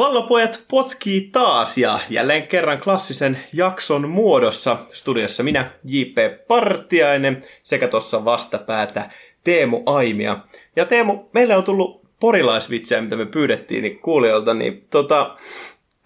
[0.00, 4.78] Pallopojat potkii taas ja jälleen kerran klassisen jakson muodossa.
[4.92, 6.46] Studiossa minä, J.P.
[6.48, 9.10] Partiainen, sekä tuossa vastapäätä
[9.44, 10.38] Teemu Aimia.
[10.76, 15.36] Ja Teemu, meille on tullut porilaisvitsejä, mitä me pyydettiin niin kuulijoilta, niin tota,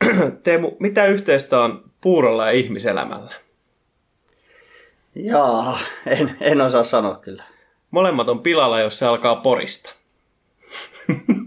[0.45, 3.33] Teemu, mitä yhteistä on puurolla ja ihmiselämällä?
[5.14, 7.45] Jaa, en, en osaa sanoa kyllä.
[7.91, 9.95] Molemmat on pilalla, jos se alkaa porista.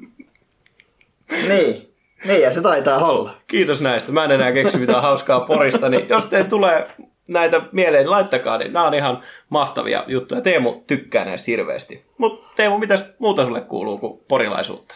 [1.48, 1.87] Niin,
[2.26, 3.32] niin ja se taitaa olla.
[3.48, 4.12] Kiitos näistä.
[4.12, 6.88] Mä en enää keksi mitään hauskaa porista, niin jos teille tulee
[7.28, 10.42] näitä mieleen, niin laittakaa, niin nämä on ihan mahtavia juttuja.
[10.42, 12.06] Teemu tykkää näistä hirveästi.
[12.18, 14.96] Mutta Teemu, mitäs muuta sulle kuuluu kuin porilaisuutta?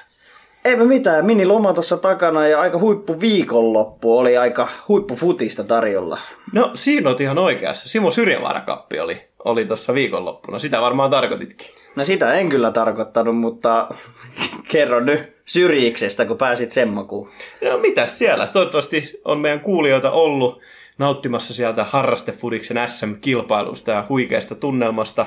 [0.65, 6.17] Eipä mitään, miniloma tuossa takana ja aika huippu viikonloppu oli aika huippufutista tarjolla.
[6.53, 7.89] No siinä on ihan oikeassa.
[7.89, 10.59] Simo Syrjävaarakappi oli, oli tuossa viikonloppuna.
[10.59, 11.67] Sitä varmaan tarkoititkin.
[11.95, 13.87] No sitä en kyllä tarkoittanut, mutta
[14.71, 17.29] kerro nyt syrjiksestä, kun pääsit sen makuun.
[17.61, 18.47] No mitäs siellä?
[18.47, 20.61] Toivottavasti on meidän kuulijoita ollut
[20.97, 25.25] nauttimassa sieltä harrastefudiksen SM-kilpailusta ja huikeasta tunnelmasta.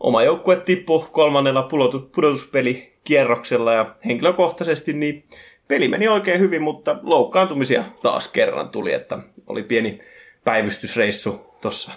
[0.00, 5.24] Oma joukkue tippui kolmannella pudotu- pudotuspelikierroksella ja henkilökohtaisesti niin
[5.68, 10.00] peli meni oikein hyvin, mutta loukkaantumisia taas kerran tuli, että oli pieni
[10.44, 11.92] päivystysreissu tuossa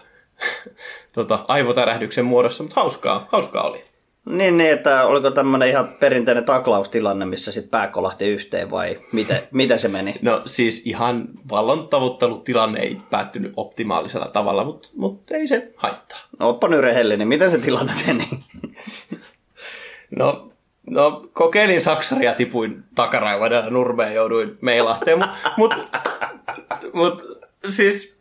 [1.14, 3.91] tota, aivotärähdyksen muodossa, mutta hauskaa, hauskaa oli.
[4.26, 9.38] Niin, niin, että oliko tämmöinen ihan perinteinen taklaustilanne, missä sitten pää kolahti yhteen vai miten,
[9.52, 10.16] miten se meni?
[10.22, 16.20] No siis ihan vallon tavoittelutilanne ei päättynyt optimaalisella tavalla, mutta, mutta ei se haittaa.
[16.40, 18.30] No, oppa nyt rehellinen, miten se tilanne meni?
[20.18, 20.52] No,
[20.90, 25.74] no kokeilin saksaria tipuin takaraivan ja nurmeen jouduin meilahteen, mutta mut,
[26.94, 27.24] mut,
[27.70, 28.21] siis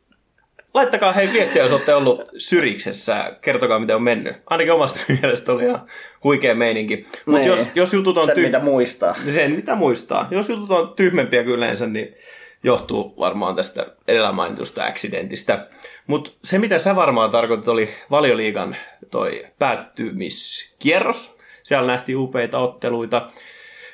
[0.74, 3.36] laittakaa hei viestiä, jos olette ollut Syriksessä.
[3.40, 4.36] Kertokaa, miten on mennyt.
[4.46, 5.86] Ainakin omasta mielestä oli ihan
[6.24, 7.06] huikea meininki.
[7.26, 7.48] Mutta Niin.
[7.48, 9.14] jos, jos jutut on Sen, mitä muistaa.
[9.34, 10.28] sen, mitä muistaa.
[10.30, 12.14] Jos jutut on tyhmempiä kuin yleensä, niin
[12.62, 15.66] johtuu varmaan tästä edellä mainitusta accidentistä.
[16.06, 18.76] Mutta se, mitä sä varmaan tarkoitat, oli valioliigan
[19.10, 21.38] toi päättymiskierros.
[21.62, 23.30] Siellä nähtiin upeita otteluita.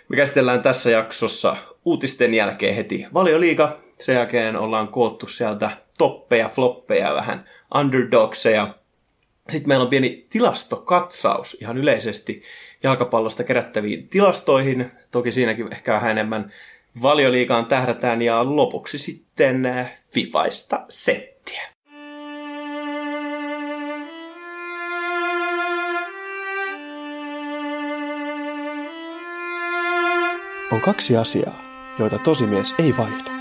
[0.09, 3.77] Me käsitellään tässä jaksossa uutisten jälkeen heti valioliiga.
[4.01, 8.75] Sen jälkeen ollaan koottu sieltä toppeja, floppeja, vähän underdogseja.
[9.49, 12.43] Sitten meillä on pieni tilastokatsaus ihan yleisesti
[12.83, 14.93] jalkapallosta kerättäviin tilastoihin.
[15.11, 16.53] Toki siinäkin ehkä vähän enemmän
[17.03, 21.63] valioliigaan tähdätään ja lopuksi sitten äh, Fifaista settiä.
[30.73, 31.63] On kaksi asiaa,
[31.99, 33.36] joita tosimies ei vaihda.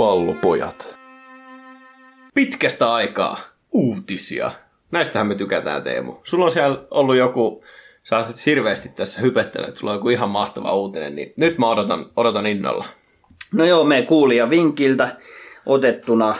[0.00, 0.98] Pallopojat.
[2.34, 3.40] Pitkästä aikaa
[3.72, 4.52] uutisia.
[4.90, 6.14] Näistähän me tykätään, Teemu.
[6.24, 7.64] Sulla on siellä ollut joku,
[8.02, 11.68] sä oot hirveästi tässä hypettänyt, että sulla on joku ihan mahtava uutinen, niin nyt mä
[11.68, 12.84] odotan, odotan innolla.
[13.52, 15.16] No joo, me kuulija vinkiltä
[15.66, 16.34] otettuna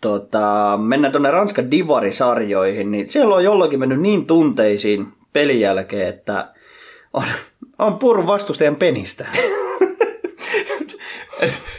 [0.00, 6.52] tota, mennään tuonne Ranskan divarisarjoihin, niin siellä on jollakin mennyt niin tunteisiin pelin jälkeen, että
[7.12, 7.24] on,
[7.78, 9.26] on purun vastustajan penistä.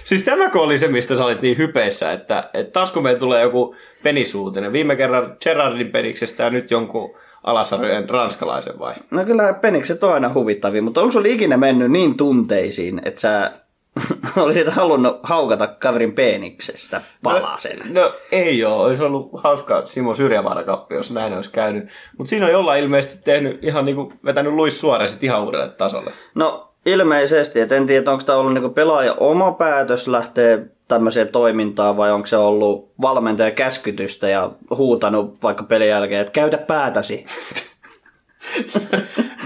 [0.07, 3.41] Siis tämäkö oli se, mistä sä olit niin hypeissä, että, että taas kun meillä tulee
[3.41, 8.93] joku penisuutinen, viime kerran Gerardin peniksestä ja nyt jonkun alasarjojen ranskalaisen vai?
[9.11, 13.51] No kyllä penikset on aina huvittavia, mutta onko sulla ikinä mennyt niin tunteisiin, että sä
[14.43, 17.79] olisit halunnut haukata kaverin peniksestä palasen?
[17.85, 21.89] No, no ei oo, olisi ollut hauska Simo Syrjävaarakappi, jos näin olisi käynyt.
[22.17, 26.11] Mutta siinä on jollain ilmeisesti tehnyt ihan niinku vetänyt Luis Suarezit ihan uudelle tasolle.
[26.35, 31.97] No ilmeisesti, että en tiedä, onko tämä ollut niinku pelaaja oma päätös lähteä tämmöiseen toimintaan
[31.97, 37.25] vai onko se ollut valmentaja käskytystä ja huutanut vaikka pelin jälkeen, että käytä päätäsi.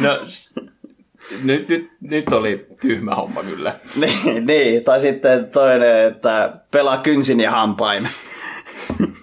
[0.01, 0.19] No,
[1.43, 3.75] nyt, nyt, nyt oli tyhmä homma kyllä.
[4.01, 8.07] niin, niin, tai sitten toinen, että pelaa kynsin ja hampain.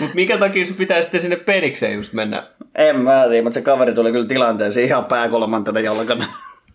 [0.00, 2.46] Mutta mikä takia se pitää sitten sinne penikseen just mennä?
[2.74, 6.26] En mä tiedä, mutta se kaveri tuli kyllä tilanteeseen ihan pääkolmantena jalkana.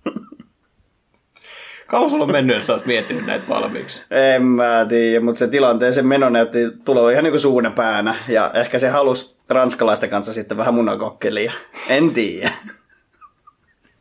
[1.87, 4.03] Kauan sulla on mennyt, että sä oot miettinyt näitä valmiiksi?
[4.11, 8.15] En mä tiedä, mutta se tilanteeseen meno näytti tuloa ihan niinku suuna päänä.
[8.27, 11.53] Ja ehkä se halusi ranskalaisten kanssa sitten vähän munakokkelia.
[11.89, 12.51] En tiedä.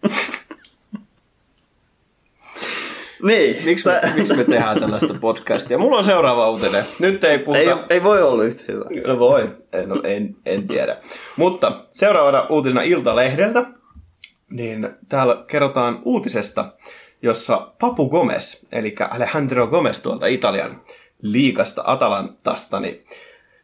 [3.25, 3.65] Niin.
[3.65, 5.79] Miksi me, miksi me tehdään tällaista podcastia?
[5.79, 6.85] Mulla on seuraava uutinen.
[6.99, 7.61] Nyt ei puhuta...
[7.61, 8.85] Ei, ei voi olla yhtä hyvä.
[9.07, 9.49] No voi,
[9.87, 10.97] no, en, en tiedä.
[11.37, 13.67] Mutta seuraavana uutisena Iltalehdeltä,
[14.51, 16.73] niin täällä kerrotaan uutisesta,
[17.23, 20.81] jossa Papu Gomez, eli Alejandro Gomez tuolta Italian
[21.23, 23.05] liikasta Atalantasta, niin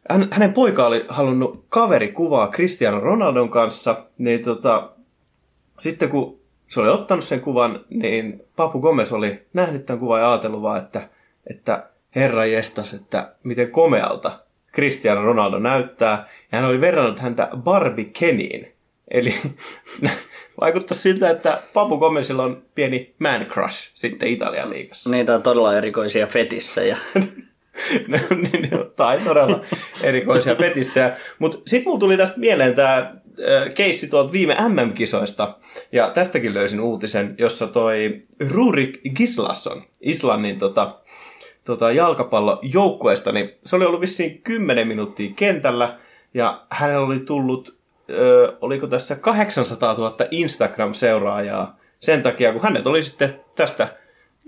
[0.09, 4.89] hän, hänen poika oli halunnut kaverikuvaa Cristiano Ronaldon kanssa, niin tota,
[5.79, 6.40] sitten kun
[6.71, 10.77] se oli ottanut sen kuvan, niin Papu Gomez oli nähnyt tämän kuvan ja ajatellut vaan,
[10.77, 11.09] että,
[11.49, 14.39] että herra jestas, että miten komealta
[14.73, 16.29] Cristiano Ronaldo näyttää.
[16.51, 18.71] Ja hän oli verrannut häntä Barbie Keniin.
[19.11, 19.35] Eli
[20.61, 25.09] vaikuttaa siltä, että Papu Gomezilla on pieni man crush sitten Italian liigassa.
[25.09, 26.97] Niitä on todella erikoisia fetissejä.
[28.29, 29.61] Niin, tai todella
[30.01, 31.17] erikoisia fetissejä.
[31.39, 33.11] Mutta sitten mulla tuli tästä mieleen tämä
[33.75, 35.55] keissi tuolta viime MM-kisoista,
[35.91, 40.95] ja tästäkin löysin uutisen, jossa toi Rurik Gislasson, Islannin tota,
[41.65, 45.97] tota, jalkapallojoukkueesta, niin se oli ollut vissiin 10 minuuttia kentällä,
[46.33, 47.75] ja hänellä oli tullut,
[48.09, 53.87] ö, oliko tässä 800 000 Instagram-seuraajaa sen takia, kun hänet oli sitten tästä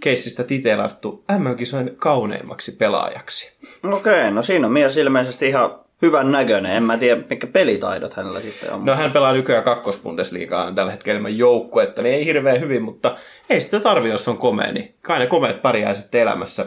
[0.04, 3.58] keissistä titelattu MM-kisojen kauneimmaksi pelaajaksi.
[3.84, 6.76] Okei, okay, no siinä on mies ilmeisesti ihan hyvän näköinen.
[6.76, 8.86] En mä tiedä, mikä pelitaidot hänellä sitten on.
[8.86, 13.16] No hän pelaa nykyään kakkosbundesliigaa tällä hetkellä ilman joukkuetta, niin ei hirveän hyvin, mutta
[13.50, 16.66] ei sitä tarvi, jos on komea, niin kai ne komeet pärjää sitten elämässä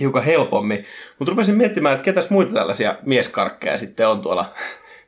[0.00, 0.84] hiukan helpommin.
[1.18, 4.52] Mutta rupesin miettimään, että ketäs muita tällaisia mieskarkkeja sitten on tuolla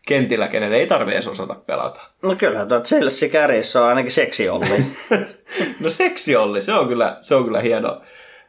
[0.07, 2.01] kentillä, kenen ei tarvi edes osata pelata.
[2.23, 4.87] No kyllä, tuo Chelsea kärjessä on ainakin seksi Olli.
[5.81, 8.01] no seksi Olli, se on kyllä, se on kyllä hieno.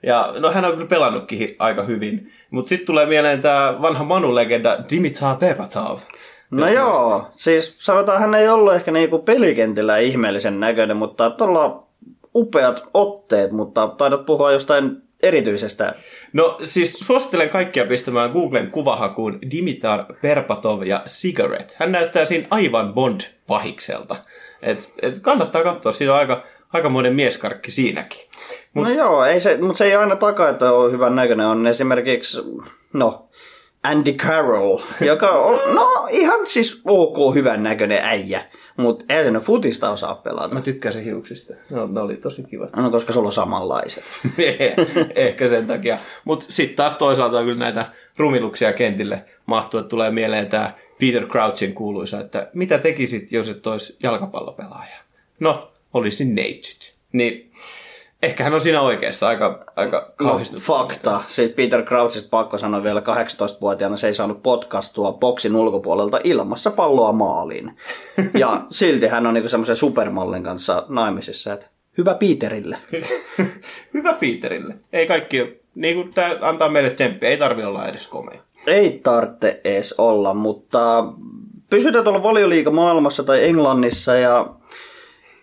[0.03, 2.31] Ja no hän on kyllä pelannutkin aika hyvin.
[2.49, 5.99] Mutta sitten tulee mieleen tämä vanha Manu-legenda Dimitar Berbatov.
[6.51, 7.37] No joo, muistat.
[7.37, 11.87] siis sanotaan, hän ei ollut ehkä niinku pelikentillä ihmeellisen näköinen, mutta tuolla
[12.35, 15.93] upeat otteet, mutta taidat puhua jostain erityisestä.
[16.33, 21.75] No siis suosittelen kaikkia pistämään Googlen kuvahakuun Dimitar Berbatov ja Cigarette.
[21.79, 24.15] Hän näyttää siinä aivan Bond-pahikselta.
[24.61, 28.19] Et, et kannattaa katsoa, siinä on aika, aikamoinen mieskarkki siinäkin.
[28.73, 28.87] Mut...
[28.87, 31.47] No joo, ei se, mutta se ei aina takaa, että on hyvän näköinen.
[31.47, 32.37] On esimerkiksi,
[32.93, 33.27] no,
[33.83, 34.79] Andy Carroll,
[35.11, 38.45] joka on no, ihan siis ok hyvän näköinen äijä.
[38.77, 40.53] Mutta ei se futista osaa pelata.
[40.53, 41.53] Mä tykkäsin hiuksista.
[41.69, 42.75] No, ne oli tosi kivat.
[42.75, 44.03] No koska sulla on samanlaiset.
[45.15, 45.97] Ehkä sen takia.
[46.25, 47.85] Mutta sitten taas toisaalta kyllä näitä
[48.17, 53.67] rumiluksia kentille mahtuu, että tulee mieleen tämä Peter Crouchin kuuluisa, että mitä tekisit, jos et
[53.67, 54.97] olisi jalkapallopelaaja?
[55.39, 56.95] No, olisin neitsyt.
[57.13, 57.51] Niin
[58.23, 60.81] Ehkä hän on siinä oikeassa aika, aika kauhistuttavaa.
[60.81, 61.21] No, fakta.
[61.27, 67.11] Sitten Peter Crouchista pakko sanoa vielä 18-vuotiaana se ei saanut podcastua boksin ulkopuolelta ilmassa palloa
[67.11, 67.71] maaliin.
[68.33, 71.65] ja silti hän on niinku semmoisen supermallin kanssa naimisissa, että
[71.97, 72.77] hyvä Peterille.
[73.93, 74.75] hyvä Peterille.
[74.93, 78.41] Ei kaikki, niin kuin tämä antaa meille tsemppiä, ei tarvi olla edes komea.
[78.67, 81.05] Ei tarvitse edes olla, mutta
[81.69, 84.56] pysytään tuolla valioliiga maailmassa tai Englannissa ja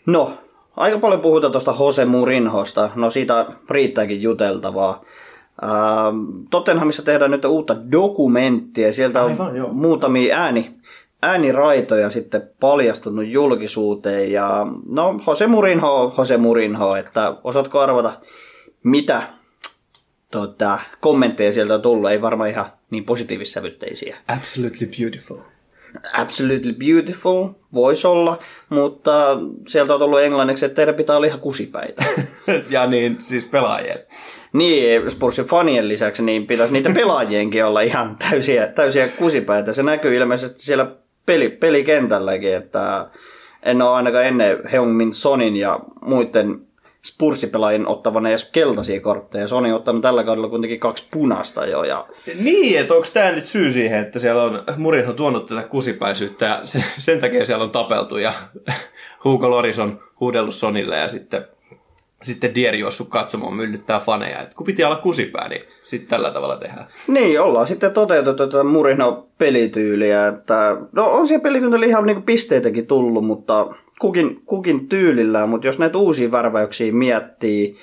[0.06, 0.39] no,
[0.77, 5.05] Aika paljon puhutaan tuosta Jose Mourinhosta, no siitä riittääkin juteltavaa.
[5.62, 6.17] Ähm,
[6.51, 9.73] Tottenhamissa tehdään nyt uutta dokumenttia, sieltä on Aivan, joo.
[9.73, 10.75] muutamia ääni,
[11.23, 14.33] ääniraitoja sitten paljastunut julkisuuteen.
[14.33, 18.12] Ja no, Jose Mourinho, Jose Mourinho, että osaatko arvata,
[18.83, 19.23] mitä
[20.31, 24.17] tota, kommentteja sieltä on tullut, ei varmaan ihan niin positiivissävytteisiä.
[24.29, 25.54] Absolutely beautiful.
[26.13, 29.36] Absolutely Beautiful, voisi olla, mutta
[29.69, 32.05] sieltä on tullut englanniksi, että teidän pitää olla ihan kusipäitä.
[32.70, 33.98] ja niin, siis pelaajien.
[34.53, 39.72] Niin, Spursin fanien lisäksi niin pitäisi niitä pelaajienkin olla ihan täysiä, täysiä kusipäitä.
[39.72, 40.86] Se näkyy ilmeisesti siellä
[41.27, 43.06] peli, pelikentälläkin, että
[43.63, 46.60] en ole ainakaan ennen Heung-Min Sonin ja muiden
[47.05, 49.49] Spurssipelaajien ottavan edes keltaisia kortteja.
[49.49, 51.84] Sony on ottanut tällä kaudella kuitenkin kaksi punasta jo.
[51.84, 52.06] Ja...
[52.41, 56.61] Niin, että onko tämä nyt syy siihen, että siellä on Murinho tuonut tätä kusipäisyyttä ja
[56.99, 58.32] sen takia siellä on tapeltu ja
[59.25, 61.46] Hugo Loris on huudellut Sonille ja sitten
[62.23, 64.43] sitten Dieri juossut katsomaan myllyttää faneja.
[64.43, 66.87] Et kun piti olla kusipää, niin sitten tällä tavalla tehdään.
[67.08, 70.29] Niin, ollaan sitten toteutettu tätä Murino pelityyliä.
[70.29, 73.67] Että, no on siellä pelikunta ihan niinku pisteitäkin tullut, mutta
[74.01, 77.77] kukin, kukin tyylillään, mutta jos näitä uusia värväyksiä miettii,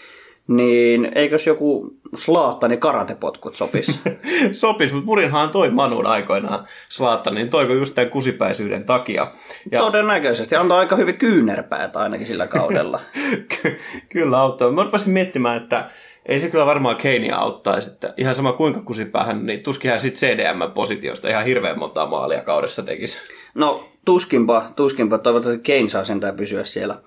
[0.48, 4.02] niin eikös joku Slaattani karatepotkut sopis?
[4.52, 9.32] sopis, mutta Murinhan toi Manun aikoinaan Slaatta, niin toiko just tämän kusipäisyyden takia.
[9.72, 9.80] Ja...
[9.80, 13.00] Todennäköisesti, antaa aika hyvin kyynärpäät ainakin sillä kaudella.
[13.62, 14.72] Ky- kyllä auttaa.
[14.72, 15.90] Mä rupesin miettimään, että
[16.26, 20.30] ei se kyllä varmaan Keinia auttaisi, että ihan sama kuinka kusipäähän, niin tuskin hän sitten
[20.30, 23.18] CDM-positiosta ihan hirveän montaa maalia kaudessa tekisi.
[23.56, 25.18] No tuskinpa, tuskinpa.
[25.18, 26.98] Toivottavasti Kane saa sentään pysyä siellä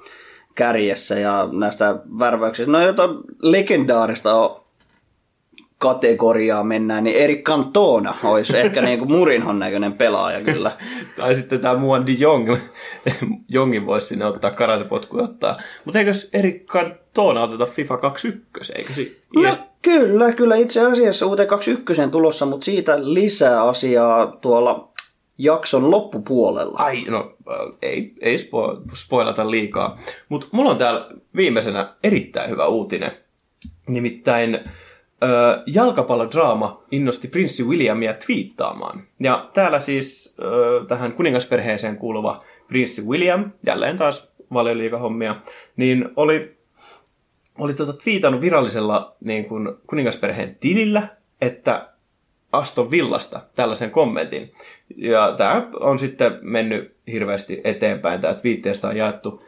[0.54, 2.72] kärjessä ja näistä värväyksistä.
[2.72, 3.10] No jotain
[3.42, 4.50] legendaarista
[5.78, 10.70] kategoriaa mennään, niin Erik Cantona olisi ehkä niin kuin Murinhon näköinen pelaaja kyllä.
[11.16, 12.56] tai sitten tämä Muan de Jong.
[13.48, 15.56] Jongin voisi sinne ottaa karatepotku ottaa.
[15.84, 18.72] Mutta eikö Erik Cantona oteta FIFA 21?
[18.76, 24.93] Eikö si- No kyllä, kyllä itse asiassa uuteen 21 tulossa, mutta siitä lisää asiaa tuolla
[25.38, 26.78] jakson loppupuolella.
[26.78, 29.98] Ai, no äh, ei, ei spo- spoilata liikaa.
[30.28, 33.10] Mutta mulla on täällä viimeisenä erittäin hyvä uutinen.
[33.88, 39.02] Nimittäin äh, jalkapallodraama innosti prinssi Williamia twiittaamaan.
[39.20, 45.36] Ja täällä siis äh, tähän kuningasperheeseen kuuluva prinssi William, jälleen taas valioliikahommia,
[45.76, 46.56] niin oli,
[47.58, 51.08] oli tuota twiitannut virallisella niin kuin kuningasperheen tilillä,
[51.40, 51.93] että
[52.54, 54.52] Aston Villasta tällaisen kommentin.
[54.96, 58.20] Ja tämä on sitten mennyt hirveästi eteenpäin.
[58.20, 59.44] Tämä twiitteistä on jaettu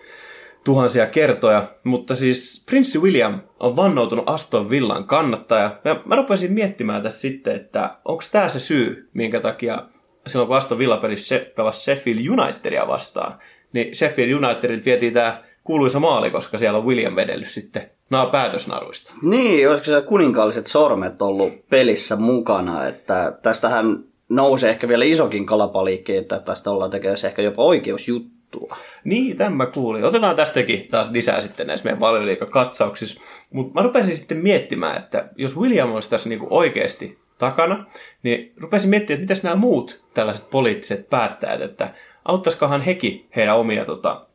[0.64, 5.80] tuhansia kertoja, mutta siis Prinssi William on vannoutunut Aston Villan kannattaja.
[5.84, 9.82] Ja mä rupesin miettimään tässä sitten, että onko tämä se syy, minkä takia
[10.26, 11.02] silloin kun Aston Villa
[11.56, 13.38] pelasi Sheffield Unitedia vastaan,
[13.72, 19.12] niin Sheffield Unitedilta vietiin tämä kuuluisa maali, koska siellä on William vedellyt sitten naa päätösnaruista.
[19.22, 26.16] Niin, olisiko se kuninkaalliset sormet ollut pelissä mukana, että tästähän nousee ehkä vielä isokin kalapaliikki,
[26.16, 28.76] että tästä ollaan tekemässä ehkä jopa oikeusjuttua.
[29.04, 30.04] Niin, tämä mä kuulin.
[30.04, 33.20] Otetaan tästäkin taas lisää sitten näissä meidän valioliikakatsauksissa.
[33.52, 37.86] Mutta mä rupesin sitten miettimään, että jos William olisi tässä niinku oikeasti takana,
[38.22, 41.94] niin rupesin miettimään, että mitäs nämä muut tällaiset poliittiset päättäjät, että
[42.24, 44.26] auttaisikohan hekin heidän omia tota,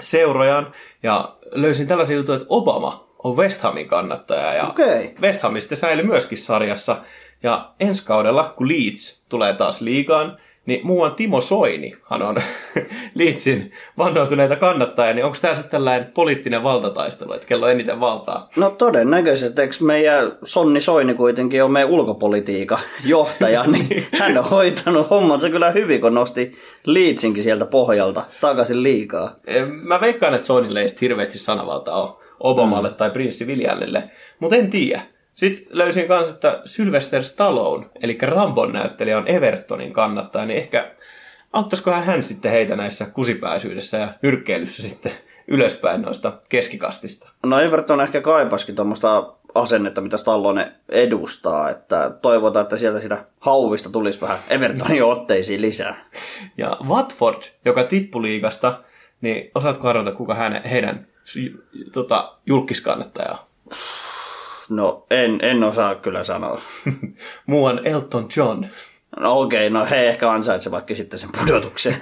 [0.00, 0.72] seurojaan.
[1.02, 5.14] Ja löysin tällaisia juttuja, että Obama on West Hamin kannattaja ja Okei.
[5.20, 6.96] West Ham sitten säilyi myöskin sarjassa.
[7.42, 12.36] Ja ensi kaudella, kun Leeds tulee taas liigaan, niin muuan Timo Soinihan on
[13.14, 18.48] Leedsin vannoutuneita kannattajia, niin onko tämä sitten tällainen poliittinen valtataistelu, että kello on eniten valtaa?
[18.56, 25.10] No todennäköisesti, eikö meidän Sonni Soini kuitenkin on meidän ulkopolitiikan johtaja, niin hän on hoitanut
[25.10, 26.52] hommansa kyllä hyvin, kun nosti
[26.84, 29.36] Leedsinkin sieltä pohjalta takaisin liikaa.
[29.82, 32.94] Mä veikkaan, että Soinille ei hirveästi sanavalta ole Obamalle mm.
[32.94, 35.02] tai prinssi Williamille, mutta en tiedä.
[35.34, 40.94] Sitten löysin myös, että Sylvester Stallone, eli Rambon näyttelijä, on Evertonin kannattaja, niin ehkä
[41.52, 45.12] auttaisikohan hän sitten heitä näissä kusipääsyydessä ja nyrkkeilyssä sitten
[45.48, 47.28] ylöspäin noista keskikastista.
[47.46, 53.90] No Everton ehkä kaipaskin tuommoista asennetta, mitä Stallone edustaa, että toivotaan, että sieltä sitä hauvista
[53.90, 55.96] tulisi vähän Evertonin otteisiin lisää.
[56.58, 58.80] Ja Watford, joka tippui liigasta,
[59.20, 61.06] niin osaatko arvata, kuka hän, heidän
[61.92, 63.48] tota, julkiskannattajaa?
[64.68, 66.60] No en, en osaa kyllä sanoa.
[67.48, 68.64] Muuan Elton John.
[69.20, 71.96] No okei, no he ehkä ansaitsevatkin sitten sen pudotuksen.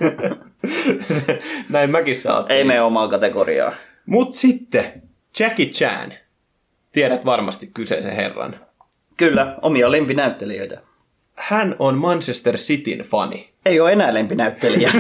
[1.68, 2.58] Näin mäkin saattiin.
[2.58, 3.72] Ei mene omaa kategoriaa.
[4.06, 5.02] Mut sitten
[5.38, 6.12] Jackie Chan.
[6.92, 8.60] Tiedät varmasti kyseisen herran.
[9.16, 10.80] Kyllä, omia lempinäyttelijöitä.
[11.34, 13.51] Hän on Manchester Cityn fani.
[13.66, 14.92] Ei ole enää lempinäyttelijä.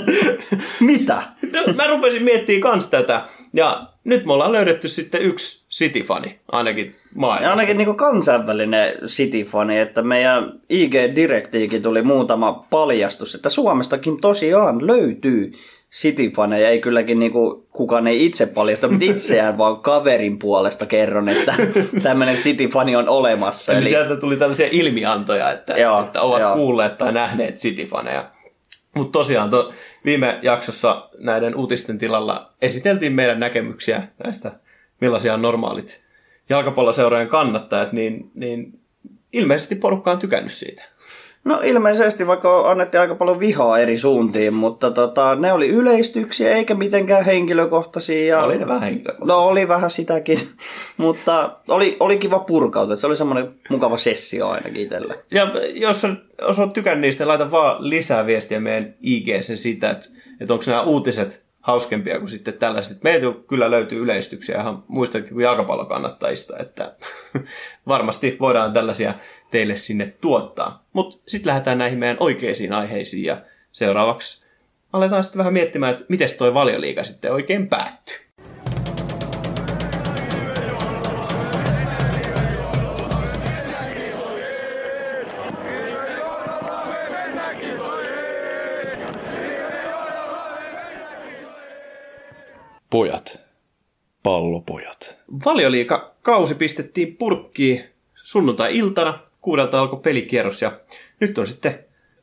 [0.80, 1.22] Mitä?
[1.52, 3.22] No, mä rupesin miettimään kans tätä.
[3.52, 7.50] Ja nyt me ollaan löydetty sitten yksi City-fani, ainakin maailmassa.
[7.50, 15.52] ainakin niin kansainvälinen City-fani, että meidän IG-direktiikin tuli muutama paljastus, että Suomestakin tosiaan löytyy
[15.92, 16.68] City-faneja.
[16.68, 21.54] Ei kylläkin niin kuin, kukaan ei itse paljasta, mutta itseään vaan kaverin puolesta kerron, että
[22.02, 23.72] tämmöinen City-fani on olemassa.
[23.72, 26.54] Eli, Eli, sieltä tuli tällaisia ilmiantoja, että, Joo, että ovat joo.
[26.54, 28.30] kuulleet tai nähneet City-faneja.
[28.94, 29.72] Mutta tosiaan to,
[30.04, 34.52] viime jaksossa näiden uutisten tilalla esiteltiin meidän näkemyksiä näistä,
[35.00, 36.04] millaisia on normaalit
[36.48, 38.80] jalkapalloseurojen kannattajat, niin, niin
[39.32, 40.82] ilmeisesti porukka on tykännyt siitä.
[41.46, 46.74] No ilmeisesti, vaikka annettiin aika paljon vihaa eri suuntiin, mutta tota, ne oli yleistyksiä eikä
[46.74, 48.26] mitenkään henkilökohtaisia.
[48.26, 48.44] Ja...
[48.44, 49.34] Oli ne vähän henkilökohtaisia.
[49.34, 50.38] No oli vähän sitäkin,
[50.96, 52.96] mutta oli, oli kiva purkautua.
[52.96, 55.18] Se oli semmoinen mukava sessio ainakin itselle.
[55.30, 60.06] Ja jos, on, jos on tykännyt niistä, laita vaan lisää viestiä meidän ig siitä, että,
[60.40, 63.02] että onko nämä uutiset hauskempia kuin sitten tällaiset.
[63.02, 66.94] Meiltä kyllä löytyy yleistyksiä ihan muistakin kuin jalkapallokannattajista, että
[67.88, 69.14] varmasti voidaan tällaisia
[69.50, 70.84] teille sinne tuottaa.
[70.92, 74.44] Mutta sitten lähdetään näihin meidän oikeisiin aiheisiin ja seuraavaksi
[74.92, 78.16] aletaan sitten vähän miettimään, että miten toi valioliiga sitten oikein päättyy.
[92.90, 93.46] Pojat.
[94.22, 95.18] Pallopojat.
[95.44, 97.84] Valioliiga kausi pistettiin purkkiin
[98.14, 99.25] sunnuntai-iltana.
[99.46, 100.72] Kuudelta alkoi pelikierros ja
[101.20, 101.78] nyt on sitten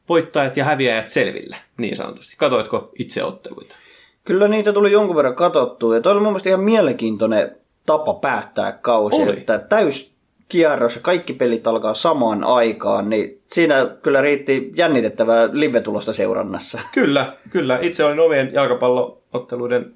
[0.10, 2.36] voittajat ja häviäjät selvillä, niin sanotusti.
[2.38, 3.76] Katoitko itse otteluita?
[4.24, 8.72] Kyllä niitä tuli jonkun verran katsottua, ja toi oli mun mielestä ihan mielenkiintoinen tapa päättää
[8.72, 9.32] kausi, Oli.
[9.32, 10.16] että täys
[10.50, 16.80] kierros ja kaikki pelit alkaa samaan aikaan, niin siinä kyllä riitti jännitettävää live-tulosta seurannassa.
[16.92, 17.80] Kyllä, kyllä.
[17.82, 19.96] Itse olin omien jalkapallootteluiden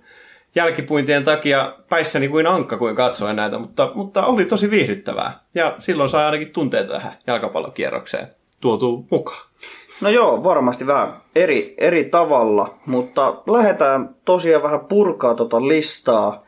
[0.57, 5.39] jälkipuintien takia päissäni kuin ankka, kuin katsoin näitä, mutta, mutta oli tosi viihdyttävää.
[5.55, 8.27] Ja silloin sai ainakin tunteita tähän jalkapallokierrokseen
[8.61, 9.47] tuotu mukaan.
[10.01, 16.43] No joo, varmasti vähän eri, eri tavalla, mutta lähdetään tosiaan vähän purkaa tuota listaa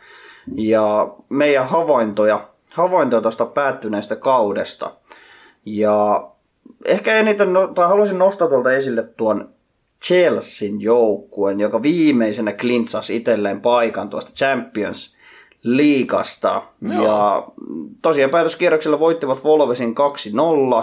[0.55, 2.39] ja meidän havaintoja,
[2.69, 4.91] havaintoja tuosta päättyneestä kaudesta.
[5.65, 6.27] Ja
[6.85, 9.49] ehkä eniten, no, tai haluaisin nostaa tuolta esille tuon
[10.03, 15.15] Chelsean joukkueen, joka viimeisenä klintsasi itselleen paikan tuosta Champions
[15.63, 16.63] liikasta.
[16.81, 17.03] Joo.
[17.03, 17.47] Ja
[18.01, 19.95] tosiaan päätöskierroksella voittivat Wolvesin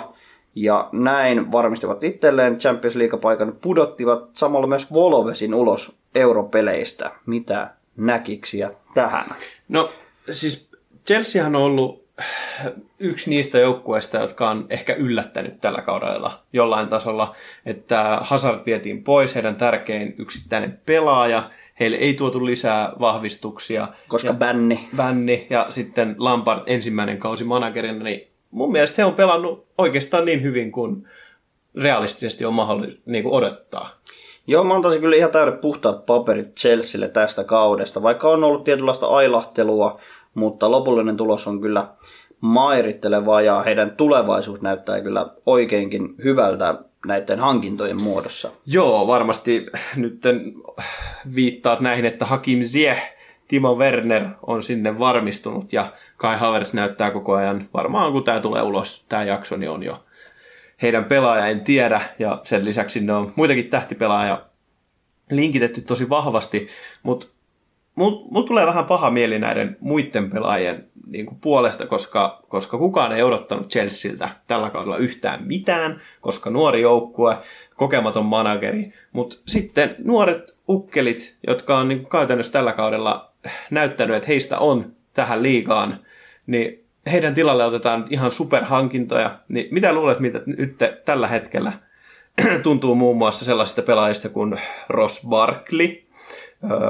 [0.03, 0.17] 2-0
[0.55, 7.11] ja näin varmistivat itselleen Champions League-paikan, pudottivat samalla myös Wolvesin ulos europeleistä.
[7.27, 9.25] Mitä näkiksiä tähän?
[9.69, 9.93] No
[10.31, 10.69] siis
[11.07, 12.06] Chelseahan on ollut
[12.99, 17.35] yksi niistä joukkueista, jotka on ehkä yllättänyt tällä kaudella jollain tasolla,
[17.67, 23.89] että Hazard vietiin pois, heidän tärkein yksittäinen pelaaja, heille ei tuotu lisää vahvistuksia.
[24.09, 24.89] Koska ja bänni.
[24.97, 30.43] Bänni ja sitten Lampard ensimmäinen kausi managerina, niin mun mielestä he on pelannut oikeastaan niin
[30.43, 31.09] hyvin kuin
[31.83, 33.91] realistisesti on mahdollista niin kuin odottaa.
[34.47, 39.07] Joo, mä antaisin kyllä ihan täydet puhtaat paperit Chelsealle tästä kaudesta, vaikka on ollut tietynlaista
[39.07, 40.01] ailahtelua,
[40.37, 41.89] mutta lopullinen tulos on kyllä
[42.41, 48.51] mairitteleva ja heidän tulevaisuus näyttää kyllä oikeinkin hyvältä näiden hankintojen muodossa.
[48.67, 49.67] Joo, varmasti
[49.97, 50.23] nyt
[51.35, 53.01] viittaat näihin, että Hakim Ziyech,
[53.49, 58.63] Timo Werner on sinne varmistunut ja Kai Havertz näyttää koko ajan, varmaan kun tämä tulee
[58.63, 60.05] ulos, tämä jakso, niin on jo
[60.83, 64.47] heidän pelaaja, en tiedä, ja sen lisäksi ne on muitakin tähtipelaaja
[65.31, 66.69] linkitetty tosi vahvasti,
[67.03, 67.27] mutta
[67.97, 73.13] mut, mut tulee vähän paha mieli näiden muiden pelaajien niin kuin puolesta, koska, koska kukaan
[73.13, 77.37] ei odottanut Chelsealtä tällä kaudella yhtään mitään, koska nuori joukkue,
[77.77, 83.31] kokematon manageri, mutta sitten nuoret ukkelit, jotka on niin kuin käytännössä tällä kaudella
[83.71, 85.99] näyttänyt, että heistä on tähän liigaan,
[86.47, 91.73] niin heidän tilalle otetaan ihan superhankintoja, niin mitä luulet, mitä nyt tällä hetkellä
[92.63, 96.06] tuntuu muun muassa sellaisista pelaajista kuin Ross Barkley,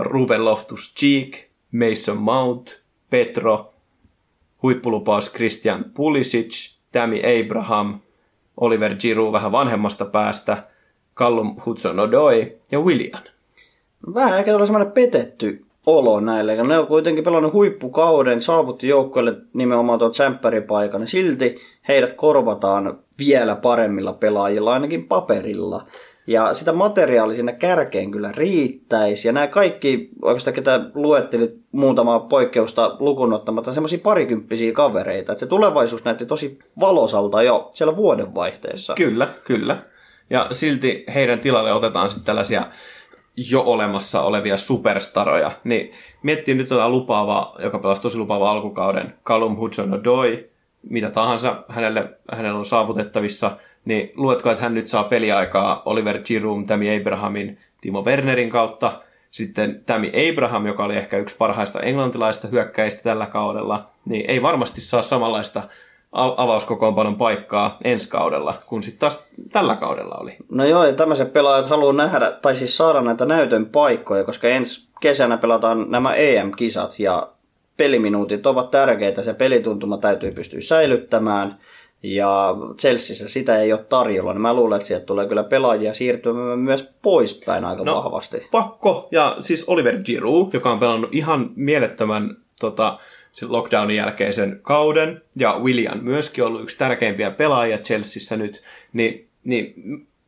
[0.02, 1.37] Ruben Loftus-Cheek,
[1.72, 3.74] Mason Mount, Petro,
[4.62, 8.00] huippulupaus Christian Pulisic, Tammy Abraham,
[8.61, 10.62] Oliver Giroud vähän vanhemmasta päästä,
[11.14, 13.22] Callum Hudson-Odoi ja William.
[14.14, 16.62] Vähän ehkä tulee semmoinen petetty olo näille.
[16.62, 21.00] Ne on kuitenkin pelannut huippukauden, saavutti joukkoille nimenomaan tuon tsempäripaikan.
[21.00, 21.57] Ja silti
[21.88, 25.85] heidät korvataan vielä paremmilla pelaajilla, ainakin paperilla.
[26.26, 29.28] Ja sitä materiaalia siinä kärkeen kyllä riittäisi.
[29.28, 35.32] Ja nämä kaikki, oikeastaan ketä luettelit muutamaa poikkeusta lukuun ottamatta, semmoisia parikymppisiä kavereita.
[35.32, 38.94] Että se tulevaisuus näytti tosi valosalta jo siellä vuodenvaihteessa.
[38.94, 39.82] Kyllä, kyllä.
[40.30, 42.66] Ja silti heidän tilalle otetaan sitten tällaisia
[43.50, 45.52] jo olemassa olevia superstaroja.
[45.64, 50.48] Niin miettii nyt tätä lupaavaa, joka pelasi tosi lupaavaa alkukauden, Callum Hudson-Odoi,
[50.90, 53.56] mitä tahansa hänelle, hänellä on saavutettavissa,
[53.87, 59.83] niin luetko, että hän nyt saa peliaikaa Oliver Giroud, Tammy Abrahamin, Timo Wernerin kautta, sitten
[59.87, 65.03] Tammy Abraham, joka oli ehkä yksi parhaista englantilaista hyökkäistä tällä kaudella, niin ei varmasti saa
[65.03, 65.62] samanlaista
[66.12, 70.37] avauskokoonpanon paikkaa ensi kaudella, kun sitten taas tällä kaudella oli.
[70.51, 74.88] No joo, ja tämmöiset pelaajat haluaa nähdä, tai siis saada näitä näytön paikkoja, koska ensi
[75.01, 77.29] kesänä pelataan nämä EM-kisat, ja
[77.77, 81.59] peliminuutit ovat tärkeitä, se pelituntuma täytyy pystyä säilyttämään,
[82.02, 86.59] ja Chelseassa sitä ei ole tarjolla, niin mä luulen, että sieltä tulee kyllä pelaajia siirtymään
[86.59, 88.48] myös poispäin aika no, vahvasti.
[88.50, 92.98] Pakko, ja siis Oliver Giroud, joka on pelannut ihan mielettömän tota,
[93.48, 99.74] lockdownin jälkeisen kauden, ja William myöskin ollut yksi tärkeimpiä pelaajia Chelseassa nyt, niin, niin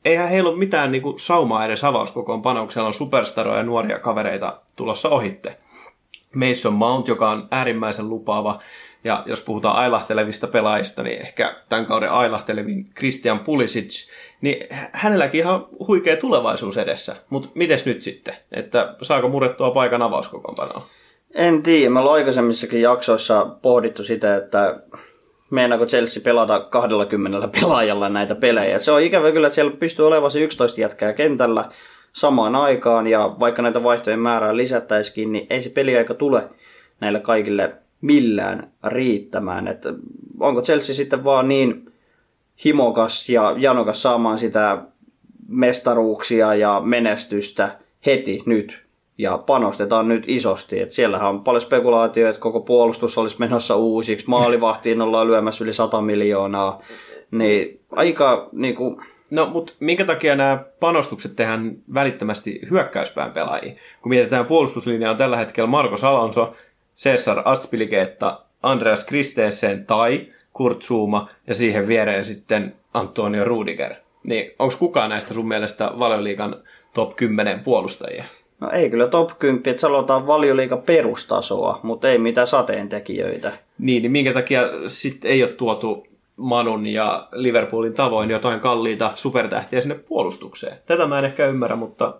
[0.05, 4.61] eihän heillä ole mitään niin kuin, saumaa edes avauskokoon panouksella on superstaroja ja nuoria kavereita
[4.77, 5.59] tulossa ohitte.
[6.35, 8.61] Mason Mount, joka on äärimmäisen lupaava,
[9.05, 15.67] ja jos puhutaan ailahtelevista pelaajista, niin ehkä tämän kauden ailahtelevin Christian Pulisic, niin hänelläkin ihan
[15.89, 17.17] huikea tulevaisuus edessä.
[17.31, 18.35] Mutta miten nyt sitten?
[18.53, 20.87] Että saako murrettua paikan avauskokoonpanoa?
[21.35, 21.91] En tiedä.
[21.91, 24.81] Me ollaan aikaisemmissakin jaksoissa pohdittu sitä, että
[25.51, 28.79] meinaako Chelsea pelata 20 pelaajalla näitä pelejä.
[28.79, 31.65] Se on ikävä kyllä, että siellä pystyy olemaan se 11 jätkää kentällä
[32.13, 36.49] samaan aikaan, ja vaikka näitä vaihtojen määrää lisättäisikin, niin ei se peliaika tule
[37.01, 39.69] näille kaikille millään riittämään.
[39.69, 39.95] Että
[40.41, 41.93] onko Chelsea sitten vaan niin
[42.65, 44.83] himokas ja janokas saamaan sitä
[45.49, 48.87] mestaruuksia ja menestystä heti nyt,
[49.19, 50.81] ja panostetaan nyt isosti.
[50.81, 55.73] Et siellähän on paljon spekulaatioita, että koko puolustus olisi menossa uusiksi, maalivahtiin ollaan lyömässä yli
[55.73, 56.83] 100 miljoonaa.
[57.31, 63.77] Niin aika niin kuin, No, mutta minkä takia nämä panostukset tehdään välittömästi hyökkäyspään pelaajiin?
[64.03, 66.55] Kun mietitään puolustuslinjaa tällä hetkellä Marcos Alonso,
[66.99, 73.95] Cesar Aspilicueta, Andreas Christensen tai Kurt Zuma ja siihen viereen sitten Antonio Rudiger.
[74.25, 76.57] Niin onko kukaan näistä sun mielestä valioliikan
[76.95, 78.25] top 10 puolustajia?
[78.61, 83.53] no ei kyllä top 10, että sanotaan valioliiga perustasoa, mutta ei mitään sateentekijöitä.
[83.79, 86.07] Niin, niin minkä takia sitten ei ole tuotu
[86.37, 90.77] Manun ja Liverpoolin tavoin jotain kalliita supertähtiä sinne puolustukseen?
[90.87, 92.15] Tätä mä en ehkä ymmärrä, mutta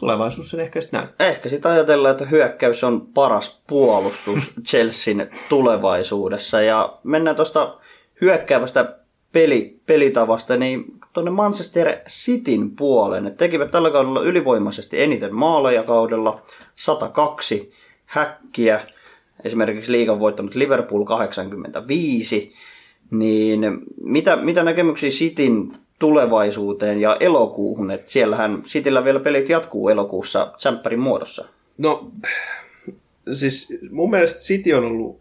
[0.00, 1.26] tulevaisuus sen ehkä sitten näyttää.
[1.26, 6.60] Ehkä sitä ajatellaan, että hyökkäys on paras puolustus Chelsean tulevaisuudessa.
[6.60, 7.78] Ja mennään tuosta
[8.20, 8.96] hyökkäävästä
[9.32, 13.24] peli, pelitavasta, niin tuonne Manchester Cityn puoleen.
[13.24, 16.42] Ne tekivät tällä kaudella ylivoimaisesti eniten maaleja kaudella,
[16.76, 17.72] 102
[18.04, 18.80] häkkiä.
[19.44, 22.52] Esimerkiksi liigan voittanut Liverpool 85.
[23.10, 23.60] Niin
[24.02, 27.90] mitä, mitä näkemyksiä Cityn tulevaisuuteen ja elokuuhun?
[27.90, 31.44] Et siellähän Cityllä vielä pelit jatkuu elokuussa tsemppärin muodossa.
[31.78, 32.10] No,
[33.32, 35.20] siis mun mielestä City on ollut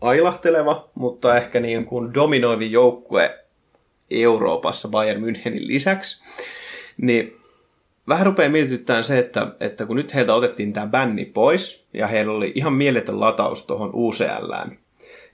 [0.00, 3.38] ailahteleva, mutta ehkä niin kuin dominoivi joukkue
[4.10, 6.22] Euroopassa Bayern Münchenin lisäksi.
[6.96, 7.36] Niin
[8.08, 12.32] vähän rupeaa mietityttämään se, että, että kun nyt heiltä otettiin tämä bänni pois, ja heillä
[12.32, 14.78] oli ihan mieletön lataus tuohon UCLään,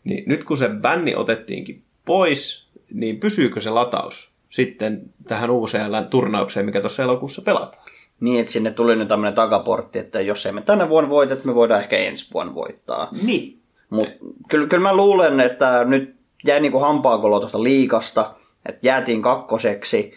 [0.05, 6.67] niin nyt kun se bänni otettiinkin pois, niin pysyykö se lataus sitten tähän UCLn turnaukseen,
[6.67, 7.85] mikä tuossa elokuussa pelataan?
[8.21, 11.55] Niin, että sinne tuli nyt tämmöinen takaportti, että jos emme tänä vuonna voita, että me
[11.55, 13.09] voidaan ehkä ensi vuonna voittaa.
[13.23, 13.61] Niin.
[13.91, 14.13] Mutta
[14.49, 16.15] kyllä, kyllä mä luulen, että nyt
[16.47, 18.35] jäi niinku hampaakolo tuosta liikasta,
[18.67, 20.13] että jäätiin kakkoseksi.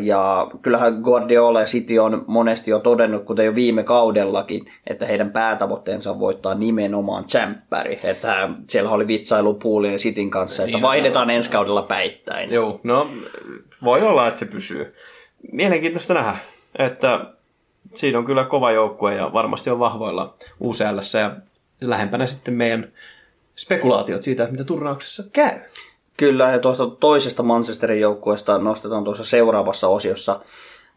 [0.00, 5.30] Ja kyllähän Guardiola ja City on monesti jo todennut, kuten jo viime kaudellakin, että heidän
[5.30, 8.00] päätavoitteensa on voittaa nimenomaan tsemppäri.
[8.04, 12.52] Että siellä oli vitsailu Poolin ja Cityn kanssa, että Niin, vaihdetaan ensi kaudella päittäin.
[12.52, 13.10] Joo, no
[13.84, 14.94] voi olla, että se pysyy.
[15.52, 16.36] Mielenkiintoista nähdä,
[16.78, 17.20] että
[17.94, 21.36] siinä on kyllä kova joukkue ja varmasti on vahvoilla UCL ja
[21.80, 22.92] lähempänä sitten meidän
[23.56, 25.60] spekulaatiot siitä, että mitä turnauksessa käy.
[26.16, 30.40] Kyllä, ja tuosta toisesta Manchesterin joukkueesta nostetaan tuossa seuraavassa osiossa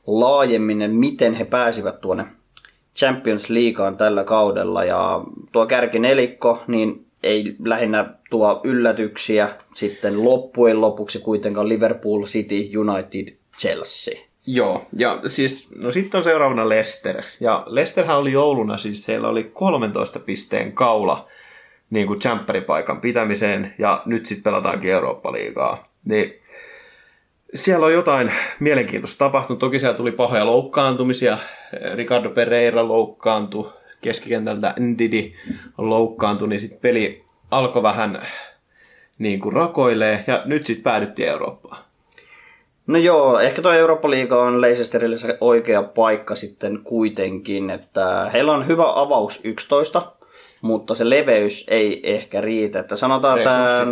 [0.07, 2.25] laajemmin, miten he pääsivät tuonne
[2.95, 4.83] Champions Leagueaan tällä kaudella.
[4.83, 13.37] Ja tuo kärkinelikko, niin ei lähinnä tuo yllätyksiä sitten loppujen lopuksi kuitenkaan Liverpool, City, United,
[13.57, 14.19] Chelsea.
[14.45, 17.23] Joo, ja siis, no sitten on seuraavana Leicester.
[17.39, 21.27] Ja Leicesterhän oli jouluna, siis heillä oli 13 pisteen kaula
[21.89, 22.19] niin kuin
[22.67, 25.87] paikan pitämiseen, ja nyt sitten pelataankin Eurooppa-liigaa.
[26.05, 26.41] Niin
[27.53, 29.59] siellä on jotain mielenkiintoista tapahtunut.
[29.59, 31.37] Toki siellä tuli pahoja loukkaantumisia.
[31.95, 33.69] Ricardo Pereira loukkaantui,
[34.01, 35.33] keskikentältä Ndidi
[35.77, 38.21] loukkaantui, niin sitten peli alkoi vähän
[39.19, 41.83] niin kuin rakoilee, ja nyt sitten päädyttiin Eurooppaan.
[42.87, 48.67] No joo, ehkä tuo Eurooppa-liiga on Leicesterille se oikea paikka sitten kuitenkin, että heillä on
[48.67, 50.11] hyvä avaus 11,
[50.61, 52.79] mutta se leveys ei ehkä riitä.
[52.79, 53.87] Että sanotaan, että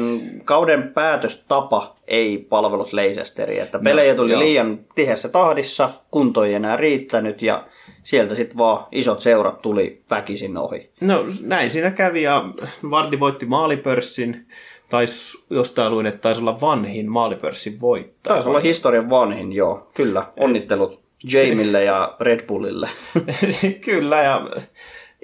[0.46, 3.64] kauden päätöstapa ei palvelut Leicesteriä.
[3.64, 4.40] Että pelejä tuli joo.
[4.40, 7.66] liian tiheässä tahdissa, kunto ei enää riittänyt ja
[8.04, 10.90] sieltä sitten vaan isot seurat tuli väkisin ohi.
[11.02, 12.46] No näin siinä kävi ja
[12.90, 14.48] Vardi voitti maalipörssin.
[14.90, 18.34] Tais, jostain luin, että taisi olla vanhin maalipörssin voittaja.
[18.34, 19.88] Taisi olla historian vanhin, joo.
[19.94, 22.90] Kyllä, onnittelut Jamille ja Red Bullille.
[23.86, 24.48] Kyllä, ja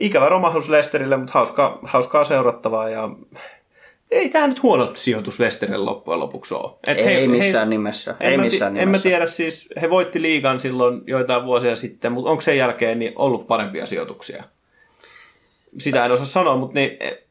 [0.01, 2.89] ikävä romahdus Leicesterille, mutta hauskaa, hauskaa seurattavaa.
[2.89, 3.09] Ja
[4.11, 6.71] ei tämä nyt huono sijoitus Leicesterille loppujen lopuksi ole.
[6.87, 8.15] Et ei missään nimessä.
[8.19, 9.09] En, Ei mä, missään ti- en mä nimessä.
[9.09, 13.47] tiedä, siis he voitti liigan silloin joitain vuosia sitten, mutta onko sen jälkeen niin ollut
[13.47, 14.43] parempia sijoituksia?
[15.77, 17.21] Sitä en osaa sanoa, mutta niin, eh,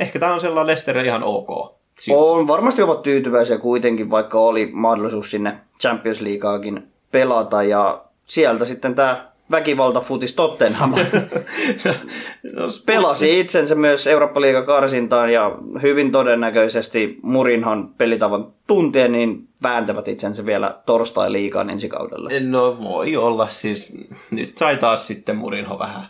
[0.00, 1.76] ehkä tämä on sellainen Leicesterille ihan ok.
[2.00, 2.28] sijoitus.
[2.28, 7.62] On varmasti ovat tyytyväisiä kuitenkin, vaikka oli mahdollisuus sinne Champions Leagueakin pelata.
[7.62, 10.90] Ja sieltä sitten tämä väkivaltafutis Tottenham
[12.54, 20.46] no, pelasi itsensä myös eurooppa karsintaan ja hyvin todennäköisesti Murinhan pelitavan tuntien niin vääntävät itsensä
[20.46, 22.30] vielä torstai-liigaan ensi kaudella.
[22.48, 23.92] No voi olla siis.
[24.30, 26.02] Nyt sai taas sitten Murinho vähän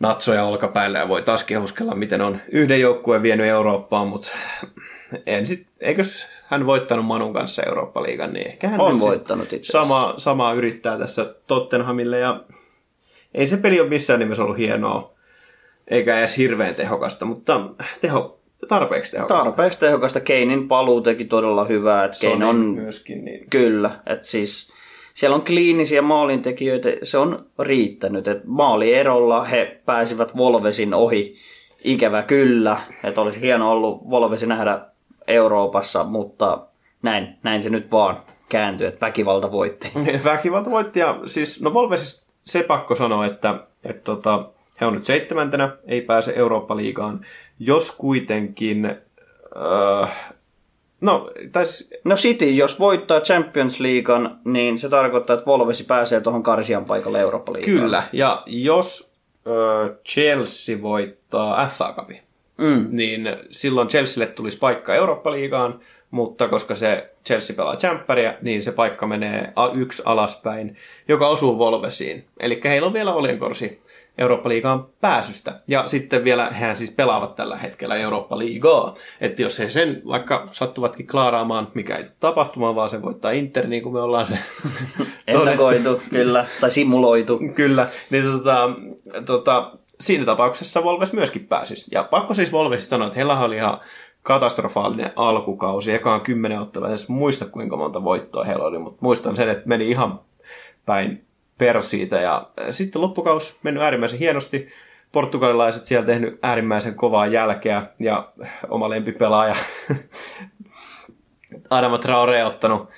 [0.00, 4.30] natsoja olkapäillä ja voi taas kehuskella, miten on yhden joukkueen vienyt Eurooppaan, mutta
[5.26, 10.14] en sit, eikös hän voittanut Manun kanssa Eurooppa-liigan, niin ehkä hän On voittanut itse sama,
[10.16, 12.40] samaa yrittää tässä Tottenhamille ja
[13.34, 15.12] ei se peli ole missään nimessä ollut hienoa,
[15.88, 17.60] eikä edes hirveän tehokasta, mutta
[18.00, 18.38] teho,
[18.68, 19.44] tarpeeksi tehokasta.
[19.44, 20.20] Tarpeeksi tehokasta.
[20.20, 22.04] Keinin paluu teki todella hyvää.
[22.04, 24.72] Että Kein on myöskin, niin Kyllä, että siis
[25.14, 28.28] siellä on kliinisiä maalintekijöitä, se on riittänyt.
[28.28, 31.36] Et maalierolla he pääsivät Volvesin ohi,
[31.84, 34.80] ikävä kyllä, että olisi hieno ollut Volvesi nähdä
[35.26, 36.58] Euroopassa, mutta
[37.02, 39.92] näin, näin se nyt vaan kääntyi, että väkivalta voitti.
[40.24, 44.44] Väkivalta voitti ja siis, no Volvesista se pakko sanoa, että, että tota,
[44.80, 47.20] he on nyt seitsemäntenä, ei pääse Eurooppa-liigaan.
[47.58, 48.84] Jos kuitenkin,
[50.02, 50.32] äh,
[51.00, 56.42] no, tais, No City, jos voittaa Champions Leaguean, niin se tarkoittaa, että Volvesi pääsee tuohon
[56.42, 57.80] Karsian paikalle Eurooppa-liigaan.
[57.80, 59.14] kyllä, ja jos
[59.46, 62.22] äh, Chelsea voittaa FA Cupin,
[62.58, 62.86] Mm.
[62.90, 69.06] niin silloin Chelsealle tulisi paikka Eurooppa-liigaan, mutta koska se Chelsea pelaa Champeria, niin se paikka
[69.06, 70.76] menee yksi alaspäin,
[71.08, 72.24] joka osuu Volvesiin.
[72.40, 73.84] Eli heillä on vielä oljenkorsi
[74.18, 75.60] Eurooppa-liigaan pääsystä.
[75.68, 78.94] Ja sitten vielä hehän siis pelaavat tällä hetkellä Eurooppa-liigaa.
[79.20, 83.66] Että jos he sen vaikka sattuvatkin klaaraamaan, mikä ei tule tapahtumaan, vaan se voittaa Inter,
[83.66, 84.38] niin kuin me ollaan se
[85.26, 87.40] Ennakoitu, kyllä, tai simuloitu.
[87.54, 88.70] Kyllä, niin tota,
[89.26, 91.86] tota, siinä tapauksessa Volves myöskin pääsisi.
[91.90, 93.80] Ja pakko siis Volves sanoa, että heillä oli ihan
[94.22, 95.92] katastrofaalinen alkukausi.
[95.92, 99.90] Ekaan kymmenen ottelua, en muista kuinka monta voittoa heillä oli, mutta muistan sen, että meni
[99.90, 100.20] ihan
[100.86, 101.24] päin
[101.58, 102.16] persiitä.
[102.16, 104.68] Ja sitten loppukaus mennyt äärimmäisen hienosti.
[105.12, 108.32] Portugalilaiset siellä tehnyt äärimmäisen kovaa jälkeä ja
[108.68, 109.56] oma lempipelaaja
[111.70, 112.88] Adama Traore ottanut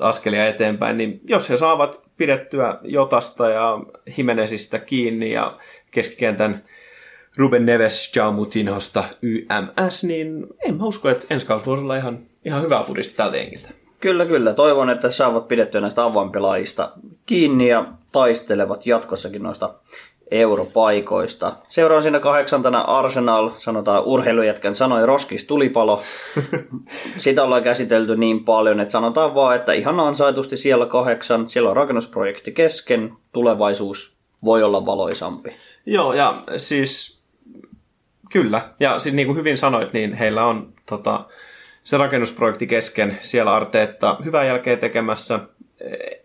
[0.00, 3.78] askelia eteenpäin, niin jos he saavat pidettyä Jotasta ja
[4.18, 5.58] Himenesistä kiinni ja
[5.90, 6.64] keskikentän
[7.36, 12.82] Ruben Neves, Jaumutinhosta, YMS, niin en mä usko, että ensi kausi olla ihan, ihan hyvää
[12.82, 13.68] fudista tältä jengiltä.
[14.00, 14.52] Kyllä, kyllä.
[14.52, 16.92] Toivon, että saavat pidettyä näistä avainpelaajista
[17.26, 19.74] kiinni ja taistelevat jatkossakin noista
[20.30, 21.52] europaikoista.
[21.68, 26.00] Seuraan siinä kahdeksantana Arsenal, sanotaan urheilujätkän sanoi roskis tulipalo.
[27.16, 31.76] Sitä ollaan käsitelty niin paljon, että sanotaan vaan, että ihan ansaitusti siellä kahdeksan, siellä on
[31.76, 35.54] rakennusprojekti kesken, tulevaisuus voi olla valoisampi.
[35.86, 37.20] Joo, ja siis
[38.30, 38.74] kyllä.
[38.80, 41.26] Ja siis niin kuin hyvin sanoit, niin heillä on tota,
[41.84, 43.18] se rakennusprojekti kesken.
[43.20, 45.40] Siellä Arteetta hyvää jälkeä tekemässä.
[45.80, 46.20] Eh,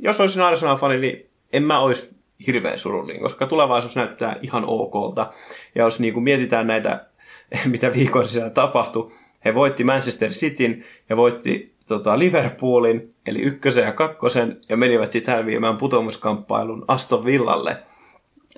[0.00, 5.32] Jos olisin Arsenal-fani, niin en mä olisi hirveän surullinen, koska tulevaisuus näyttää ihan okolta.
[5.74, 7.06] Ja jos niin kuin mietitään näitä,
[7.64, 9.12] mitä viikon sisällä tapahtui,
[9.44, 15.34] he voitti Manchester Cityn ja voitti tota, Liverpoolin, eli ykkösen ja kakkosen, ja menivät sitten
[15.34, 17.76] häviämään putomuskamppailun Aston Villalle.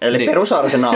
[0.01, 0.31] Eli Niin.
[0.31, 0.95] perus Arsenal.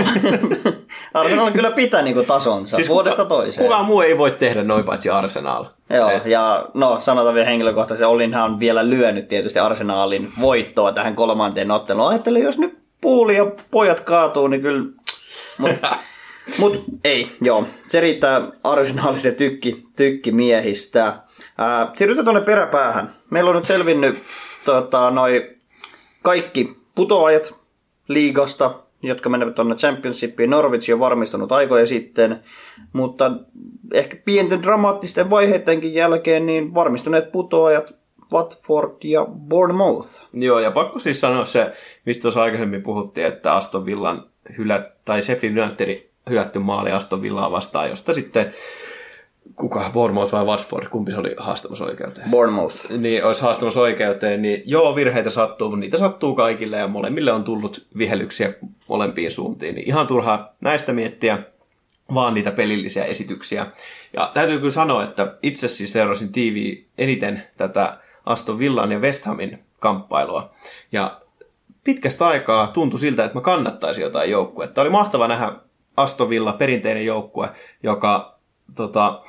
[1.14, 3.64] Arsenal kyllä pitää niinku tasonsa siis vuodesta kuka, toiseen.
[3.66, 5.64] Kukaan muu ei voi tehdä noin paitsi Arsenal.
[5.90, 11.70] Joo, Et- ja no sanotaan vielä henkilökohtaisesti, Olinhan vielä lyönyt tietysti Arsenaalin voittoa tähän kolmanteen
[11.70, 12.08] otteluun.
[12.08, 14.84] Ajattelin, jos nyt puuli ja pojat kaatuu, niin kyllä...
[15.58, 15.96] Mutta
[16.58, 17.66] mut, ei, joo.
[17.88, 21.16] Se riittää Arsenaalista tykki, tykkimiehistä.
[21.58, 23.14] Ää, siirrytään tuonne peräpäähän.
[23.30, 24.18] Meillä on nyt selvinnyt
[24.64, 25.48] tota, noi
[26.22, 27.54] kaikki putoajat
[28.08, 28.74] liigasta,
[29.06, 30.50] jotka menevät tuonne Championshipiin.
[30.50, 32.40] Norwich on varmistunut aikoja sitten,
[32.92, 33.30] mutta
[33.92, 37.94] ehkä pienten dramaattisten vaiheidenkin jälkeen niin varmistuneet putoajat
[38.32, 40.08] Watford ja Bournemouth.
[40.32, 41.72] Joo, ja pakko siis sanoa se,
[42.06, 44.22] mistä tuossa aikaisemmin puhuttiin, että Aston Villan
[44.58, 48.54] hylä, tai Sheffield Unitedin hylätty maali Aston Villaa vastaan, josta sitten
[49.56, 52.30] kuka, Bournemouth vai Watford, kumpi se oli haastamassa oikeuteen?
[52.30, 52.90] Bournemouth.
[52.90, 57.44] niin olisi haastamassa oikeuteen, niin joo, virheitä sattuu, mutta niitä sattuu kaikille ja molemmille on
[57.44, 58.54] tullut vihelyksiä
[58.88, 59.74] molempiin suuntiin.
[59.74, 61.38] Niin ihan turhaa näistä miettiä,
[62.14, 63.66] vaan niitä pelillisiä esityksiä.
[64.12, 69.24] Ja täytyy kyllä sanoa, että itse siis seurasin TV eniten tätä Aston Villan ja West
[69.24, 70.54] Hamin kamppailua.
[70.92, 71.20] Ja
[71.84, 74.80] pitkästä aikaa tuntui siltä, että mä kannattaisin jotain joukkuetta.
[74.80, 75.52] Oli mahtava nähdä
[75.96, 77.48] Aston Villa, perinteinen joukkue,
[77.82, 78.33] joka
[78.74, 79.22] tota,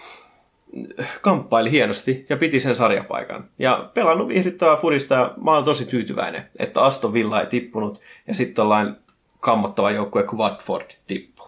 [1.21, 3.49] kamppaili hienosti ja piti sen sarjapaikan.
[3.59, 8.55] Ja pelannut viihdyttävää furista mä olen tosi tyytyväinen, että Aston Villa ei tippunut ja sitten
[8.55, 8.95] tällainen
[9.39, 11.47] kammottava joukkue kuin Watford tippui.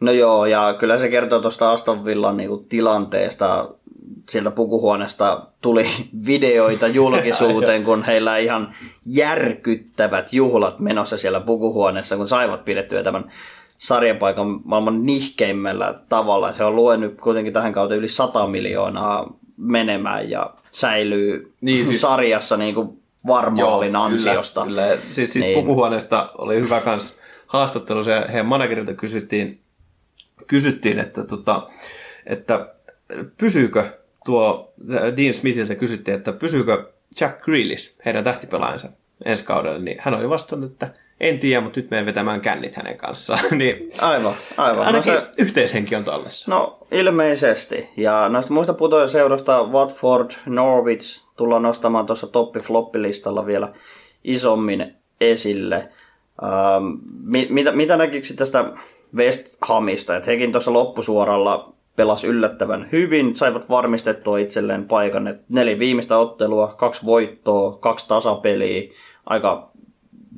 [0.00, 3.68] No joo, ja kyllä se kertoo tuosta Aston Villan niinku tilanteesta.
[4.28, 5.86] Sieltä pukuhuoneesta tuli
[6.26, 8.74] videoita julkisuuteen, kun heillä ihan
[9.06, 13.32] järkyttävät juhlat menossa siellä pukuhuoneessa, kun saivat pidettyä tämän
[13.78, 16.52] sarjapaikan maailman nihkeimmällä tavalla.
[16.52, 22.56] Se on luenut kuitenkin tähän kautta yli 100 miljoonaa menemään ja säilyy Niin, siis- sarjassa
[22.56, 24.64] niin kuin varmaalin ansiosta.
[24.64, 24.98] Kyllä, kyllä.
[25.06, 25.54] Siis siitä niin.
[25.56, 25.64] Niin.
[25.66, 28.04] pukuhuoneesta oli hyvä kans haastattelu.
[28.04, 29.60] Se heidän managerilta kysyttiin,
[30.46, 31.68] kysyttiin että, tota,
[32.26, 32.74] että
[33.38, 33.84] pysyykö
[34.24, 34.72] tuo,
[35.16, 38.88] Dean Smithiltä kysyttiin, että pysyykö Jack Grealish, heidän tähtipelaajansa,
[39.24, 42.96] ensi kaudella, niin hän oli vastannut, että en tiedä, mutta nyt menen vetämään kännit hänen
[42.96, 43.38] kanssaan.
[43.58, 44.86] niin Aivan, aivan.
[44.86, 46.50] ainakin No, no se, yhteishenki on tallessa.
[46.50, 47.88] no ilmeisesti.
[47.96, 53.72] Ja noista muista putoajaseuroista Watford, Norwich tullaan nostamaan tuossa toppi-floppi-listalla vielä
[54.24, 55.88] isommin esille.
[56.42, 56.84] Ähm,
[57.24, 58.64] mi- mitä, mitä näkiksi tästä
[59.16, 60.16] West Hamista?
[60.16, 65.28] Että hekin tuossa loppusuoralla pelas yllättävän hyvin, saivat varmistettua itselleen paikan.
[65.28, 68.82] Et neljä viimeistä ottelua, kaksi voittoa, kaksi tasapeliä,
[69.26, 69.70] aika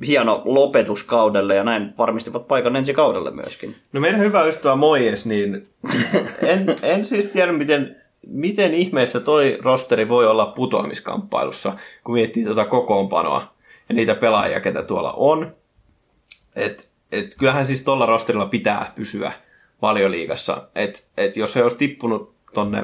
[0.05, 3.75] hieno lopetus kaudelle ja näin varmistivat paikan ensi kaudelle myöskin.
[3.93, 5.67] No meidän hyvä ystävä Moyes, niin
[6.41, 7.95] en, en siis tiedä, miten,
[8.27, 13.53] miten ihmeessä toi rosteri voi olla putoamiskamppailussa, kun miettii tuota kokoonpanoa
[13.89, 15.55] ja niitä pelaajia, ketä tuolla on.
[16.55, 19.31] Et, et kyllähän siis tuolla rosterilla pitää pysyä
[19.81, 20.67] valioliigassa.
[20.75, 22.83] Et, et jos he olisi tippunut tonne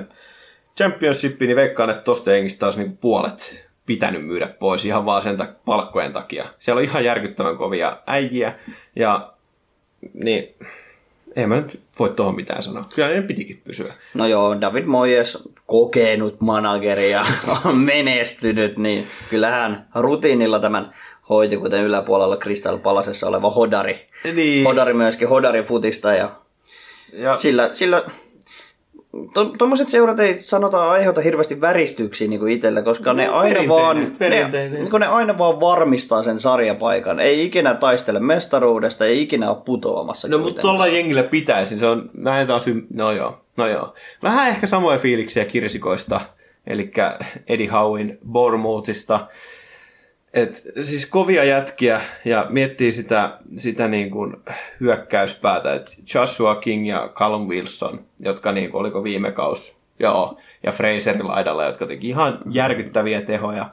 [0.77, 5.39] Championshipiin, niin veikkaan, että tosta jengistä olisi niinku puolet pitänyt myydä pois ihan vaan sen
[5.39, 6.45] tak- palkkojen takia.
[6.59, 8.53] Siellä on ihan järkyttävän kovia äijiä
[8.95, 9.33] ja
[10.13, 10.55] niin,
[11.35, 12.85] ei mä nyt voi tuohon mitään sanoa.
[12.95, 13.93] Kyllä ne pitikin pysyä.
[14.13, 17.25] No joo, David Moyes, kokenut manageri ja
[17.65, 20.93] on menestynyt, niin kyllähän rutiinilla tämän
[21.29, 24.05] hoiti, kuten yläpuolella Crystal Palasessa oleva Hodari.
[24.33, 24.63] Niin.
[24.65, 26.31] Hodari myöskin, Hodari futista ja
[27.13, 28.03] Ja, sillä, sillä
[29.57, 34.15] Tuommoiset seurat ei sanota aiheuta hirveästi väristyksiä niin kuin itselle, koska ne No, aina, vaan.
[34.19, 37.19] Ne, niin ne aina vaan varmistaa sen sarjapaikan.
[37.19, 40.27] Ei ikinä taistele mestaruudesta, ei ikinä ole putoamassa.
[40.27, 43.67] no mutta tuolla jengillä pitäisi, niin se on, mä en taas, ym- no joo, no
[43.67, 43.93] joo.
[44.23, 46.21] Vähän ehkä samoja fiiliksiä kirsikoista,
[46.67, 46.91] eli
[47.47, 49.27] Eddie Howin Bournemouthista.
[50.33, 54.35] Et, siis kovia jätkiä ja miettii sitä, sitä niin kuin
[54.79, 60.71] hyökkäyspäätä, että Joshua King ja Callum Wilson, jotka niin kuin, oliko viime kaus, joo, ja
[60.71, 63.69] Fraserin laidalla, jotka teki ihan järkyttäviä tehoja.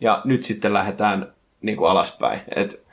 [0.00, 2.40] Ja nyt sitten lähdetään niin kuin alaspäin.
[2.56, 2.86] Et,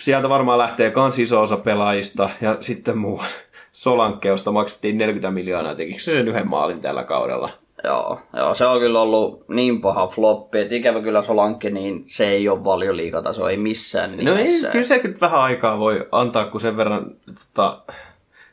[0.00, 3.22] sieltä varmaan lähtee kans iso osa pelaajista ja sitten muu
[3.72, 7.61] Solankeosta maksettiin 40 miljoonaa, tekikö se sen yhden maalin tällä kaudella?
[7.84, 12.28] Joo, joo, se on kyllä ollut niin paha floppi, että ikävä kyllä Solanke, niin se
[12.28, 14.68] ei ole paljon liikataso, ei missään No ei, nimessä.
[14.68, 17.82] kyllä se kyllä vähän aikaa voi antaa, kun sen verran tota,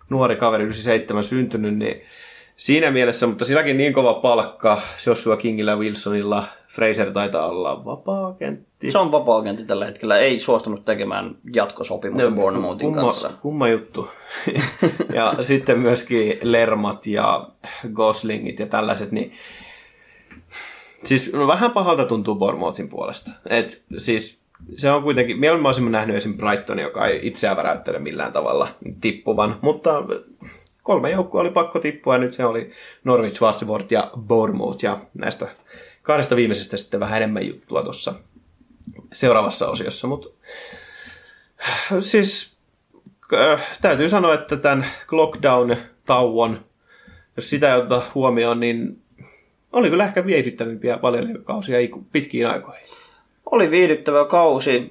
[0.10, 2.02] nuori kaveri 97 syntynyt, niin
[2.60, 8.91] siinä mielessä, mutta silläkin niin kova palkka Joshua Kingillä, Wilsonilla, Fraser taitaa olla vapaa-agentti.
[8.91, 13.32] Se on vapaa tällä hetkellä, ei suostunut tekemään jatkosopimusta Bournemouthin kumma, kanssa.
[13.41, 14.10] kumma juttu.
[15.13, 17.48] ja sitten myöskin Lermat ja
[17.93, 19.34] Goslingit ja tällaiset, niin
[21.04, 23.32] siis no, vähän pahalta tuntuu Bournemouthin puolesta.
[23.45, 24.41] Et, siis
[24.78, 26.38] se on kuitenkin, mieluummin olisin nähnyt esim.
[26.38, 28.67] Brighton, joka ei itseään väräyttele millään tavalla
[29.02, 30.04] tippuvan, mutta
[30.89, 32.71] kolme joukkoa oli pakko tippua ja nyt se oli
[33.04, 35.47] Norwich, Watford ja Bournemouth ja näistä
[36.02, 38.13] kahdesta viimeisestä sitten vähän enemmän juttua tuossa
[39.13, 40.30] seuraavassa osiossa, mutta
[41.99, 42.58] siis
[43.34, 46.60] äh, täytyy sanoa, että tämän lockdown-tauon,
[47.36, 49.02] jos sitä ei oteta huomioon, niin
[49.71, 51.78] oli kyllä ehkä viehdyttävimpiä valioliikakausia
[52.12, 52.89] pitkiin aikoihin.
[53.45, 54.89] Oli viihdyttävä kausi.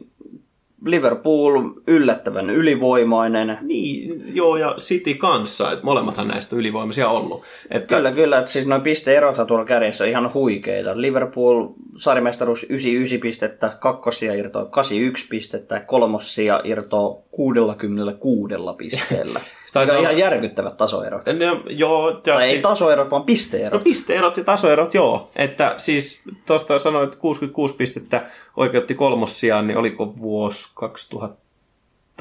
[0.84, 3.58] Liverpool yllättävän ylivoimainen.
[3.60, 7.42] Niin, joo, ja City kanssa, että molemmathan näistä on ylivoimaisia ollut.
[7.70, 8.38] Että, Kyllä, kyllä.
[8.38, 11.00] Että siis noin pisteerothan tuolla kärjessä on ihan huikeita.
[11.00, 19.40] Liverpool sarimestaruus 99 pistettä, kakkosia irtoa 81 pistettä, kolmosia irtoa 66 pisteellä.
[19.68, 21.26] Sitä on taitaa ihan järkyttävät tasoerot.
[21.26, 23.84] Ne, joo, ja Tai ei si- tasoerot, vaan No pisteerot.
[23.84, 25.30] pisteerot ja tasoerot, joo.
[25.36, 28.26] Että siis tuosta sanoin, että 66 pistettä
[28.56, 30.68] oikeutti kolmossiaan, niin oliko vuosi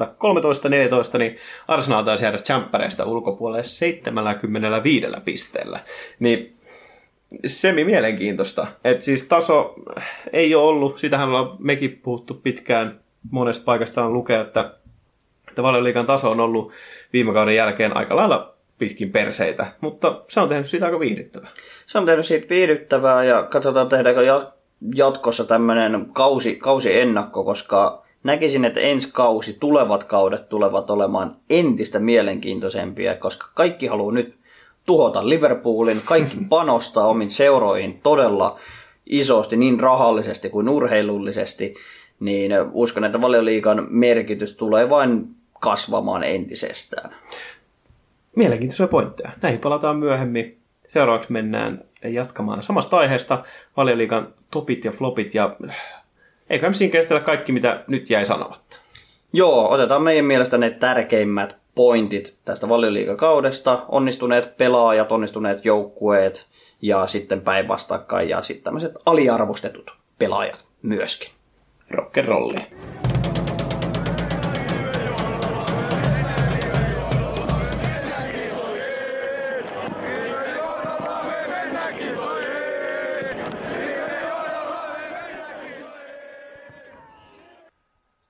[0.04, 1.36] 2013-2014, niin
[1.68, 5.80] Arsenal taisi jäädä champpareista ulkopuolelle 75 pisteellä.
[6.18, 6.56] Niin
[7.46, 8.66] semi mielenkiintoista.
[8.84, 9.74] Että siis taso
[10.32, 14.74] ei ole ollut, sitähän ollaan mekin puhuttu pitkään monesta paikasta on lukea, että,
[15.48, 16.72] että valioliikan taso on ollut
[17.12, 21.50] viime kauden jälkeen aika lailla pitkin perseitä, mutta se on tehnyt siitä aika viihdyttävää.
[21.86, 24.52] Se on tehnyt siitä viihdyttävää ja katsotaan tehdäänkö ja-
[24.94, 31.98] jatkossa tämmöinen kausi, kausi ennakko, koska näkisin, että ensi kausi, tulevat kaudet tulevat olemaan entistä
[31.98, 34.34] mielenkiintoisempia, koska kaikki haluaa nyt
[34.86, 38.58] tuhota Liverpoolin, kaikki panostaa omiin seuroihin todella
[39.06, 41.74] isosti, niin rahallisesti kuin urheilullisesti,
[42.20, 47.14] niin uskon, että valioliikan merkitys tulee vain kasvamaan entisestään.
[48.36, 49.30] Mielenkiintoisia pointteja.
[49.42, 50.58] Näihin palataan myöhemmin.
[50.88, 53.44] Seuraavaksi mennään jatkamaan samasta aiheesta
[53.76, 55.56] valioliikan topit ja flopit ja
[56.50, 58.76] eiköhän siinä käsitellä kaikki, mitä nyt jäi sanomatta.
[59.32, 63.84] Joo, otetaan meidän mielestä ne tärkeimmät pointit tästä valioliikakaudesta.
[63.88, 66.46] Onnistuneet pelaajat, onnistuneet joukkueet
[66.82, 71.30] ja sitten päinvastakkain ja sitten tämmöiset aliarvostetut pelaajat myöskin.
[71.94, 72.62] Rock'n'rollia.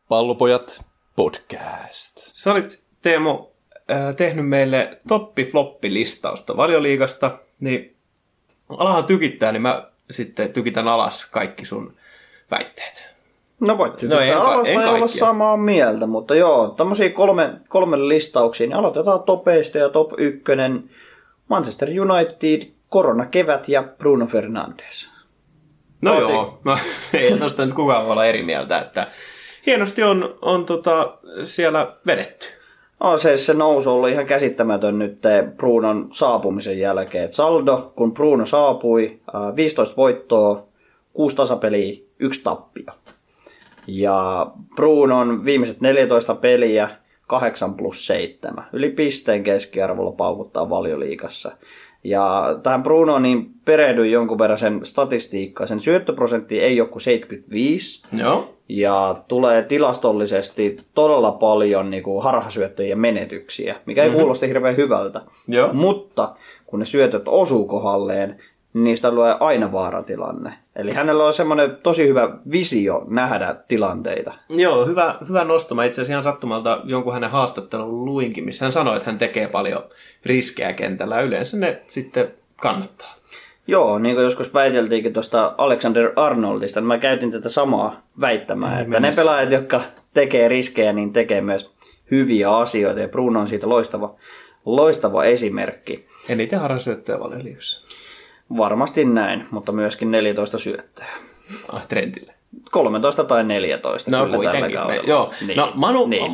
[0.09, 0.85] Pallopojat
[1.17, 2.17] podcast.
[2.17, 3.47] Sä olit, Teemu,
[3.91, 7.97] äh, tehnyt meille toppi-floppi-listausta valioliigasta, niin
[8.69, 11.95] alahan tykittää, niin mä sitten tykitän alas kaikki sun
[12.51, 13.07] väitteet.
[13.61, 17.11] No voit No en no, ka- alas en tai olla samaa mieltä, mutta joo, tämmöisiä
[17.11, 20.91] kolme, kolme listauksia, niin aloitetaan topeista ja top ykkönen
[21.49, 25.11] Manchester United, koronakevät ja Bruno Fernandes.
[26.03, 26.29] No Otin.
[26.29, 26.79] joo, no,
[27.13, 29.07] ei tosta nyt kukaan voi olla eri mieltä, että
[29.67, 32.47] hienosti on, on tota, siellä vedetty.
[33.01, 35.19] On se, se nousu ollut ihan käsittämätön nyt
[35.57, 37.25] Brunon saapumisen jälkeen.
[37.25, 40.67] Et saldo, kun Bruno saapui, ää, 15 voittoa,
[41.13, 42.85] 6 tasapeliä, yksi tappio.
[43.87, 44.47] Ja
[44.77, 46.89] Brunon viimeiset 14 peliä,
[47.27, 48.67] 8 plus 7.
[48.73, 51.53] Yli pisteen keskiarvolla paukuttaa valioliikassa.
[52.05, 55.69] Ja tähän Brunoon niin perehdyin jonkun verran sen statistiikkaan.
[55.69, 58.07] Sen syöttöprosentti ei ole kuin 75.
[58.19, 58.55] Joo.
[58.69, 64.21] Ja tulee tilastollisesti todella paljon niin kuin harhasyöttöjä menetyksiä, mikä ei mm-hmm.
[64.21, 65.21] kuulosti hirveän hyvältä.
[65.49, 65.73] Joo.
[65.73, 66.37] Mutta
[66.67, 68.39] kun ne syötöt osuu kohdalleen, niin
[68.85, 70.53] niistä tulee aina vaaratilanne.
[70.76, 74.33] Eli hänellä on semmoinen tosi hyvä visio nähdä tilanteita.
[74.49, 75.74] Joo, hyvä, hyvä nosto.
[75.74, 79.49] Mä itse asiassa ihan sattumalta jonkun hänen haastattelun luinkin, missä hän sanoi, että hän tekee
[79.49, 79.85] paljon
[80.26, 81.20] riskejä kentällä.
[81.20, 83.14] Yleensä ne sitten kannattaa.
[83.66, 89.01] Joo, niin kuin joskus väiteltiinkin tuosta Alexander Arnoldista, niin mä käytin tätä samaa väittämää, että
[89.01, 89.81] ne pelaajat, jotka
[90.14, 91.70] tekee riskejä, niin tekee myös
[92.11, 94.14] hyviä asioita, ja Bruno on siitä loistava,
[94.64, 96.07] loistava esimerkki.
[96.29, 97.89] Eniten harhasyöttöjä valioliigassa.
[98.57, 101.07] Varmasti näin, mutta myöskin 14 syöttöä.
[101.73, 102.35] Ah, trendille.
[102.71, 104.63] 13 tai 14 No kyllä kuitenkin.
[104.63, 105.03] tällä kaudella.
[105.03, 105.33] Me, joo.
[105.47, 105.57] Niin.
[105.57, 106.33] No Manu, niin.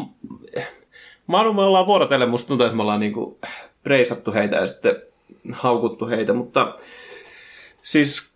[1.26, 3.38] Manu, me ollaan vuorotellen, musta tuntuu, että me ollaan niinku
[3.84, 4.96] preisattu heitä ja sitten
[5.52, 6.74] haukuttu heitä, mutta
[7.82, 8.34] siis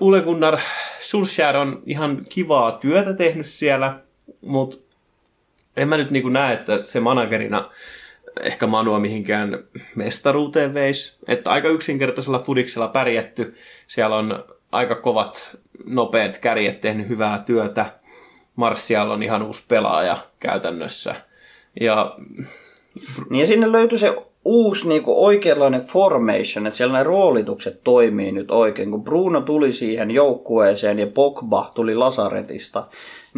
[0.00, 0.58] Ule Gunnar
[1.00, 3.98] Solskjaer on ihan kivaa työtä tehnyt siellä,
[4.40, 4.76] mutta
[5.76, 7.70] en mä nyt niinku näe, että se managerina
[8.42, 9.58] ehkä Manua mihinkään
[9.94, 11.18] mestaruuteen veisi.
[11.28, 13.54] Että aika yksinkertaisella fudiksella pärjätty.
[13.86, 17.86] Siellä on aika kovat, nopeat kärjet tehnyt hyvää työtä.
[18.56, 21.14] Martial on ihan uusi pelaaja käytännössä.
[21.80, 22.16] Ja
[23.30, 28.32] Niin ja sinne löytyi se uusi niin kuin oikeanlainen formation, että siellä ne roolitukset toimii
[28.32, 28.90] nyt oikein.
[28.90, 32.86] Kun Bruno tuli siihen joukkueeseen ja Pogba tuli Lasaretista,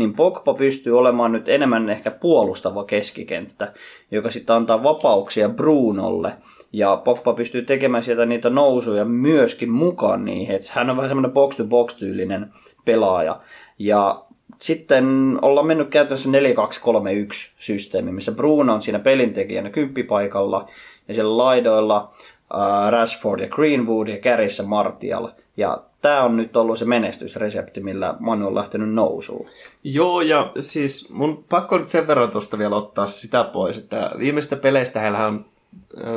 [0.00, 3.72] niin Pogba pystyy olemaan nyt enemmän ehkä puolustava keskikenttä,
[4.10, 6.32] joka sitten antaa vapauksia Brunolle.
[6.72, 10.56] Ja Pogba pystyy tekemään sieltä niitä nousuja myöskin mukaan niihin.
[10.56, 12.52] Et hän on vähän semmoinen box-to-box-tyylinen
[12.84, 13.40] pelaaja.
[13.78, 14.24] Ja
[14.58, 16.32] sitten ollaan mennyt käytännössä 4-2-3-1
[17.58, 20.68] systeemi, missä Bruno on siinä pelintekijänä kymppipaikalla
[21.08, 22.12] ja siellä laidoilla
[22.54, 25.28] äh, Rashford ja Greenwood ja kärissä Martial.
[25.56, 29.46] Ja tämä on nyt ollut se menestysresepti, millä Manu on lähtenyt nousuun.
[29.84, 34.56] Joo, ja siis mun pakko nyt sen verran tuosta vielä ottaa sitä pois, että viimeistä
[34.56, 35.44] peleistä heillä on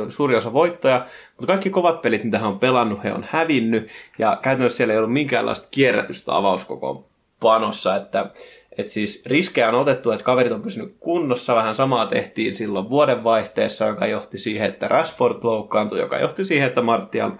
[0.08, 4.38] suuri osa voittoja, mutta kaikki kovat pelit, mitä he on pelannut, he on hävinnyt, ja
[4.42, 7.06] käytännössä siellä ei ollut minkäänlaista kierrätystä avauskoko
[7.40, 8.30] panossa, että
[8.78, 13.86] et siis riskejä on otettu, että kaverit on pysynyt kunnossa, vähän samaa tehtiin silloin vuodenvaihteessa,
[13.86, 17.30] joka johti siihen, että Rashford loukkaantui, joka johti siihen, että Martial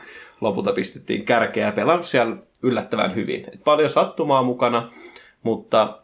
[0.40, 3.44] lopulta pistettiin kärkeä ja pelannut siellä yllättävän hyvin.
[3.54, 4.90] Et paljon sattumaa mukana,
[5.42, 5.98] mutta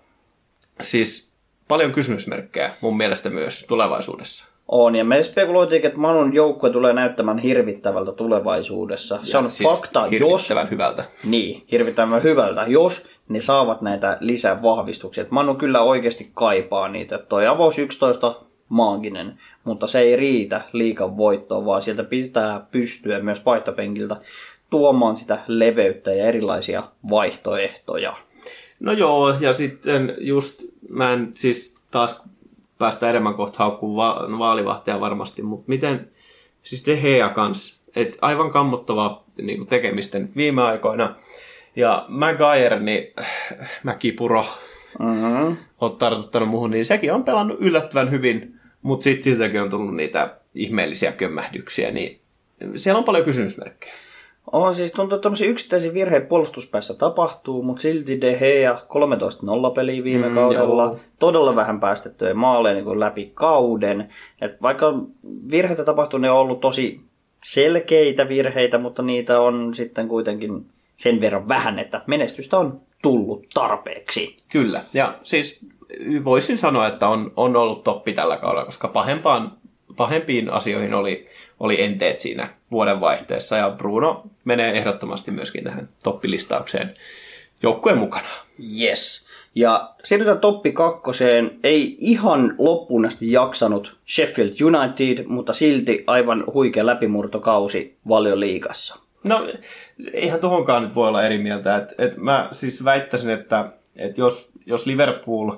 [0.80, 1.32] siis
[1.68, 4.50] paljon kysymysmerkkejä mun mielestä myös tulevaisuudessa.
[4.68, 9.18] On, ja me spekuloitiinkin, että Manun joukkue tulee näyttämään hirvittävältä tulevaisuudessa.
[9.22, 10.10] Se on siis fakta, jos...
[10.10, 11.04] hirvittävän hyvältä.
[11.24, 15.22] Niin, hirvittävän hyvältä, jos ne saavat näitä lisävahvistuksia.
[15.22, 17.18] Et Manu kyllä oikeasti kaipaa niitä.
[17.18, 18.34] Toi avaus 11
[18.70, 24.16] maaginen, mutta se ei riitä liikan voittoon, vaan sieltä pitää pystyä myös vaihtopenkiltä
[24.70, 28.16] tuomaan sitä leveyttä ja erilaisia vaihtoehtoja.
[28.80, 32.22] No joo, ja sitten just, mä en siis taas
[32.78, 36.08] päästä enemmän kohta haukkuun va- vaalivahtia varmasti, mutta miten,
[36.62, 41.14] siis De Gea kans, et aivan kammottavaa niin tekemisten viime aikoina.
[41.76, 43.12] Ja Maguire, niin
[43.82, 44.44] Mäkipuro,
[44.98, 45.56] Mm-hmm.
[45.80, 50.36] on tartuttanut muuhun, niin sekin on pelannut yllättävän hyvin, mutta sitten siltäkin on tullut niitä
[50.54, 52.20] ihmeellisiä kömmähdyksiä, niin
[52.76, 53.92] siellä on paljon kysymysmerkkejä.
[54.52, 58.80] On siis tuntuu, että tämmöisiä yksittäisiä virheitä puolustuspäässä tapahtuu, mutta silti De Gea
[59.70, 60.82] 13-0 peliä viime Mm, kaudella.
[60.82, 61.00] joo.
[61.18, 64.08] Todella vähän päästettyjä maaleja niin läpi kauden.
[64.40, 64.94] Et vaikka
[65.50, 67.00] virheitä tapahtuu, ne on ollut tosi
[67.44, 70.66] selkeitä virheitä, mutta niitä on sitten kuitenkin
[70.96, 74.36] sen verran vähän, että menestystä on tullut tarpeeksi.
[74.48, 75.60] Kyllä, ja siis
[76.24, 79.52] voisin sanoa, että on, on ollut toppi tällä kaudella, koska pahempaan,
[79.96, 81.26] pahempiin asioihin oli,
[81.60, 86.94] oli enteet siinä vuodenvaihteessa, ja Bruno menee ehdottomasti myöskin tähän toppilistaukseen
[87.62, 88.28] joukkueen mukana.
[88.80, 89.30] Yes.
[89.54, 91.58] Ja siirrytään toppi kakkoseen.
[91.62, 98.96] Ei ihan loppuun asti jaksanut Sheffield United, mutta silti aivan huikea läpimurtokausi valioliigassa.
[99.24, 99.46] No,
[100.12, 101.76] eihän tuohonkaan nyt voi olla eri mieltä.
[101.76, 105.56] Et, et mä siis väittäisin, että et jos, jos Liverpool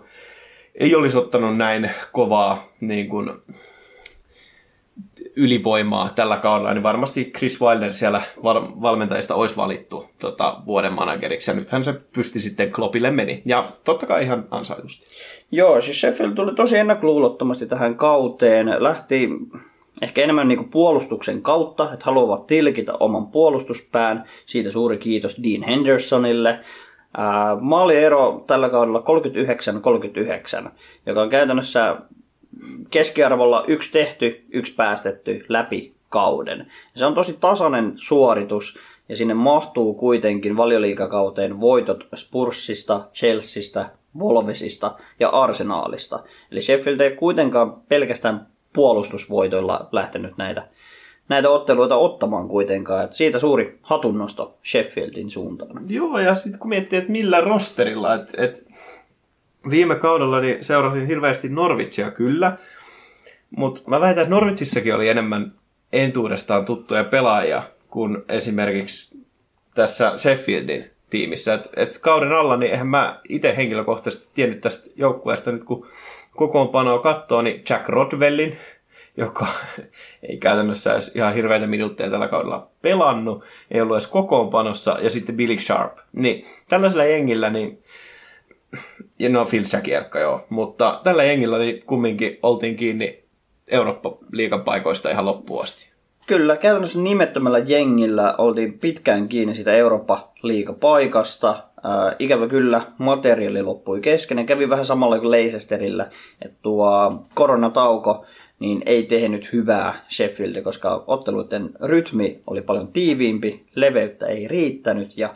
[0.74, 3.30] ei olisi ottanut näin kovaa niin kuin,
[5.36, 8.22] ylivoimaa tällä kaudella, niin varmasti Chris Wilder siellä
[8.82, 13.42] valmentajista olisi valittu tota, vuoden manageriksi, ja nythän se pysti sitten Kloppille meni.
[13.44, 15.06] Ja totta kai ihan ansaitusti.
[15.50, 18.66] Joo, siis Sheffield tuli tosi ennakkoluulottomasti tähän kauteen.
[18.78, 19.28] Lähti
[20.02, 24.24] ehkä enemmän niin puolustuksen kautta, että haluavat tilkitä oman puolustuspään.
[24.46, 26.58] Siitä suuri kiitos Dean Hendersonille.
[27.60, 29.02] Maaliero tällä kaudella
[30.66, 30.70] 39-39,
[31.06, 31.96] joka on käytännössä
[32.90, 36.66] keskiarvolla yksi tehty, yksi päästetty läpi kauden.
[36.94, 45.28] Se on tosi tasainen suoritus ja sinne mahtuu kuitenkin valioliikakauteen voitot Spurssista, Chelseastä, Wolvesista ja
[45.28, 46.24] Arsenaalista.
[46.50, 50.68] Eli Sheffield ei kuitenkaan pelkästään puolustusvoitoilla lähtenyt näitä,
[51.28, 53.04] näitä otteluita ottamaan kuitenkaan.
[53.04, 55.76] Et siitä suuri hatunnosto Sheffieldin suuntaan.
[55.88, 58.66] Joo, ja sitten kun miettii, että millä rosterilla, että et
[59.70, 62.56] viime kaudella niin seurasin hirveästi Norvitsia kyllä,
[63.56, 65.52] mutta mä väitän, että Norvitsissakin oli enemmän
[65.92, 69.18] entuudestaan tuttuja pelaajia kuin esimerkiksi
[69.74, 71.54] tässä Sheffieldin tiimissä.
[71.54, 75.86] Et, et kauden alla, niin eihän mä itse henkilökohtaisesti tiennyt tästä joukkueesta nyt kun
[76.36, 78.56] kokoonpanoa katsoo, niin Jack Rodwellin,
[79.16, 79.46] joka
[80.28, 85.36] ei käytännössä edes ihan hirveitä minuutteja tällä kaudella pelannut, ei ollut edes kokoonpanossa, ja sitten
[85.36, 85.98] Billy Sharp.
[86.12, 87.82] Niin tällaisella jengillä, niin
[89.18, 93.22] ja no Phil Shakierkka joo, mutta tällä jengillä niin kumminkin oltiin kiinni
[93.70, 95.92] Eurooppa-liigan paikoista ihan loppuun asti.
[96.26, 101.48] Kyllä, käytännössä nimettömällä jengillä oltiin pitkään kiinni sitä Eurooppa-liigapaikasta.
[101.86, 106.06] Äh, ikävä kyllä, materiaali loppui kesken ja kävi vähän samalla kuin Leicesterillä,
[106.42, 108.24] että tuo koronatauko
[108.62, 115.34] niin ei tehnyt hyvää Sheffield, koska otteluiden rytmi oli paljon tiiviimpi, leveyttä ei riittänyt ja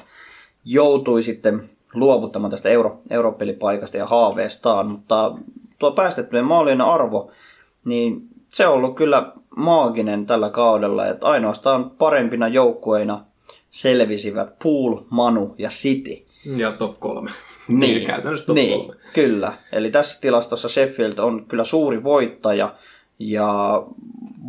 [0.65, 5.33] joutui sitten luovuttamaan tästä euro, europelipaikasta ja haaveestaan, mutta
[5.79, 7.31] tuo päästettyjen maalien arvo,
[7.85, 13.25] niin se on ollut kyllä maaginen tällä kaudella, että ainoastaan parempina joukkueina
[13.71, 16.27] selvisivät Pool, Manu ja City.
[16.57, 17.31] Ja top kolme.
[17.69, 18.95] Niin, niin käytännössä top niin, kolme.
[19.13, 19.53] Kyllä.
[19.73, 22.75] Eli tässä tilastossa Sheffield on kyllä suuri voittaja
[23.19, 23.83] ja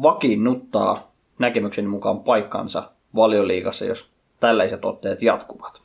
[0.01, 4.09] vakiinnuttaa näkemyksen mukaan paikkansa valioliigassa, jos
[4.39, 5.81] tällaiset otteet jatkuvat.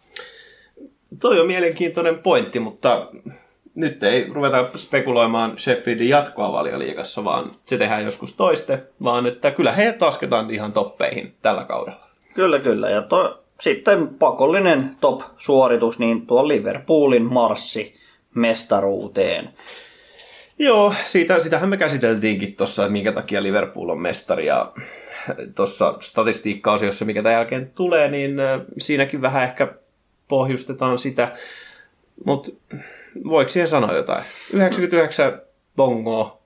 [1.21, 3.09] Toi on mielenkiintoinen pointti, mutta
[3.75, 9.73] nyt ei ruveta spekuloimaan Sheffieldin jatkoa valioliigassa, vaan se tehdään joskus toiste, vaan että kyllä
[9.73, 12.07] he lasketaan ihan toppeihin tällä kaudella.
[12.35, 12.91] Kyllä, kyllä.
[12.91, 17.97] Ja to, sitten pakollinen top-suoritus, niin tuo Liverpoolin marssi
[18.35, 19.49] mestaruuteen.
[20.59, 24.47] Joo, siitä, sitähän me käsiteltiinkin tuossa, että minkä takia Liverpool on mestari.
[24.47, 24.73] Ja
[25.55, 28.37] tuossa statistiikka-osiossa, mikä tämän jälkeen tulee, niin
[28.79, 29.75] siinäkin vähän ehkä
[30.29, 31.33] pohjustetaan sitä.
[32.27, 32.51] Mutta
[33.29, 34.25] voiko siihen sanoa jotain?
[34.53, 35.43] 99
[35.77, 36.39] bongoa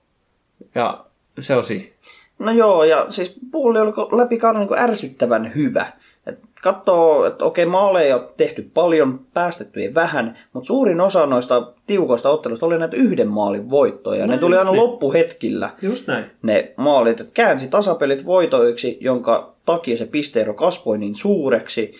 [0.75, 1.05] ja
[1.39, 1.85] se on siinä.
[2.39, 5.91] No joo, ja siis puoli oli läpi kauden niin ärsyttävän hyvä.
[6.61, 12.65] Katsoo, että okei, maaleja on tehty paljon, päästetty vähän, mutta suurin osa noista tiukoista otteluista
[12.65, 14.27] oli näitä yhden maalin voittoja.
[14.27, 14.81] No ne tuli aina niin.
[14.83, 15.69] loppuhetkillä.
[15.81, 16.25] Just näin.
[16.41, 21.93] Ne maalit, että käänsi tasapelit voitoiksi, jonka takia se pisteero kasvoi niin suureksi.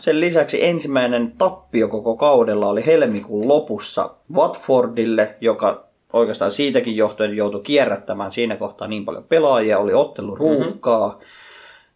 [0.00, 7.60] Sen lisäksi ensimmäinen tappio koko kaudella oli helmikuun lopussa Watfordille, joka oikeastaan siitäkin johtuen joutui
[7.60, 11.08] kierrättämään siinä kohtaa niin paljon pelaajia, oli ottelu ruuhkaa.
[11.08, 11.26] Mm-hmm.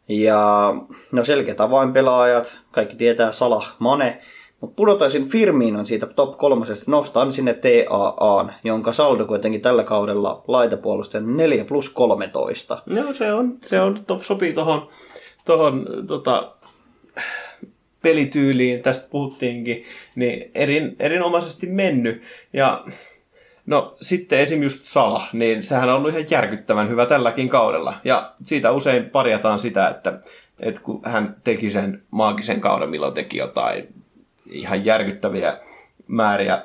[0.08, 0.74] Ja
[1.12, 4.20] no selkeät avainpelaajat, kaikki tietää Salah Mane,
[4.60, 10.44] mutta pudotaisin Firmiin on siitä top kolmosesta, nostan sinne TAA, jonka saldo kuitenkin tällä kaudella
[10.48, 12.82] laitapuolustajan 4 plus 13.
[12.86, 14.88] No se on, se on top, sopii tuohon
[15.46, 16.52] tohon, tota,
[18.02, 19.84] pelityyliin, tästä puhuttiinkin,
[20.14, 22.22] niin erin, erinomaisesti mennyt.
[22.52, 22.84] Ja
[23.66, 24.62] no sitten esim.
[24.62, 27.94] just Sala, niin sehän on ollut ihan järkyttävän hyvä tälläkin kaudella.
[28.04, 30.18] Ja siitä usein parjataan sitä, että,
[30.60, 33.88] että kun hän teki sen maagisen kauden, milloin teki jotain
[34.50, 35.58] ihan järkyttäviä
[36.06, 36.62] määriä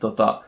[0.00, 0.42] tota,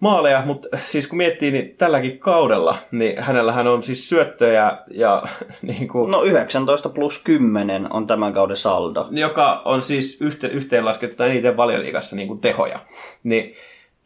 [0.00, 5.22] maaleja, mutta siis kun miettii, niin tälläkin kaudella, niin hänellähän on siis syöttöjä ja
[5.62, 9.06] niin kuin, No 19 plus 10 on tämän kauden saldo.
[9.10, 12.78] Joka on siis yhte, yhteenlaskettu niiden valioliikassa niin kuin tehoja.
[13.22, 13.54] Niin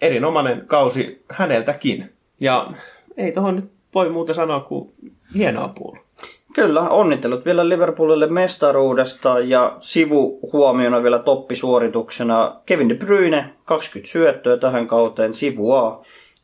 [0.00, 2.12] erinomainen kausi häneltäkin.
[2.40, 2.72] Ja
[3.16, 4.92] ei tuohon voi muuta sanoa kuin
[5.34, 6.08] hienoa puolua.
[6.54, 14.86] Kyllä, onnittelut vielä Liverpoolille mestaruudesta ja sivuhuomiona vielä toppisuorituksena Kevin De Bruyne, 20 syöttöä tähän
[14.86, 16.02] kauteen, sivuaa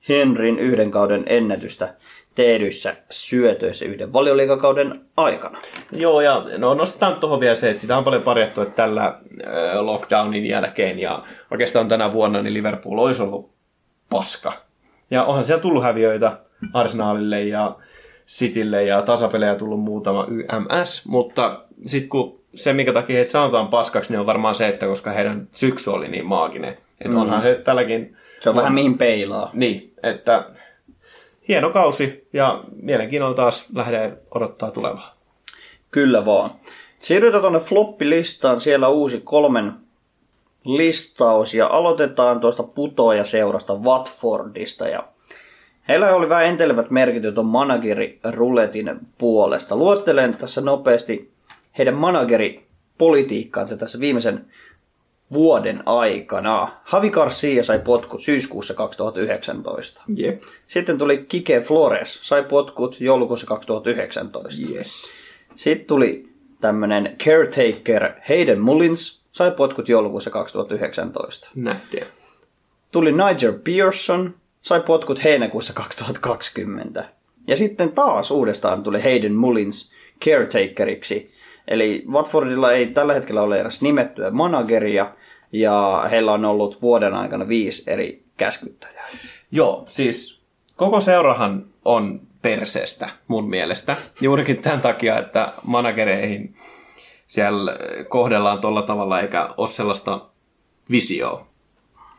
[0.08, 1.94] Henrin yhden kauden ennätystä
[2.34, 5.58] tehdyissä syötöissä yhden valioliikakauden aikana.
[5.92, 9.80] Joo, ja no nostetaan tuohon vielä se, että sitä on paljon parjattu, että tällä äh,
[9.80, 13.50] lockdownin jälkeen ja oikeastaan tänä vuonna niin Liverpool olisi ollut
[14.10, 14.52] paska.
[15.10, 16.38] Ja onhan siellä tullut häviöitä
[16.72, 17.76] Arsenalille ja
[18.28, 24.12] Citylle ja tasapelejä tullut muutama YMS, mutta sitten kun se, minkä takia heitä sanotaan paskaksi,
[24.12, 26.78] niin on varmaan se, että koska heidän syksy oli niin maaginen.
[27.00, 27.16] Että mm.
[27.16, 28.16] onhan he tälläkin...
[28.40, 29.50] Se on vähän mihin peilaa.
[29.52, 30.44] Niin, että
[31.48, 35.14] hieno kausi ja mielenkiinnolla taas lähde odottaa tulevaa.
[35.90, 36.50] Kyllä vaan.
[36.98, 39.72] Siirrytään tuonne floppilistaan, siellä uusi kolmen
[40.64, 45.08] listaus ja aloitetaan tuosta putoja seurasta Watfordista ja
[45.88, 49.76] Heillä oli vähän entelevät merkityt on manageriruletin puolesta.
[49.76, 51.32] Luettelen tässä nopeasti
[51.78, 54.46] heidän manageripolitiikkaansa tässä viimeisen
[55.32, 56.68] vuoden aikana.
[56.84, 60.02] Havi Garcia sai potkut syyskuussa 2019.
[60.16, 60.42] Jep.
[60.66, 64.62] Sitten tuli Kike Flores, sai potkut joulukuussa 2019.
[64.70, 65.10] Yes.
[65.54, 66.28] Sitten tuli
[66.60, 71.50] tämmönen caretaker Hayden Mullins, sai potkut joulukuussa 2019.
[71.54, 72.06] Nättiä.
[72.92, 77.04] Tuli Nigel Pearson, sai potkut heinäkuussa 2020.
[77.46, 79.92] Ja sitten taas uudestaan tuli Hayden Mullins
[80.24, 81.33] caretakeriksi.
[81.68, 85.12] Eli Watfordilla ei tällä hetkellä ole edes nimettyä manageria,
[85.52, 89.06] ja heillä on ollut vuoden aikana viisi eri käskyttäjää.
[89.50, 90.42] Joo, siis
[90.76, 93.96] koko seurahan on perseestä mun mielestä.
[94.20, 96.54] Juurikin tämän takia, että managereihin
[97.26, 97.76] siellä
[98.08, 100.26] kohdellaan tuolla tavalla eikä ole sellaista
[100.90, 101.46] visioa.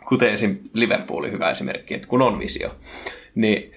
[0.07, 0.57] Kuten esim.
[0.73, 2.75] Liverpoolin hyvä esimerkki, että kun on visio.
[3.35, 3.71] Niin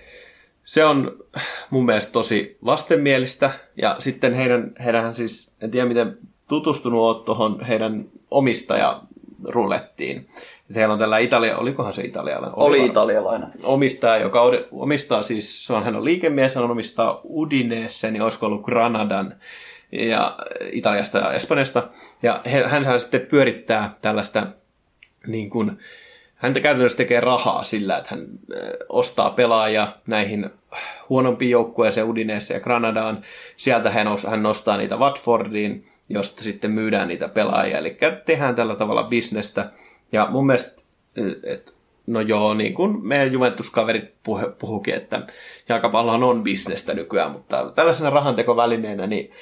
[0.69, 1.25] se on
[1.71, 3.51] mun mielestä tosi vastenmielistä.
[3.77, 9.03] Ja sitten heidän, heidän siis, en tiedä miten tutustunut oot tuohon heidän omistaja
[9.45, 10.29] rulettiin.
[10.75, 12.59] Heillä on tällä Italia, olikohan se italialainen?
[12.59, 12.91] Oli varmaan.
[12.91, 13.49] italialainen.
[13.63, 14.43] Omistaja, joka
[14.73, 19.35] omistaa siis, se on, hän on liikemies, hän omistaa Udinese, niin olisiko ollut Granadan
[19.93, 20.39] ja
[20.73, 21.89] Italiasta ja Espanjasta.
[22.23, 24.47] Ja hän saa sitten pyörittää tällaista
[25.27, 25.79] niin kuin,
[26.35, 28.27] häntä käytännössä tekee rahaa sillä, että hän
[28.89, 30.51] ostaa pelaajia näihin
[31.09, 33.23] huonompiin joukkueeseen Udinese ja Granadaan.
[33.57, 37.79] Sieltä hän, os, hän nostaa niitä Watfordiin, josta sitten myydään niitä pelaajia.
[37.79, 39.71] Eli tehdään tällä tavalla bisnestä.
[40.13, 40.83] Ja mun mielestä,
[41.45, 41.73] että
[42.07, 44.15] no joo, niin kuin meidän Juventus-kaverit
[44.59, 45.23] puhukin, että
[45.69, 49.33] jalkapallohan on bisnestä nykyään, mutta tällaisena rahantekovälineenä, niin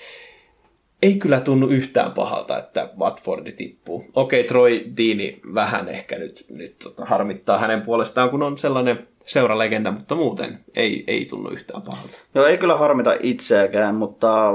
[1.02, 4.04] ei kyllä tunnu yhtään pahalta, että Watfordi tippuu.
[4.14, 9.92] Okei, Troy Dini vähän ehkä nyt, nyt tota, harmittaa hänen puolestaan, kun on sellainen seuralegenda,
[9.92, 12.18] mutta muuten ei, ei tunnu yhtään pahalta.
[12.34, 14.52] Joo, ei kyllä harmita itseäkään, mutta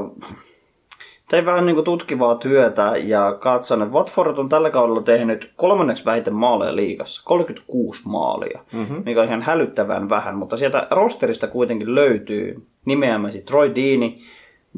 [1.29, 6.33] tein vähän niin tutkivaa työtä ja katson, että Watford on tällä kaudella tehnyt kolmanneksi vähiten
[6.33, 9.03] maaleja liigassa, 36 maalia, mm-hmm.
[9.05, 14.21] mikä on ihan hälyttävän vähän, mutta sieltä rosterista kuitenkin löytyy nimeämäsi Troy Dini,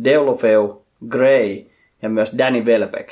[0.03, 1.57] Deulofeu, Gray
[2.01, 3.09] ja myös Danny Welbeck.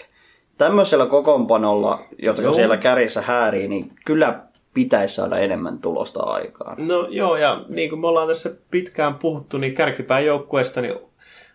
[0.57, 2.53] Tämmöisellä kokoonpanolla, jotka Joo.
[2.53, 4.39] siellä kärjessä häärii, niin kyllä
[4.73, 6.87] pitäisi saada enemmän tulosta aikaan.
[6.87, 10.95] No joo, ja niin kuin me ollaan tässä pitkään puhuttu, niin kärkipään joukkueesta, niin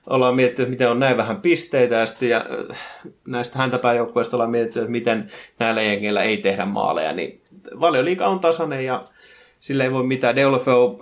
[0.06, 2.78] ollaan mietitty, että miten on näin vähän pisteitä, ja sitten ja äh,
[3.26, 7.40] näistä häntäpään joukkueista ollaan mietitty, että miten näillä jengeillä ei tehdä maaleja, niin
[7.80, 9.04] valioliiga on tasainen, ja
[9.60, 10.36] sille ei voi mitään.
[10.36, 11.00] Deulofeu,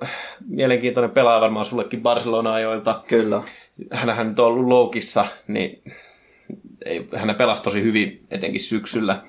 [0.48, 3.02] mielenkiintoinen pelaaja varmaan sullekin Barcelona-ajoilta.
[3.08, 3.42] Kyllä.
[3.90, 5.82] Hänhän nyt on ollut loukissa, niin
[6.84, 9.22] ei, hän pelasi tosi hyvin, etenkin syksyllä.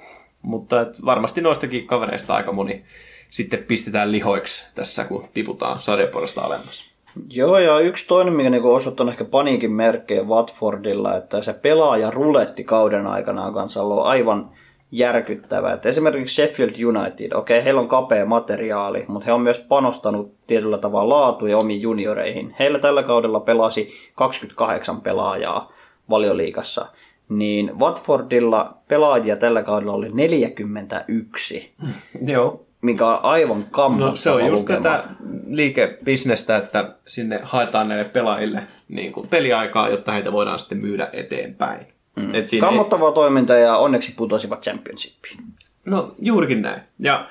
[0.46, 2.84] Mutta et varmasti noistakin kavereista aika moni
[3.30, 6.96] sitten pistetään lihoiksi tässä, kun tiputaan sarjapuolesta alemmas.
[7.30, 12.64] Joo, ja yksi toinen, mikä niinku osoittaa ehkä paniikin merkkejä Watfordilla, että se pelaaja ruletti
[12.64, 14.50] kauden aikana on kanssa ollut aivan
[14.92, 15.74] järkyttävä.
[15.74, 20.78] Et esimerkiksi Sheffield United, okei, heillä on kapea materiaali, mutta he on myös panostanut tietyllä
[20.78, 22.56] tavalla laatuun ja omiin junioreihin.
[22.60, 25.72] Heillä tällä kaudella pelasi 28 pelaajaa
[26.10, 26.86] valioliikassa,
[27.30, 31.74] niin Watfordilla pelaajia tällä kaudella oli 41,
[32.28, 32.66] Joo.
[32.82, 34.80] mikä on aivan kammottava No se on just lukema.
[34.84, 35.04] tätä
[35.48, 41.88] liikebisnestä, että sinne haetaan näille pelaajille niin kuin peliaikaa, jotta heitä voidaan sitten myydä eteenpäin.
[42.16, 42.36] Mm.
[42.36, 45.40] Et siinä ei, Kammottavaa toimintaa ja onneksi putosivat Championshipiin.
[45.86, 46.82] no juurikin näin.
[47.00, 47.28] Ja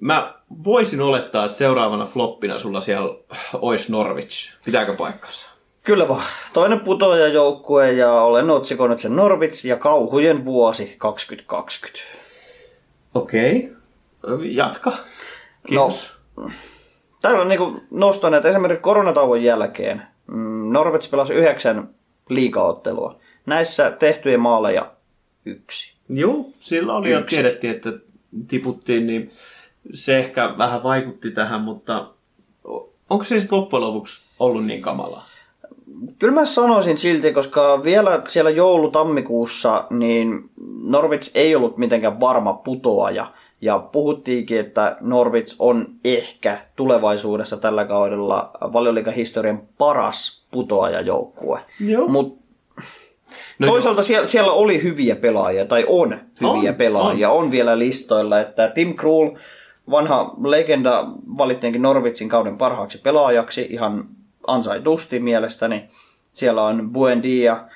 [0.00, 3.14] mä voisin olettaa, että seuraavana floppina sulla siellä
[3.54, 4.52] olisi Norwich.
[4.64, 5.46] Pitääkö paikkansa?
[5.84, 6.24] Kyllä vaan.
[6.52, 12.00] Toinen putoajajoukkue ja olen otsikoinut sen Norwich ja kauhujen vuosi 2020.
[13.14, 13.72] Okei.
[14.42, 14.92] Jatka.
[15.66, 16.12] Kiitos.
[17.20, 20.02] Täällä on niinku nostaneet esimerkiksi koronatauon jälkeen.
[20.26, 21.88] mm, Norwich pelasi yhdeksän
[22.28, 23.18] liikaottelua.
[23.46, 24.92] Näissä tehtyjä maaleja
[25.44, 25.94] yksi.
[26.08, 27.36] Joo, silloin oli jo Yksi.
[27.36, 27.90] tiedettiin, että
[28.48, 29.32] tiputtiin, niin
[29.94, 32.08] se ehkä vähän vaikutti tähän, mutta
[33.10, 35.26] onko se sitten loppujen lopuksi ollut niin kamalaa?
[36.18, 40.50] Kyllä mä sanoisin silti, koska vielä siellä joulu-tammikuussa niin
[40.88, 43.26] Norwich ei ollut mitenkään varma putoaja.
[43.60, 51.60] Ja puhuttiinkin, että Norwich on ehkä tulevaisuudessa tällä kaudella valioliikan historian paras putoajajoukkue.
[51.80, 52.08] Joo.
[52.08, 52.44] Mutta
[53.58, 57.44] No Toisaalta siellä, siellä oli hyviä pelaajia, tai on hyviä On, pelaajia, on.
[57.44, 59.30] on vielä listoilla, että Tim Krul,
[59.90, 61.06] vanha legenda,
[61.38, 64.08] valittiinkin Norwichin kauden parhaaksi pelaajaksi, ihan
[64.46, 65.88] ansaitusti mielestäni.
[66.32, 67.66] Siellä on Buendia, äh,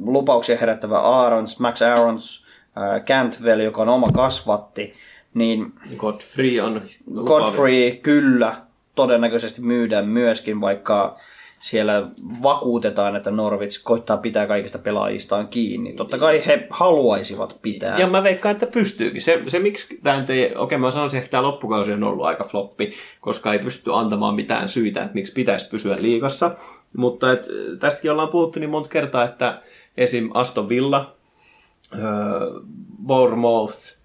[0.00, 2.46] lupauksia herättävä Aarons, Max Aarons,
[2.78, 4.94] äh, Cantwell, joka on oma kasvatti,
[5.34, 6.82] niin Godfrey on...
[7.24, 8.56] Godfrey kyllä
[8.94, 11.18] todennäköisesti myydään myöskin, vaikka
[11.60, 12.10] siellä
[12.42, 15.92] vakuutetaan, että Norwich koittaa pitää kaikista pelaajistaan kiinni.
[15.92, 17.98] Totta kai he haluaisivat pitää.
[17.98, 19.22] Ja mä veikkaan, että pystyykin.
[19.22, 22.44] Se, se miksi tämä nyt ei, okei mä sanoisin, että tämä loppukausi on ollut aika
[22.44, 26.50] floppi, koska ei pysty antamaan mitään syitä, että miksi pitäisi pysyä liigassa.
[26.96, 27.48] Mutta et,
[27.78, 29.62] tästäkin ollaan puhuttu niin monta kertaa, että
[29.96, 30.30] esim.
[30.34, 31.16] Aston Villa,
[31.94, 32.02] öö,
[33.06, 34.00] Bournemouth,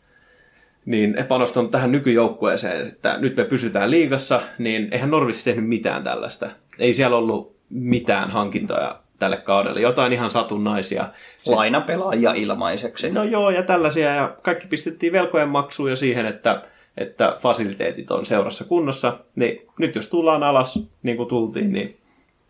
[0.86, 6.04] niin he panostanut tähän nykyjoukkueeseen, että nyt me pysytään liigassa, niin eihän Norwich tehnyt mitään
[6.04, 6.50] tällaista.
[6.80, 11.10] Ei siellä ollut mitään hankintoja tälle kaudelle, jotain ihan satunnaisia.
[11.46, 13.12] Lainapelaajia ilmaiseksi.
[13.12, 16.62] No joo, ja tällaisia, ja kaikki pistettiin velkojen maksuun ja siihen, että,
[16.98, 21.98] että fasiliteetit on seurassa kunnossa, niin nyt jos tullaan alas, niin kuin tultiin, niin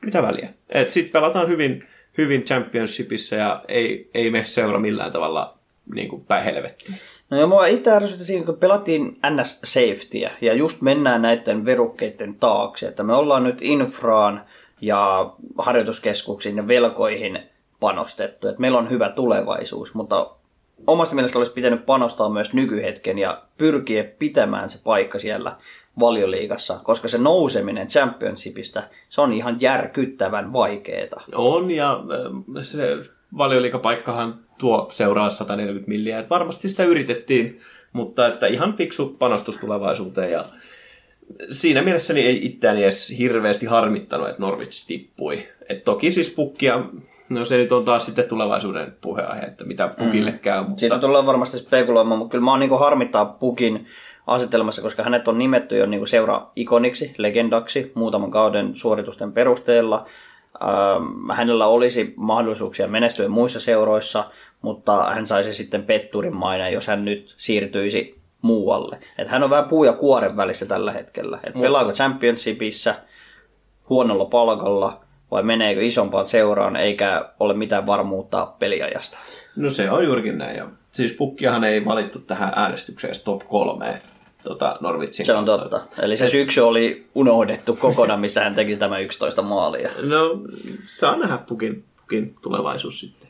[0.02, 0.50] mitä väliä?
[0.90, 5.54] Sitten pelataan hyvin, hyvin championshipissa ja ei, ei mene seura millään tavalla
[5.96, 6.96] niin kuin päin helvettiin.
[7.30, 12.36] No ja mua itse ärsytti siinä, kun pelattiin NS Safetyä ja just mennään näiden verukkeiden
[12.36, 14.46] taakse, että me ollaan nyt infraan
[14.82, 17.40] ja harjoituskeskuksiin ja velkoihin
[17.80, 20.32] panostettu, että meillä on hyvä tulevaisuus, mutta
[20.88, 25.56] omasta mielestä olisi pitänyt panostaa myös nykyhetken ja pyrkiä pitämään se paikka siellä
[26.00, 31.22] valioliigassa, koska se nouseminen championshipista, se on ihan järkyttävän vaikeeta.
[31.36, 32.00] On, ja
[32.62, 32.98] se
[33.38, 37.62] valioliikapaikkahan tuo seuraa 140 milliä, että varmasti sitä yritettiin,
[37.94, 40.46] mutta että ihan fiksu panostus tulevaisuuteen, ja
[41.52, 45.48] siinä mielessä niin ei itseäni edes hirveästi harmittanut, että Norwich tippui.
[45.70, 46.86] Et toki siis pukkia,
[47.30, 51.26] no se nyt on taas sitten tulevaisuuden puheenaihe, että mitä pukille käy, mutta Siitä tullaan
[51.26, 53.88] varmasti spekuloimaan, mutta kyllä mä oon niin harmittaa Pukin
[54.28, 60.06] asetelmassa, koska hänet on nimetty jo niin seura-ikoniksi, legendaksi muutaman kauden suoritusten perusteella.
[60.64, 64.24] Ähm, hänellä olisi mahdollisuuksia menestyä muissa seuroissa,
[64.66, 69.00] mutta hän saisi sitten petturin maineen, jos hän nyt siirtyisi muualle.
[69.18, 71.40] Et hän on vähän puu ja kuoren välissä tällä hetkellä.
[71.44, 72.96] Et pelaako championshipissa
[73.90, 75.02] huonolla palkalla
[75.32, 79.18] vai meneekö isompaan seuraan eikä ole mitään varmuutta peliajasta.
[79.56, 80.58] no se on juurikin näin.
[80.58, 84.02] Ja, siis pukkiahan ei valittu tähän äänestykseen top kolmeen
[84.44, 85.70] tota Norwichin Se on kautta.
[85.70, 86.02] totta.
[86.02, 89.90] Eli se syksy oli unohdettu kokonaan, missä hän teki tämä 11 maalia.
[90.08, 90.42] No,
[90.86, 93.25] saa nähdä pukin, pukin tulevaisuus sitten.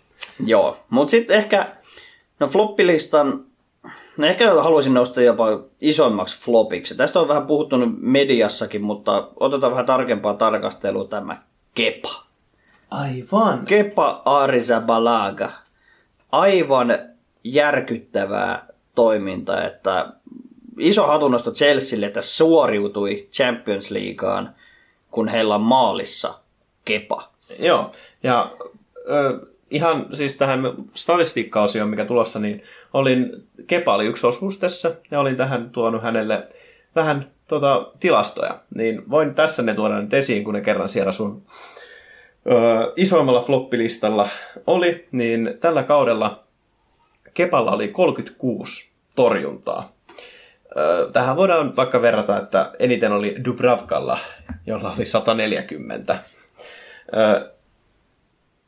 [0.45, 1.75] Joo, mutta sitten ehkä,
[2.39, 3.45] no floppilistan,
[4.17, 5.45] no ehkä haluaisin nostaa jopa
[5.81, 6.95] isommaksi flopiksi.
[6.95, 11.41] Tästä on vähän puhuttu nyt mediassakin, mutta otetaan vähän tarkempaa tarkastelua tämä
[11.73, 12.25] Kepa.
[12.91, 13.65] Aivan.
[13.65, 15.49] Kepa Arrizabalaga.
[16.31, 16.99] Aivan
[17.43, 20.13] järkyttävää toimintaa, että
[20.79, 24.55] iso hatunnosto Chelsealle, että suoriutui Champions Leagueaan,
[25.11, 26.39] kun heillä on maalissa
[26.85, 27.29] Kepa.
[27.59, 27.91] Joo,
[28.23, 28.51] ja
[29.09, 29.39] ö,
[29.69, 30.59] ihan siis tähän
[30.93, 32.63] statistiikkaosioon, mikä tulossa, niin
[32.93, 36.47] olin, Kepa oli yksi osuus tässä, ja olin tähän tuonut hänelle
[36.95, 41.43] vähän tota, tilastoja, niin voin tässä ne tuoda nyt esiin, kun ne kerran siellä sun
[42.51, 44.29] ö, isoimmalla floppilistalla
[44.67, 46.43] oli, niin tällä kaudella
[47.33, 49.95] Kepalla oli 36 torjuntaa.
[51.13, 54.19] Tähän voidaan vaikka verrata, että eniten oli Dubravkalla,
[54.67, 56.17] jolla oli 140.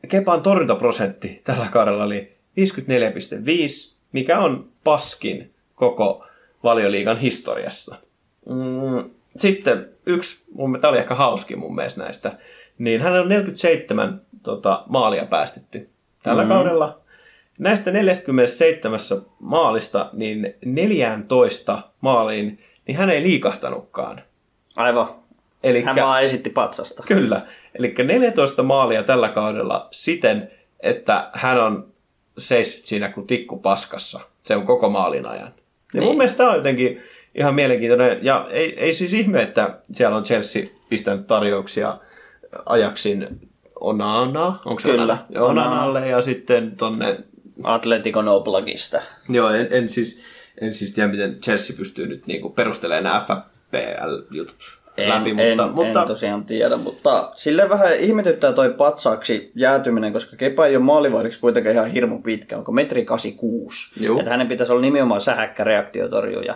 [0.07, 6.25] Kepan torjuntaprosentti tällä kaudella oli 54,5, mikä on paskin koko
[6.63, 7.95] valioliigan historiassa.
[8.49, 12.37] Mm, Sitten yksi, mun, tämä oli ehkä hauskin mun mielestä näistä,
[12.77, 15.89] niin hän on 47 tota, maalia päästetty
[16.23, 16.53] tällä mm-hmm.
[16.53, 16.99] kaudella.
[17.57, 18.99] Näistä 47
[19.39, 24.21] maalista, niin 14 maaliin, niin hän ei liikahtanutkaan.
[24.75, 25.07] Aivan.
[25.63, 27.03] Elikkä, Hän vaan esitti patsasta.
[27.07, 27.41] Kyllä.
[27.79, 31.87] Eli 14 maalia tällä kaudella siten, että hän on
[32.37, 34.19] seissyt siinä kuin tikku paskassa.
[34.43, 35.53] Se on koko maalin ajan.
[35.93, 36.03] Ja niin.
[36.03, 37.01] mun mielestä tämä on jotenkin
[37.35, 38.19] ihan mielenkiintoinen.
[38.21, 41.97] Ja ei, ei siis ihme, että siellä on Chelsea pistänyt tarjouksia
[42.65, 43.27] ajaksin
[43.79, 45.17] Onana, onko se Kyllä.
[45.35, 47.17] Onanalle ja sitten tonne,
[47.63, 49.01] Atletico Oblakista.
[49.29, 50.23] joo en, en, siis,
[50.61, 56.01] en siis tiedä miten Chelsea pystyy nyt niinku perustelemaan nämä FPL-jutut läpi, mutta, en, mutta
[56.01, 61.39] en tosiaan tiedä, mutta sille vähän ihmetyttää toi patsaaksi jäätyminen, koska Kepa ei ole maalivahdiksi
[61.39, 64.03] kuitenkaan ihan hirmu pitkä, onko metri 86.
[64.03, 64.19] Juu.
[64.19, 66.55] Että hänen pitäisi olla nimenomaan sähäkkä reaktiotorjuja.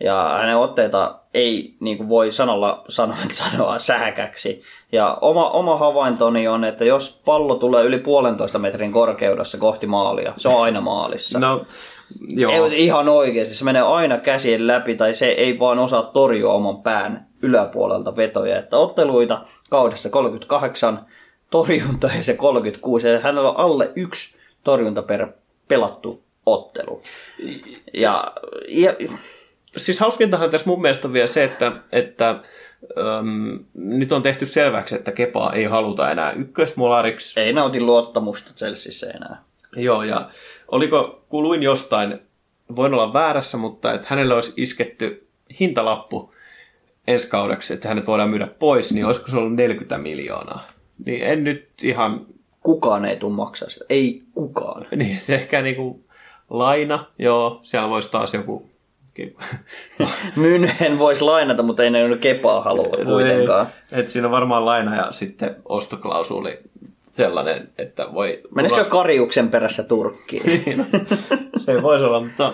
[0.00, 4.62] Ja hänen otteita ei niin kuin voi sanalla sanoa, sanoa sähäkäksi.
[4.92, 10.32] Ja oma, oma havaintoni on, että jos pallo tulee yli puolentoista metrin korkeudessa kohti maalia,
[10.36, 11.38] se on aina maalissa.
[11.38, 11.64] no,
[12.28, 12.66] joo.
[12.66, 16.82] Ei, ihan oikeasti, se menee aina käsien läpi tai se ei vaan osaa torjua oman
[16.82, 18.58] pään yläpuolelta vetoja.
[18.58, 21.06] Että otteluita kaudessa 38,
[21.50, 25.28] torjuntoja se 36 ja hänellä on alle yksi torjunta per
[25.68, 27.02] pelattu ottelu.
[27.92, 28.32] Ja,
[28.68, 28.94] ja
[29.76, 32.28] Siis hauskintahan tässä mun mielestä on vielä se, että, että
[32.98, 37.40] äm, nyt on tehty selväksi, että Kepaa ei haluta enää ykkösmolariksi.
[37.40, 39.42] ei nauti luottamusta Chelseassa enää.
[39.76, 40.28] Joo, ja
[40.72, 42.18] oliko, kuuluin jostain,
[42.76, 45.28] voin olla väärässä, mutta että hänelle olisi isketty
[45.60, 46.34] hintalappu
[47.06, 50.66] ensi kaudeksi, että hänet voidaan myydä pois, niin olisiko se ollut 40 miljoonaa?
[51.04, 52.26] Niin en nyt ihan,
[52.62, 53.84] Kukaan ei tule maksaa sitä.
[53.88, 54.86] Ei kukaan.
[54.96, 56.04] niin se ehkä niinku
[56.50, 58.72] laina, joo, siellä voisi taas joku...
[60.36, 63.66] Mynhen voisi lainata, mutta ei ne kepaa halua kuitenkaan.
[63.92, 66.58] Et siinä on varmaan laina ja sitten ostoklausuli
[67.12, 68.40] sellainen, että voi...
[68.54, 70.86] Menisikö Kariuksen perässä Turkkiin?
[71.56, 72.52] se voisi olla, mutta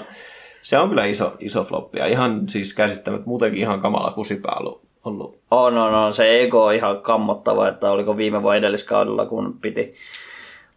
[0.62, 1.98] se on kyllä iso, iso floppi.
[1.98, 4.82] Ja ihan siis käsittämät, muutenkin ihan kamala kusipää ollut.
[5.04, 5.38] ollut.
[5.50, 6.14] On, on, on.
[6.14, 9.94] Se ego on ihan kammottava, että oliko viime vai edelliskaudella, kun piti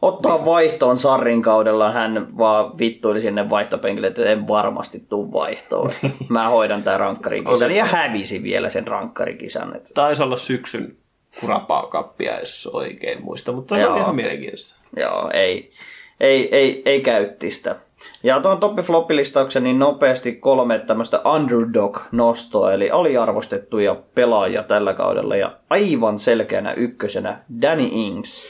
[0.02, 1.92] ottaa vaihtoon Sarrin kaudella.
[1.92, 5.92] Hän vaan vittuili sinne vaihtopenkille, että en varmasti tuu vaihtoon.
[6.30, 7.72] Mä hoidan tämän rankkarikisan.
[7.72, 9.76] Ja hävisi vielä sen rankkarikisan.
[9.76, 10.98] Että Taisi olla syksyn
[11.40, 14.76] kurapaa-kappia, jos oikein muista, mutta se oli ihan mielenkiintoista.
[14.98, 15.72] Joo, ei,
[16.20, 17.76] ei, ei, ei käyttistä.
[18.24, 25.58] Ja tuon toppi floppilistauksen niin nopeasti kolme tämmöistä underdog-nostoa, eli aliarvostettuja pelaajia tällä kaudella, ja
[25.70, 28.46] aivan selkeänä ykkösenä Danny Ings.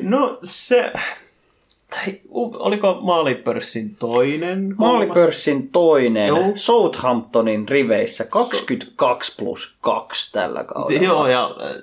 [0.00, 0.92] No se...
[2.06, 4.74] Hei, Oliko maalipörssin toinen?
[4.78, 6.52] Maalipörssin toinen, Joo.
[6.54, 11.04] Southamptonin riveissä 22 plus 2 tällä kaudella.
[11.04, 11.76] Joo, ja äh,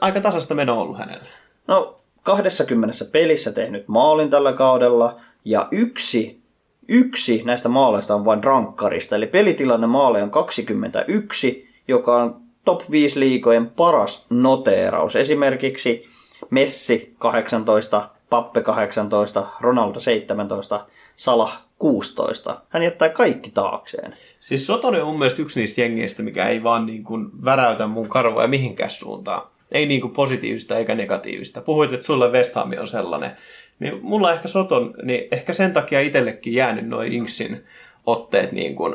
[0.00, 1.24] aika tasasta meno ollut hänellä.
[1.66, 6.40] No, 20 pelissä tehnyt maalin tällä kaudella ja yksi,
[6.88, 9.16] yksi näistä maaleista on vain rankkarista.
[9.16, 15.16] Eli pelitilanne maaleja on 21, joka on top 5 liikojen paras noteeraus.
[15.16, 16.04] Esimerkiksi
[16.50, 22.60] Messi 18, Pappe 18, Ronaldo 17, Salah 16.
[22.68, 24.14] Hän jättää kaikki taakseen.
[24.40, 28.08] Siis Sotonen on mun mielestä yksi niistä jengeistä, mikä ei vaan niin kuin väräytä mun
[28.08, 29.48] karvoja mihinkään suuntaan.
[29.72, 31.60] Ei niin kuin positiivista eikä negatiivista.
[31.60, 33.30] Puhuit, että sulle West Ham on sellainen.
[33.78, 37.64] Niin mulla ehkä Soton, niin ehkä sen takia itsellekin jäänyt noin Inksin
[38.06, 38.94] otteet niin kuin,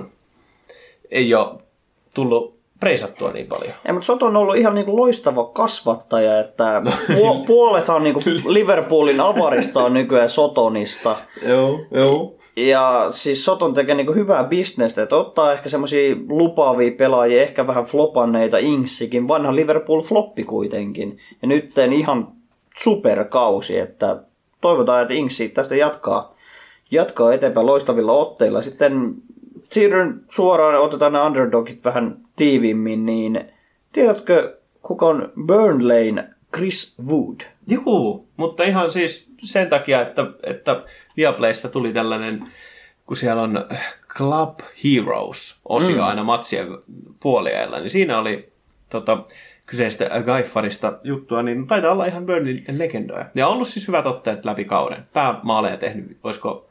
[1.12, 1.62] ei ole
[2.14, 3.74] tullut preisattua niin paljon.
[3.88, 6.82] Ja, mutta Soto on ollut ihan niin kuin loistava kasvattaja, että
[7.18, 11.16] puo- puolethan niin kuin Liverpoolin avarista on nykyään Sotonista.
[11.48, 12.36] Joo, joo.
[12.56, 17.68] Ja siis Soton tekee niin kuin hyvää bisnestä, että ottaa ehkä semmoisia lupaavia pelaajia, ehkä
[17.68, 21.18] vähän flopanneita Ingsikin, vanha Liverpool floppi kuitenkin.
[21.42, 22.28] Ja nyt ihan
[22.78, 24.18] superkausi, että
[24.62, 26.36] toivotaan, että Ingsi tästä jatkaa,
[26.92, 28.62] jatkaa eteenpäin loistavilla otteilla.
[28.62, 29.14] Sitten
[29.72, 33.46] siirryn suoraan, otetaan nämä underdogit vähän tiiviimmin, niin
[33.92, 37.42] tiedätkö, kuka on Burnleyn Chris Wood?
[37.68, 40.84] Juu, mutta ihan siis sen takia, että, että
[41.18, 42.44] Viaplayssa tuli tällainen,
[43.06, 43.66] kun siellä on
[44.18, 46.04] Club Heroes-osio mm.
[46.04, 46.68] aina matsien
[47.20, 48.54] puoliajalla, niin siinä oli
[48.90, 49.24] tota,
[49.66, 53.26] kyseistä Gaifarista juttua, niin taitaa olla ihan Burnin legendoja.
[53.36, 55.08] Ja on ollut siis hyvät otteet läpi kauden.
[55.14, 56.68] Päämaaleja tehnyt, olisiko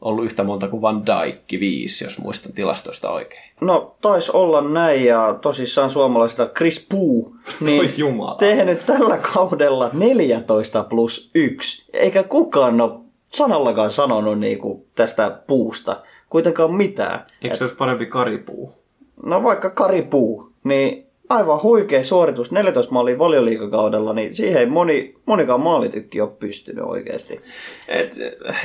[0.00, 3.50] ollut yhtä monta kuin Van Dijk, viisi, jos muistan tilastoista oikein.
[3.60, 8.34] No, taisi olla näin, ja tosissaan suomalaisesta Chris Puu, niin jumala.
[8.38, 11.84] tehnyt tällä kaudella 14 plus 1.
[11.92, 13.00] Eikä kukaan ole
[13.32, 17.26] sanallakaan sanonut niinku tästä puusta kuitenkaan mitään.
[17.42, 18.72] Eikö se olisi parempi karipuu?
[19.26, 25.14] No vaikka Kari Puu, niin aivan huikea suoritus, 14 maalia valioliikakaudella, niin siihen ei moni,
[25.26, 27.40] monikaan maalitykki ole pystynyt oikeasti.
[27.88, 28.16] Et,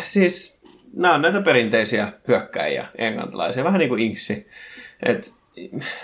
[0.01, 0.59] siis
[0.95, 4.47] nämä on näitä perinteisiä hyökkäjiä, englantilaisia, vähän niin kuin Inksi.
[5.03, 5.33] Et,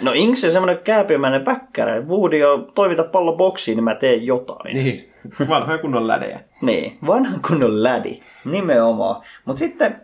[0.01, 4.75] No Ings on semmoinen kääpiömäinen väkkärä, Woody on toimita pallo boksiin, niin mä teen jotain.
[4.75, 5.09] niin,
[5.49, 6.39] vanhoja kunnon lädejä.
[6.61, 9.23] Niin, vanha kunnon lädi, nimenomaan.
[9.45, 10.01] Mutta sitten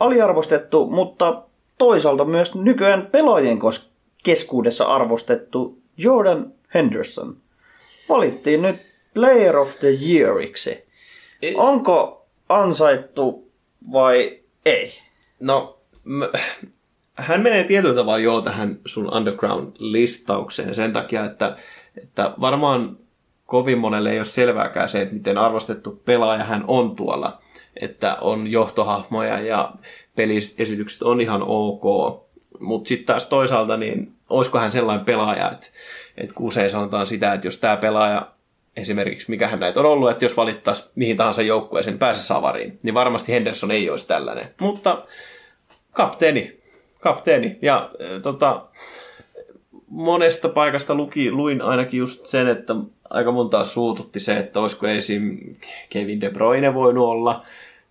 [0.00, 1.42] aliarvostettu, mutta
[1.78, 3.58] toisaalta myös nykyään pelaajien
[4.24, 7.36] keskuudessa arvostettu Jordan Henderson.
[8.08, 8.76] Valittiin nyt
[9.14, 10.84] Player of the Yeariksi.
[11.54, 13.49] Onko ansaittu
[13.92, 14.92] vai ei?
[15.42, 16.38] No, m-
[17.14, 21.56] hän menee tietyllä tavalla jo tähän sun Underground-listaukseen sen takia, että,
[22.02, 22.96] että varmaan
[23.46, 27.42] kovin monelle ei ole selvääkään se, että miten arvostettu pelaaja hän on tuolla.
[27.80, 29.72] Että on johtohahmoja ja
[30.16, 31.82] peliesitykset on ihan ok.
[32.60, 35.66] Mutta sitten taas toisaalta, niin olisiko hän sellainen pelaaja, että,
[36.16, 38.32] että usein sanotaan sitä, että jos tämä pelaaja
[38.76, 42.94] esimerkiksi, mikä hän näitä on ollut, että jos valittaisi mihin tahansa joukkueeseen, pääse savariin, niin
[42.94, 44.48] varmasti Henderson ei olisi tällainen.
[44.60, 45.04] Mutta
[45.92, 46.60] kapteeni,
[47.00, 47.58] kapteeni.
[47.62, 48.66] Ja äh, tota,
[49.88, 52.74] monesta paikasta luki, luin ainakin just sen, että
[53.10, 55.38] aika montaa suututti se, että olisiko esim.
[55.90, 57.44] Kevin De Bruyne voinut olla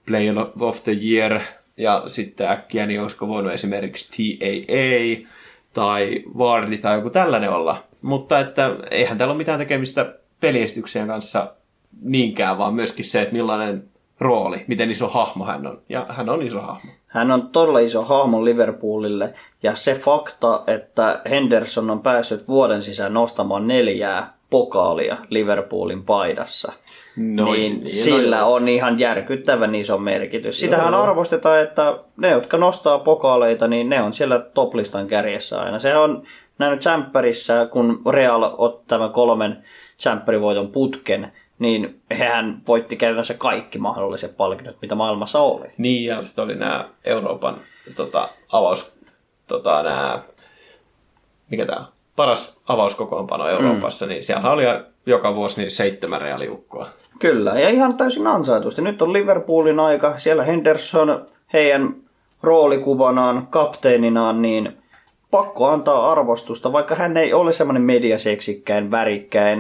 [0.06, 1.42] Player of the Year,
[1.80, 5.30] ja sitten äkkiä, niin olisiko voinut esimerkiksi TAA
[5.74, 7.84] tai Vardy tai joku tällainen olla.
[8.02, 11.54] Mutta että eihän täällä ole mitään tekemistä peliestyksien kanssa
[12.02, 13.84] niinkään, vaan myöskin se, että millainen
[14.20, 15.82] rooli, miten iso hahmo hän on.
[15.90, 16.92] Ja hän on iso hahmo.
[17.08, 19.34] Hän on todella iso hahmo Liverpoolille
[19.64, 26.74] ja se fakta, että Henderson on päässyt vuoden sisään nostamaan neljää pokaalia Liverpoolin paidassa,
[27.16, 30.60] No, niin sillä no, on ihan järkyttävän iso merkitys.
[30.60, 31.04] Sitähän Joo.
[31.04, 35.80] arvostetaan, että ne, jotka nostaa pokaaleita, niin ne on siellä toplistan kärjessä aina.
[35.80, 36.24] Se on
[36.58, 39.64] nähnyt Champerissa, kun Real otti tämän kolmen
[40.00, 45.68] Champerivoiton putken, niin hehän voitti käytännössä kaikki mahdolliset palkinnot, mitä maailmassa oli.
[45.78, 47.58] Niin, ja sitten oli nämä Euroopan
[47.96, 48.94] tota, avaus,
[49.48, 50.20] tota, nämä,
[51.50, 51.86] mikä tämä
[52.16, 54.10] paras avauskokoonpano Euroopassa, mm.
[54.10, 54.64] niin siellä oli
[55.06, 56.88] joka vuosi niin seitsemän reaaliukkoa.
[57.20, 58.82] Kyllä, ja ihan täysin ansaitusti.
[58.82, 61.96] Nyt on Liverpoolin aika, siellä Henderson heidän
[62.44, 64.78] roolikuvanaan, kapteeninaan, niin
[65.32, 69.60] pakko antaa arvostusta, vaikka hän ei ole semmoinen mediaseksikkäin, värikkäin,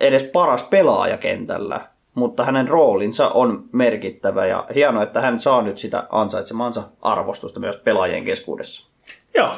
[0.00, 1.80] edes paras pelaaja kentällä.
[2.14, 7.76] Mutta hänen roolinsa on merkittävä ja hienoa, että hän saa nyt sitä ansaitsemansa arvostusta myös
[7.76, 8.90] pelaajien keskuudessa.
[9.34, 9.50] Joo.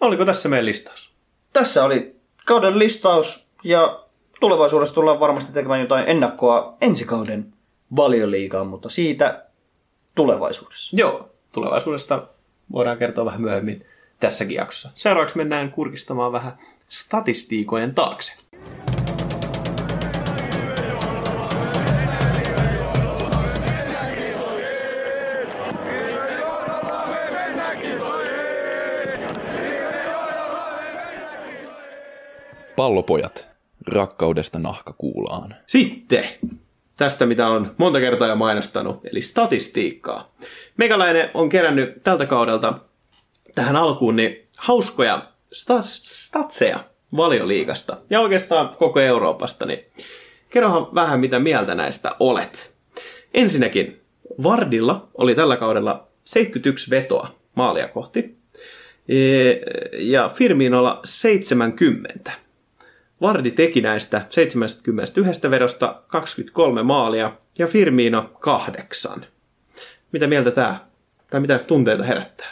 [0.00, 1.12] Oliko tässä meidän listaus?
[1.52, 2.16] Tässä oli
[2.46, 4.00] kauden listaus ja
[4.40, 7.52] tulevaisuudessa tullaan varmasti tekemään jotain ennakkoa ensi kauden
[7.96, 9.44] valioliigaan, mutta siitä
[10.14, 10.96] tulevaisuudessa.
[10.96, 11.28] Joo.
[11.52, 12.26] Tulevaisuudesta
[12.72, 13.86] voidaan kertoa vähän myöhemmin
[14.20, 14.90] tässäkin jaksossa.
[14.94, 16.52] Seuraavaksi mennään kurkistamaan vähän
[16.88, 18.32] statistiikojen taakse.
[32.76, 33.48] Pallopojat,
[33.86, 35.56] rakkaudesta nahkakuulaan.
[35.66, 36.24] Sitten
[36.98, 40.32] tästä, mitä on monta kertaa jo mainostanut, eli statistiikkaa.
[40.76, 42.78] Mekäläinen on kerännyt tältä kaudelta
[43.54, 46.84] tähän alkuun niin hauskoja sta- statseja
[47.16, 49.84] valioliikasta ja oikeastaan koko Euroopasta, niin
[50.50, 52.74] kerrohan vähän mitä mieltä näistä olet.
[53.34, 54.00] Ensinnäkin
[54.42, 58.38] Vardilla oli tällä kaudella 71 vetoa maalia kohti
[59.08, 59.60] E-
[59.92, 62.32] ja Firminolla 70.
[63.20, 69.26] Vardi teki näistä 71 vedosta 23 maalia ja Firmino 8.
[70.12, 70.86] Mitä mieltä tämä?
[71.30, 72.46] Tai mitä tunteita herättää?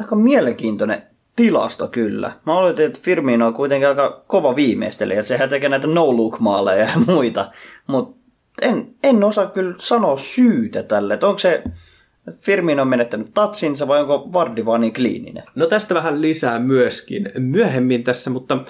[0.00, 1.02] Aika mielenkiintoinen
[1.36, 2.32] tilasto kyllä.
[2.46, 7.00] Mä oletin, että Firmino on kuitenkin aika kova viimeistelijä, että sehän tekee näitä no-look-maaleja ja
[7.06, 7.50] muita,
[7.86, 8.18] mutta
[8.62, 11.62] en, en osaa kyllä sanoa syytä tälle, että onko se
[12.40, 15.44] Firmino on menettänyt tatsinsa vai onko Vardi vaan niin kliininen?
[15.54, 18.64] No tästä vähän lisää myöskin myöhemmin tässä, mutta äh,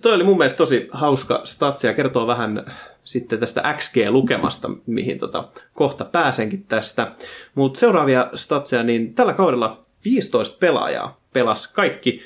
[0.00, 2.72] toi oli mun mielestä tosi hauska statsi ja kertoo vähän
[3.04, 7.12] sitten tästä XG-lukemasta, mihin tota, kohta pääsenkin tästä.
[7.54, 12.22] Mutta seuraavia statseja, niin tällä kaudella 15 pelaajaa pelasi kaikki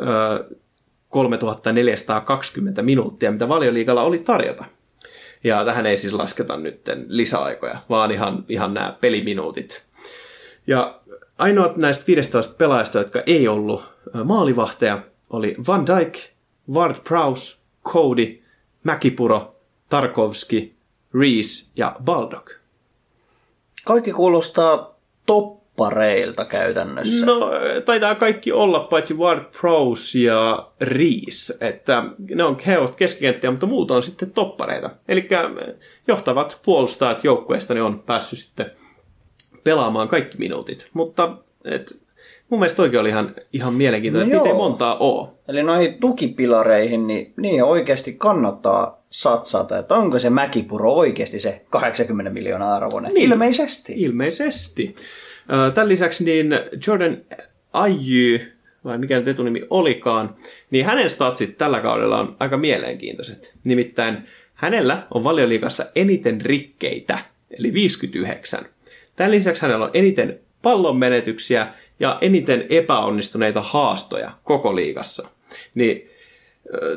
[0.00, 0.58] äh,
[1.08, 4.64] 3420 minuuttia, mitä valioliigalla oli tarjota.
[5.44, 9.84] Ja tähän ei siis lasketa nyt lisäaikoja, vaan ihan, ihan nämä peliminuutit.
[10.66, 11.00] Ja
[11.38, 13.84] ainoat näistä 15 pelaajasta, jotka ei ollut
[14.24, 14.98] maalivahteja,
[15.30, 16.18] oli Van Dijk,
[16.72, 18.42] Ward Prowse, Cody,
[18.84, 19.56] Mäkipuro,
[19.88, 20.74] Tarkovski,
[21.14, 22.50] Reese ja Baldock.
[23.84, 24.94] Kaikki kuulostaa
[25.82, 27.26] toppareilta käytännössä.
[27.26, 27.50] No,
[27.84, 32.04] taitaa kaikki olla, paitsi Ward Prowse ja Reese, että
[32.34, 34.90] ne on he ovat keskikenttiä, mutta muut on sitten toppareita.
[35.08, 35.28] Eli
[36.08, 38.70] johtavat puolustajat joukkueesta ne on päässyt sitten
[39.64, 40.88] pelaamaan kaikki minuutit.
[40.92, 42.02] Mutta et,
[42.48, 45.38] mun mielestä toikin oli ihan, ihan mielenkiintoinen, No miten montaa oo.
[45.48, 52.30] Eli noihin tukipilareihin, niin niihin oikeasti kannattaa satsata, että onko se Mäkipuro oikeasti se 80
[52.30, 53.14] miljoonaa arvoinen?
[53.14, 53.32] Niin.
[53.32, 53.92] Ilmeisesti.
[53.96, 54.94] Ilmeisesti.
[55.74, 57.16] Tämän lisäksi niin Jordan
[57.72, 58.40] Ayew
[58.84, 60.34] vai mikä nyt etunimi olikaan,
[60.70, 63.54] niin hänen statsit tällä kaudella on aika mielenkiintoiset.
[63.64, 64.18] Nimittäin
[64.54, 67.18] hänellä on valioliikassa eniten rikkeitä,
[67.58, 68.66] eli 59.
[69.16, 71.68] Tämän lisäksi hänellä on eniten pallon menetyksiä
[72.00, 75.28] ja eniten epäonnistuneita haastoja koko liigassa.
[75.74, 76.08] Niin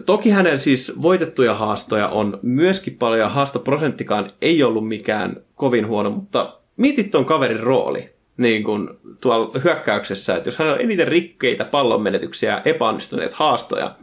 [0.06, 6.10] Toki hänen siis voitettuja haastoja on myöskin paljon ja haastoprosenttikaan ei ollut mikään kovin huono,
[6.10, 8.90] mutta mietit tuon kaverin rooli niin kuin
[9.22, 13.96] tuolla hyökkäyksessä, että jos hän on eniten rikkeitä pallonmenetyksiä ja epäonnistuneet haastoja,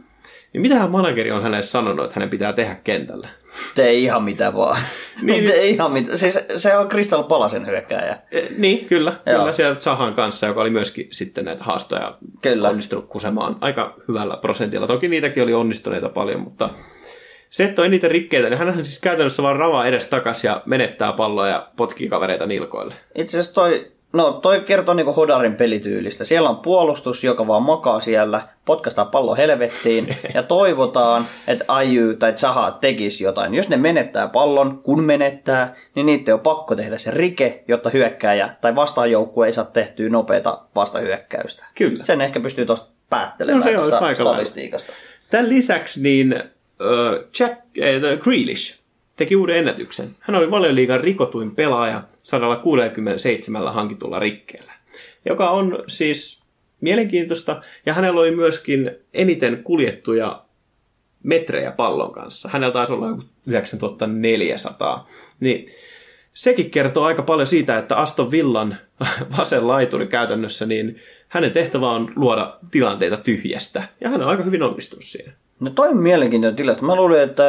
[0.53, 3.29] niin mitähän manageri on hänelle sanonut, että hänen pitää tehdä kentällä?
[3.75, 4.81] Tee ihan mitä vaan.
[5.21, 6.17] niin, Tee ihan mitä.
[6.17, 8.17] Siis se on Crystal Palasen hyökkääjä.
[8.31, 9.13] E, niin, kyllä.
[9.25, 9.39] Joo.
[9.39, 12.69] Kyllä siellä Zahan kanssa, joka oli myöskin sitten näitä haastoja kyllä.
[12.69, 14.87] onnistunut kusemaan aika hyvällä prosentilla.
[14.87, 16.69] Toki niitäkin oli onnistuneita paljon, mutta
[17.49, 21.13] se, että on eniten rikkeitä, niin hän siis käytännössä vaan ravaa edes takas ja menettää
[21.13, 22.95] palloa ja potkii kavereita nilkoille.
[23.15, 26.25] Itse asiassa toi No toi kertoo niinku Hodarin pelityylistä.
[26.25, 32.37] Siellä on puolustus, joka vaan makaa siellä, potkastaa pallo helvettiin ja toivotaan, että Aiju tai
[32.37, 33.53] Zaha tekisi jotain.
[33.53, 38.55] Jos ne menettää pallon, kun menettää, niin niitä on pakko tehdä se rike, jotta hyökkääjä
[38.61, 41.65] tai vastaajoukkue ei saa tehtyä nopeata vastahyökkäystä.
[41.75, 42.03] Kyllä.
[42.03, 44.93] Sen ehkä pystyy tuosta päättelemään no, se statistiikasta.
[45.29, 48.82] Tämän lisäksi niin uh, Jack uh, Grealish
[49.15, 50.15] teki uuden ennätyksen.
[50.19, 54.73] Hän oli valioliigan rikotuin pelaaja 167 hankitulla rikkeellä,
[55.25, 56.43] joka on siis
[56.81, 57.61] mielenkiintoista.
[57.85, 60.43] Ja hänellä oli myöskin eniten kuljettuja
[61.23, 62.49] metrejä pallon kanssa.
[62.49, 65.07] Hänellä taisi olla joku 9400.
[65.39, 65.67] Niin
[66.33, 68.77] sekin kertoo aika paljon siitä, että Aston Villan
[69.37, 73.83] vasen laituri käytännössä, niin hänen tehtävä on luoda tilanteita tyhjästä.
[74.01, 75.31] Ja hän on aika hyvin onnistunut siinä.
[75.63, 76.85] No toi on mielenkiintoinen tilasto.
[76.85, 77.43] Mä luulin, että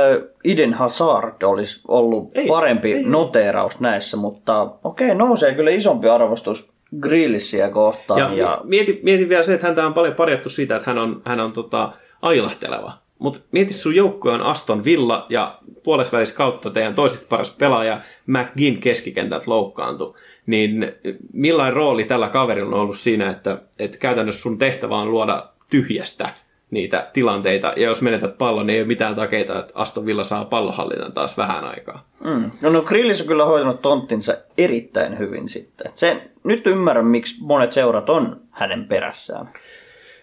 [0.44, 3.02] Iden Hazard olisi ollut ei, parempi ei.
[3.02, 8.20] noteeraus näissä, mutta okei, nousee kyllä isompi arvostus Grillisiä kohtaan.
[8.20, 8.60] Ja, ja...
[8.64, 11.52] Mieti, mieti vielä se, että häntä on paljon parjattu siitä, että hän on, hän on
[11.52, 11.92] tota,
[12.22, 12.92] ailahteleva.
[13.18, 18.80] Mutta mieti, sun joukkue on Aston Villa ja puolesvälis kautta teidän toiseksi paras pelaaja McGinn
[18.80, 20.14] keskikentältä loukkaantui.
[20.46, 20.92] Niin
[21.32, 26.43] millainen rooli tällä kaverilla on ollut siinä, että, että käytännössä sun tehtävä on luoda tyhjästä
[26.75, 27.72] niitä tilanteita.
[27.77, 31.37] Ja jos menetät pallon, niin ei ole mitään takeita, että Aston Villa saa pallohallinnan taas
[31.37, 32.07] vähän aikaa.
[32.25, 32.51] Mm.
[32.61, 35.93] No, no Grillis on kyllä hoitanut tonttinsa erittäin hyvin sitten.
[35.95, 39.49] Se, nyt ymmärrän, miksi monet seurat on hänen perässään.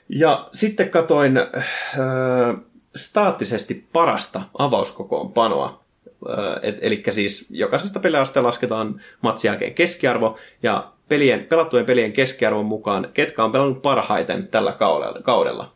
[0.10, 1.45] Ja sitten katoin äh,
[2.95, 5.82] staattisesti parasta avauskokoonpanoa.
[6.30, 13.08] Äh, eli siis jokaisesta peliasta lasketaan matsin jälkeen keskiarvo, ja pelien, pelattujen pelien keskiarvon mukaan,
[13.14, 14.78] ketkä on pelannut parhaiten tällä
[15.24, 15.72] kaudella.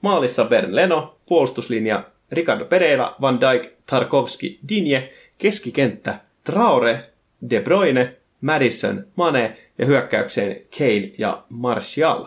[0.00, 7.10] Maalissa Bern Leno, puolustuslinja Ricardo Pereira, Van Dijk, Tarkovski, Dinje, keskikenttä Traore,
[7.50, 12.26] De Bruyne, Madison, Mane ja hyökkäykseen Kane ja Martial.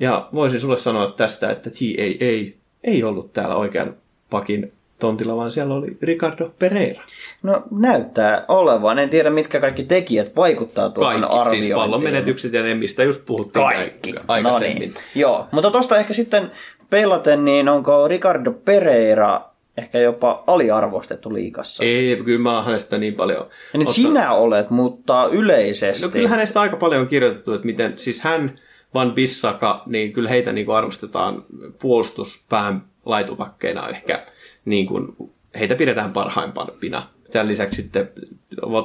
[0.00, 3.96] Ja voisin sulle sanoa tästä, että TAA ei ollut täällä oikean
[4.30, 4.72] pakin
[5.02, 7.02] tontilla, vaan siellä oli Ricardo Pereira.
[7.42, 8.98] No näyttää olevan.
[8.98, 11.62] En tiedä, mitkä kaikki tekijät vaikuttaa tuohon kaikki, arviointiin.
[11.62, 14.14] siis pallon menetykset ja ne, mistä just puhuttiin kaikki.
[14.28, 14.88] aikaisemmin.
[14.88, 14.94] No niin.
[15.14, 16.50] Joo, mutta tuosta ehkä sitten
[16.90, 19.40] peilaten, niin onko Ricardo Pereira
[19.76, 21.84] ehkä jopa aliarvostettu liikassa?
[21.84, 23.48] Ei, kyllä mä oon hänestä niin paljon...
[23.72, 26.02] Ja niin sinä olet, mutta yleisesti...
[26.02, 28.60] No kyllä hänestä aika paljon on kirjoitettu, että miten, siis hän,
[28.94, 31.44] Van Bissaka, niin kyllä heitä niin kuin arvostetaan
[31.78, 34.22] puolustuspään laitupakkeina ehkä
[34.64, 35.16] niin kuin,
[35.58, 37.02] heitä pidetään parhaimpana.
[37.32, 38.10] Tämän lisäksi sitten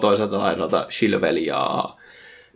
[0.01, 1.89] toisaalta laidalta Chilwell ja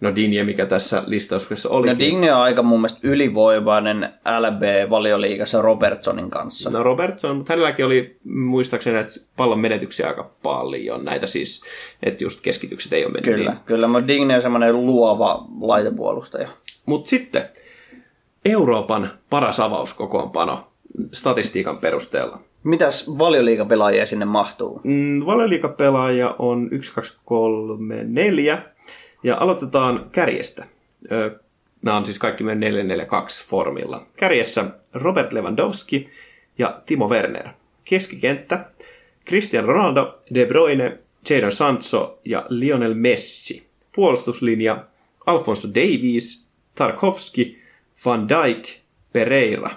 [0.01, 1.88] No Dinje, mikä tässä listauksessa oli.
[1.88, 4.09] No Dinje on aika mun mielestä ylivoimainen
[4.39, 6.70] LB-valioliigassa Robertsonin kanssa.
[6.70, 11.05] No Robertson, mutta hänelläkin oli muistaakseni että pallon menetyksiä aika paljon.
[11.05, 11.63] Näitä siis,
[12.04, 13.63] että just keskitykset ei ole mennyt Kyllä, niin.
[13.66, 13.87] kyllä.
[13.87, 16.50] Mutta Digne on semmoinen luova laitepuolustaja.
[16.86, 17.50] Mutta sitten
[18.46, 20.67] Euroopan paras avauskokoonpano
[21.12, 22.39] statistiikan perusteella.
[22.63, 24.82] Mitäs valioliikapelaajia sinne mahtuu?
[24.83, 28.62] Mm, valioliikapelaaja on 1, 2, 3, 4.
[29.24, 30.66] Ja aloitetaan kärjestä.
[31.82, 34.05] Nämä on siis kaikki meidän 442 formilla.
[34.17, 36.09] Kärjessä Robert Lewandowski
[36.58, 37.47] ja Timo Werner.
[37.86, 38.66] Keskikenttä
[39.28, 40.97] Cristiano Ronaldo, De Bruyne,
[41.29, 43.67] Jadon Sancho ja Lionel Messi.
[43.96, 44.86] Puolustuslinja
[45.25, 47.62] Alfonso Davies, Tarkovski,
[48.05, 48.67] Van Dijk,
[49.13, 49.71] Pereira.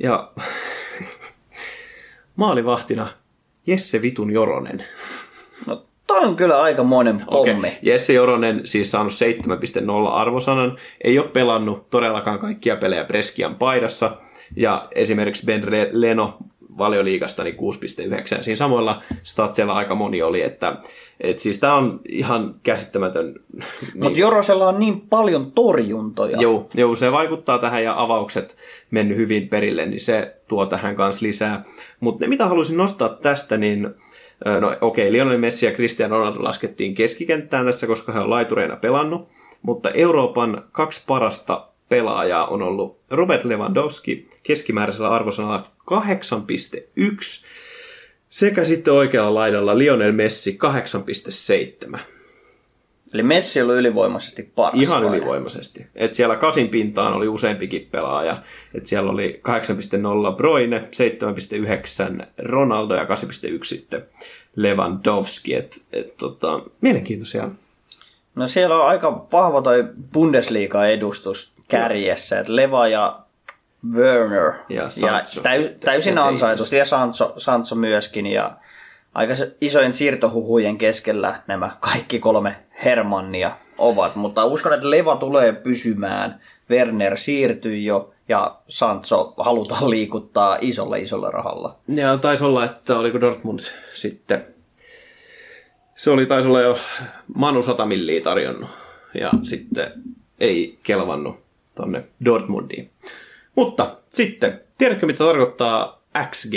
[0.00, 0.32] Ja
[2.36, 3.08] maalivahtina
[3.66, 4.84] Jesse Vitun Joronen.
[5.66, 7.50] No toi on kyllä aika monen pommi.
[7.58, 7.70] Okay.
[7.82, 10.76] Jesse Joronen siis saanut 7.0 arvosanan.
[11.04, 14.16] Ei ole pelannut todellakaan kaikkia pelejä Preskian paidassa.
[14.56, 16.38] Ja esimerkiksi Ben Leno
[16.78, 18.42] valioliigasta niin 6,9.
[18.42, 20.76] Siinä samoilla statsilla aika moni oli, että
[21.20, 23.34] et siis tämä on ihan käsittämätön.
[23.56, 24.16] Mutta niin.
[24.16, 26.38] Jorosella on niin paljon torjuntoja.
[26.40, 28.56] Joo, joo, se vaikuttaa tähän ja avaukset
[28.90, 31.64] mennyt hyvin perille, niin se tuo tähän kanssa lisää.
[32.00, 33.82] Mutta ne mitä haluaisin nostaa tästä, niin
[34.60, 38.76] no okei, okay, Lionel Messi ja Cristiano Ronaldo laskettiin keskikenttään tässä, koska he on laitureina
[38.76, 39.28] pelannut,
[39.62, 47.46] mutta Euroopan kaksi parasta pelaajaa on ollut Robert Lewandowski keskimääräisellä arvosanalla 8,1
[48.30, 50.58] sekä sitten oikealla laidalla Lionel Messi
[51.92, 51.98] 8,7.
[53.14, 54.80] Eli Messi oli ylivoimaisesti paras.
[54.80, 55.16] Ihan vai?
[55.16, 55.86] ylivoimaisesti.
[55.94, 58.42] Et siellä kasin pintaan oli useampikin pelaaja.
[58.74, 59.40] Et siellä oli
[60.30, 60.88] 8,0 Broine,
[62.20, 63.08] 7,9 Ronaldo ja 8,1
[63.62, 64.06] sitten
[64.56, 65.54] Lewandowski.
[65.54, 67.48] Et, et, tota, mielenkiintoisia.
[68.34, 72.40] No siellä on aika vahva toi Bundesliga-edustus kärjessä.
[72.40, 73.20] Et Leva ja
[73.92, 74.52] Werner.
[74.68, 76.76] Ja, Sancho, ja täy, täysin ansaitusti.
[76.76, 78.26] Ja Sancho, Sancho myöskin.
[78.26, 78.56] Ja
[79.14, 86.40] aika isojen siirtohuhujen keskellä nämä kaikki kolme Hermannia ovat, mutta uskon, että Leva tulee pysymään.
[86.70, 91.76] Werner siirtyy jo ja Sancho halutaan liikuttaa isolla isolla rahalla.
[91.88, 93.60] Ja taisi olla, että oliko Dortmund
[93.94, 94.44] sitten,
[95.96, 96.78] se oli taisi olla jo
[97.34, 98.70] Manu 100 milliä tarjonnut
[99.14, 99.92] ja sitten
[100.40, 101.41] ei kelvannut
[101.74, 102.90] tonne Dortmundiin.
[103.56, 106.54] Mutta sitten, tiedätkö mitä tarkoittaa XG?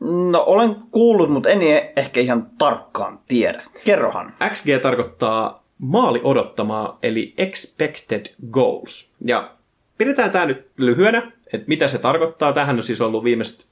[0.00, 1.60] No olen kuullut, mutta en
[1.96, 3.62] ehkä ihan tarkkaan tiedä.
[3.84, 4.34] Kerrohan.
[4.52, 9.10] XG tarkoittaa maali odottamaa, eli expected goals.
[9.24, 9.50] Ja
[9.98, 12.52] pidetään tämä nyt lyhyenä, että mitä se tarkoittaa.
[12.52, 13.66] Tähän on siis ollut viimeiset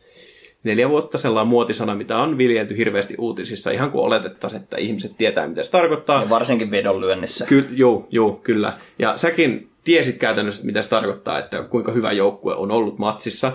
[0.64, 5.48] neljä vuotta sellainen muotisana, mitä on viljelty hirveästi uutisissa, ihan kuin oletettaisiin, että ihmiset tietää,
[5.48, 6.22] mitä se tarkoittaa.
[6.22, 7.46] Ja varsinkin vedonlyönnissä.
[7.46, 8.78] Ky- joo, joo, kyllä.
[8.98, 13.52] Ja säkin tiesit käytännössä, mitä se tarkoittaa, että kuinka hyvä joukkue on ollut matsissa.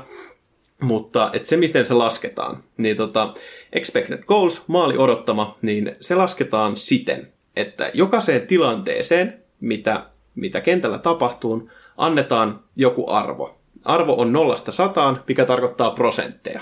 [0.82, 3.34] Mutta että se, miten se lasketaan, niin tota,
[3.74, 10.06] expected goals, maali odottama, niin se lasketaan siten, että jokaiseen tilanteeseen, mitä,
[10.36, 13.58] mitä kentällä tapahtuu, annetaan joku arvo.
[13.84, 16.62] Arvo on nollasta sataan, mikä tarkoittaa prosentteja.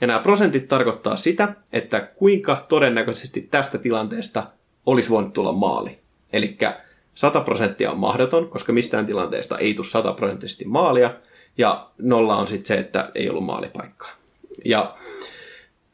[0.00, 4.46] Ja nämä prosentit tarkoittaa sitä, että kuinka todennäköisesti tästä tilanteesta
[4.86, 5.98] olisi voinut tulla maali.
[6.32, 6.56] Eli
[7.14, 11.14] 100 prosenttia on mahdoton, koska mistään tilanteesta ei tule 100 prosenttisesti maalia,
[11.58, 14.10] ja nolla on sitten se, että ei ollut maalipaikkaa.
[14.64, 14.94] Ja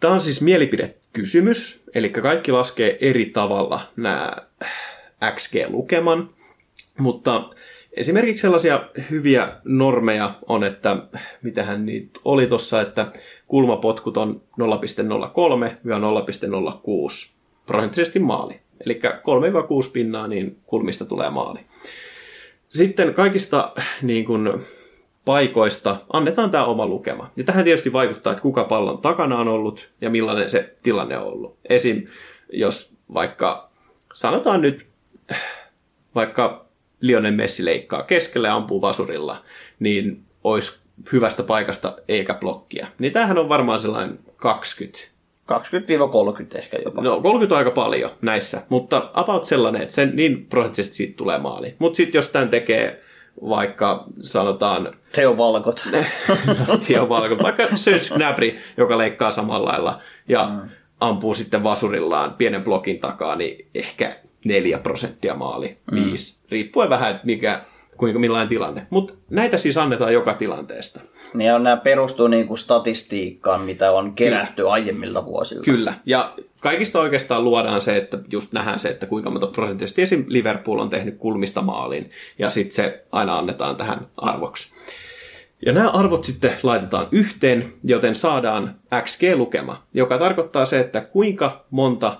[0.01, 4.37] tämä on siis mielipidekysymys, eli kaikki laskee eri tavalla nämä
[5.35, 6.31] XG-lukeman,
[6.99, 7.51] mutta
[7.93, 10.97] esimerkiksi sellaisia hyviä normeja on, että
[11.43, 13.13] mitähän niitä oli tuossa, että
[13.47, 14.67] kulmapotkut on 0,03-0,06
[17.67, 18.61] prosenttisesti maali.
[18.87, 19.01] Eli
[19.87, 21.61] 3-6 pinnaa, niin kulmista tulee maali.
[22.69, 23.73] Sitten kaikista
[24.03, 24.61] niin kuin,
[25.29, 27.31] paikoista annetaan tämä oma lukema.
[27.37, 31.27] Ja tähän tietysti vaikuttaa, että kuka pallon takana on ollut ja millainen se tilanne on
[31.27, 31.57] ollut.
[31.69, 32.07] Esim.
[32.53, 33.71] jos vaikka
[34.13, 34.87] sanotaan nyt,
[36.15, 36.67] vaikka
[37.01, 39.45] Lionel Messi leikkaa keskellä ja ampuu vasurilla,
[39.79, 40.81] niin olisi
[41.13, 42.87] hyvästä paikasta eikä blokkia.
[42.99, 44.99] Niin tämähän on varmaan sellainen 20
[45.53, 47.03] 20-30 ehkä jopa.
[47.03, 51.39] No 30 on aika paljon näissä, mutta about sellainen, että sen niin prosenttisesti siitä tulee
[51.39, 51.77] maali.
[51.79, 53.03] Mutta sitten jos tämän tekee
[53.49, 54.95] vaikka sanotaan...
[55.13, 55.89] Teo Valkot.
[56.89, 60.69] Teo Valkot, vaikka Serge Gnabry, joka leikkaa samalla lailla ja mm.
[61.01, 66.47] ampuu sitten vasurillaan pienen blokin takaa, niin ehkä 4 prosenttia maali, 5, mm.
[66.51, 67.61] riippuen vähän, että mikä
[67.99, 68.87] kuinka millainen tilanne.
[68.91, 71.01] Mutta näitä siis annetaan joka tilanteesta.
[71.35, 74.73] Niin ja nämä perustuu niinku statistiikkaan, mitä on kerätty Kyllä.
[74.73, 75.65] aiemmilta vuosilta.
[75.65, 80.25] Kyllä, ja kaikista oikeastaan luodaan se, että just nähdään se, että kuinka monta prosenttisesti esim.
[80.29, 84.69] Liverpool on tehnyt kulmista maalin, ja sitten se aina annetaan tähän arvoksi.
[85.67, 92.17] Ja nämä arvot sitten laitetaan yhteen, joten saadaan XG-lukema, joka tarkoittaa se, että kuinka monta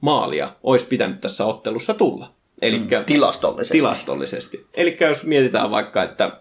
[0.00, 2.30] maalia olisi pitänyt tässä ottelussa tulla.
[2.62, 3.78] Elikkä, mm, tilastollisesti.
[3.78, 4.66] Tilastollisesti.
[4.74, 6.40] Eli jos mietitään vaikka, että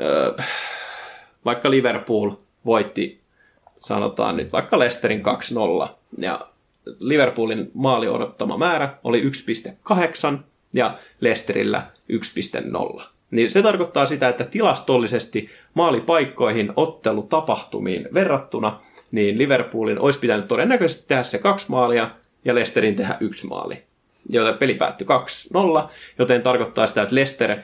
[0.00, 0.42] ö,
[1.44, 2.30] vaikka Liverpool
[2.66, 3.20] voitti,
[3.76, 5.22] sanotaan nyt vaikka Leicesterin
[5.86, 5.88] 2-0,
[6.18, 6.48] ja
[7.00, 10.38] Liverpoolin maali odottama määrä oli 1,8
[10.72, 11.86] ja Leicesterillä
[12.98, 13.02] 1,0.
[13.30, 18.80] Niin se tarkoittaa sitä, että tilastollisesti maalipaikkoihin ottelutapahtumiin verrattuna,
[19.10, 22.10] niin Liverpoolin olisi pitänyt todennäköisesti tehdä se kaksi maalia
[22.44, 23.85] ja Leicesterin tehdä yksi maali
[24.28, 25.06] joten peli päättyi
[25.84, 25.88] 2-0,
[26.18, 27.58] joten tarkoittaa sitä, että Leicester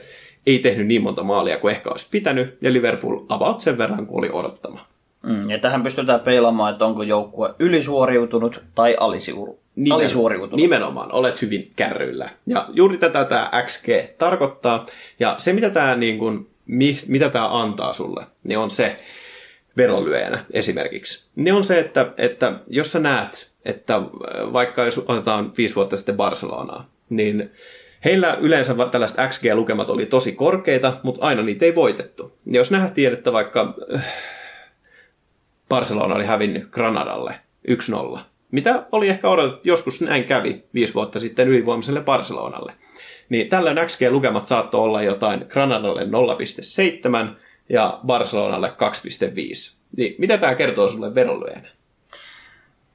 [0.46, 4.18] ei tehnyt niin monta maalia kuin ehkä olisi pitänyt, ja Liverpool about sen verran kuin
[4.18, 4.86] oli odottama.
[5.22, 9.54] Mm, ja tähän pystytään peilaamaan, että onko joukkue ylisuoriutunut tai alisuur...
[9.76, 10.56] Nimen, alisuoriutunut.
[10.56, 12.30] Nimenomaan, olet hyvin kärryillä.
[12.46, 13.86] Ja juuri tätä tämä XG
[14.18, 14.86] tarkoittaa.
[15.20, 18.98] Ja se, mitä tämä, niin kuin, mi, mitä tämä antaa sulle, niin on se,
[19.76, 21.26] verolyöjänä esimerkiksi.
[21.36, 24.02] Ne on se, että, että jos sä näet, että äh,
[24.52, 27.50] vaikka jos otetaan viisi vuotta sitten Barcelonaa, niin
[28.04, 32.32] heillä yleensä tällaiset XG-lukemat oli tosi korkeita, mutta aina niitä ei voitettu.
[32.46, 34.04] Ja jos nähtiin, että vaikka äh,
[35.68, 37.34] Barcelona oli hävinnyt Granadalle
[38.16, 38.18] 1-0,
[38.50, 42.72] mitä oli ehkä odotettu, joskus näin kävi viisi vuotta sitten ylivoimaiselle Barcelonalle,
[43.28, 46.08] niin tällöin XG-lukemat saattoi olla jotain Granadalle 0,7
[47.68, 49.76] ja Barcelonalle 2,5.
[49.96, 51.68] Niin, mitä tämä kertoo sulle verolyönä?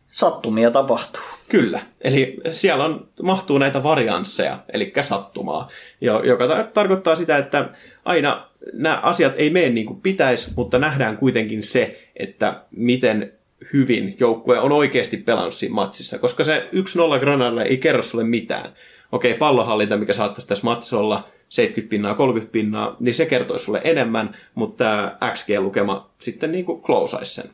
[0.09, 1.21] Sattumia tapahtuu.
[1.49, 1.81] Kyllä.
[2.01, 5.69] Eli siellä on, mahtuu näitä variansseja, eli sattumaa,
[6.01, 7.69] joka tar- tarkoittaa sitä, että
[8.05, 13.34] aina nämä asiat ei mene niin kuin pitäisi, mutta nähdään kuitenkin se, että miten
[13.73, 16.69] hyvin joukkue on oikeasti pelannut siinä matsissa, koska se
[17.17, 18.73] 1-0 Granadalle ei kerro sulle mitään.
[19.11, 23.81] Okei, pallohallinta, mikä saattaisi tässä matsissa olla 70 pinnaa, 30 pinnaa, niin se kertoisi sulle
[23.84, 26.81] enemmän, mutta tämä XG-lukema sitten niin kuin
[27.23, 27.49] sen.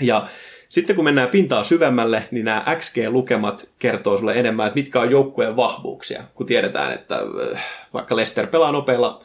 [0.00, 0.28] Ja
[0.72, 5.56] sitten kun mennään pintaa syvemmälle, niin nämä XG-lukemat kertoo sulle enemmän, että mitkä on joukkueen
[5.56, 6.22] vahvuuksia.
[6.34, 7.18] Kun tiedetään, että
[7.52, 9.24] äh, vaikka Lester pelaa nopeilla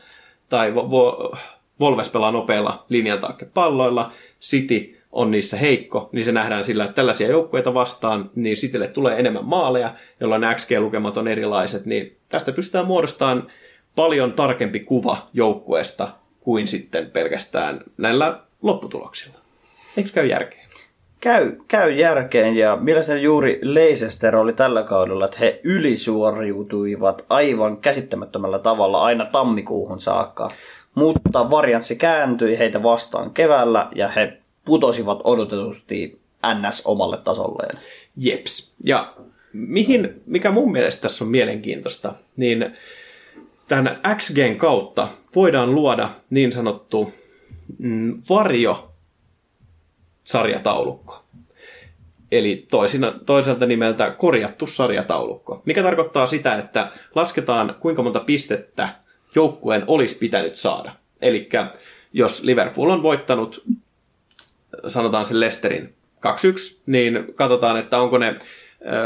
[0.50, 0.76] tai
[1.80, 3.20] Volves pelaa nopeilla linjan
[3.54, 4.12] palloilla,
[4.42, 9.20] City on niissä heikko, niin se nähdään sillä, että tällaisia joukkueita vastaan, niin Citylle tulee
[9.20, 13.48] enemmän maaleja, jolloin XG-lukemat on erilaiset, niin tästä pystytään muodostamaan
[13.96, 16.10] paljon tarkempi kuva joukkueesta
[16.40, 19.40] kuin sitten pelkästään näillä lopputuloksilla.
[19.98, 20.67] Eikö käy järkeä?
[21.20, 28.60] Käy, käy järkeen ja mielestäni juuri Leicester oli tällä kaudella, että he ylisuoriutuivat aivan käsittämättömällä
[28.60, 30.52] tavalla aina tammikuuhun saakka.
[30.96, 36.20] Mutta varianssi kääntyi heitä vastaan keväällä ja he putosivat odotetusti
[36.54, 37.78] NS omalle tasolleen.
[38.18, 38.74] Jeps.
[38.84, 39.14] Ja
[39.54, 42.78] mihin, mikä mun mielestä tässä on mielenkiintoista, niin
[43.68, 47.14] tämän XGn kautta voidaan luoda niin sanottu
[47.78, 48.87] mm, varjo
[50.28, 51.24] sarjataulukko.
[52.32, 58.90] Eli toisina, toiselta nimeltä korjattu sarjataulukko, mikä tarkoittaa sitä, että lasketaan kuinka monta pistettä
[59.36, 60.92] joukkueen olisi pitänyt saada.
[61.22, 61.50] Eli
[62.14, 63.64] jos Liverpool on voittanut,
[64.88, 65.94] sanotaan sen Lesterin
[66.28, 68.36] 2-1, niin katsotaan, että onko ne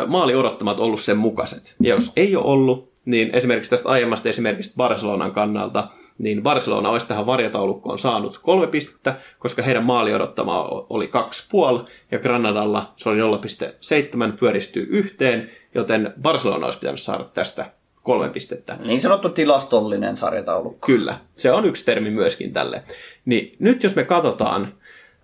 [0.07, 1.75] maali odottamat ollut sen mukaiset.
[1.79, 5.87] Ja jos ei ole ollut, niin esimerkiksi tästä aiemmasta esimerkiksi Barcelonan kannalta–
[6.21, 11.83] niin Barcelona olisi tähän varjataulukkoon saanut kolme pistettä, koska heidän maali odottama oli kaksi puoli,
[12.11, 17.65] ja Granadalla se oli 0,7 pyöristyy yhteen, joten Barcelona olisi pitänyt saada tästä
[18.03, 18.77] kolme pistettä.
[18.85, 20.85] Niin sanottu tilastollinen sarjataulukko.
[20.85, 22.83] Kyllä, se on yksi termi myöskin tälle.
[23.25, 24.73] Niin nyt jos me katsotaan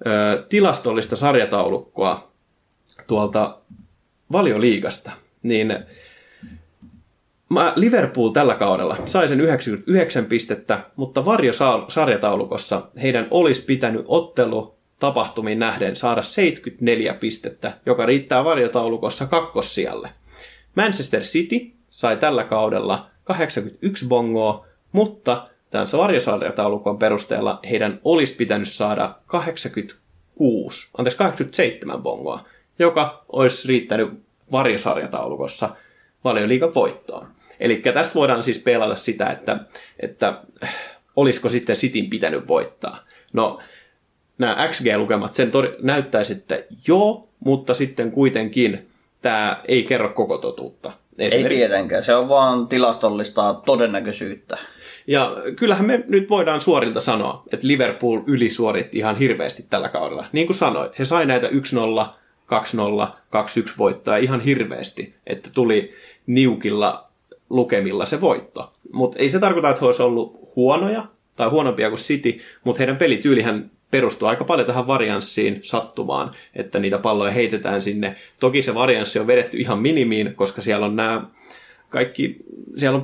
[0.07, 2.27] ö, tilastollista sarjataulukkoa
[3.07, 3.57] tuolta
[4.31, 5.11] valioliigasta,
[5.43, 5.75] niin
[7.49, 15.59] Mä Liverpool tällä kaudella sai sen 99 pistettä, mutta varjosarjataulukossa heidän olisi pitänyt ottelu tapahtumiin
[15.59, 20.09] nähden saada 74 pistettä, joka riittää varjotaulukossa kakkossijalle.
[20.75, 29.15] Manchester City sai tällä kaudella 81 bongoa, mutta tämän varjosarjataulukon perusteella heidän olisi pitänyt saada
[29.25, 32.45] 86, anteeksi 87 bongoa,
[32.79, 34.09] joka olisi riittänyt
[34.51, 35.69] varjosarjataulukossa
[36.23, 37.36] valioliikan voittoon.
[37.59, 39.57] Eli tästä voidaan siis pelata sitä, että,
[39.99, 40.41] että
[41.15, 42.99] olisiko sitten Sitin pitänyt voittaa.
[43.34, 43.59] No,
[44.38, 48.88] nämä XG-lukemat sen tori- näyttäisi, että joo, mutta sitten kuitenkin
[49.21, 50.91] tämä ei kerro koko totuutta.
[51.17, 54.57] Ei tietenkään, se on vaan tilastollista todennäköisyyttä.
[55.07, 60.25] Ja kyllähän me nyt voidaan suorilta sanoa, että Liverpool ylisuoritti ihan hirveästi tällä kaudella.
[60.31, 61.57] Niin kuin sanoit, he sai näitä 1-0, 2-0,
[63.69, 65.93] 2-1 voittaa ihan hirveästi, että tuli
[66.27, 67.06] niukilla
[67.49, 68.73] lukemilla se voitto.
[68.93, 71.07] Mutta ei se tarkoita, että he olisi ollut huonoja
[71.37, 76.97] tai huonompia kuin City, mutta heidän pelityylihän perustuu aika paljon tähän varianssiin sattumaan, että niitä
[76.97, 78.15] palloja heitetään sinne.
[78.39, 81.25] Toki se varianssi on vedetty ihan minimiin, koska siellä on nämä
[81.89, 82.37] kaikki,
[82.77, 83.01] siellä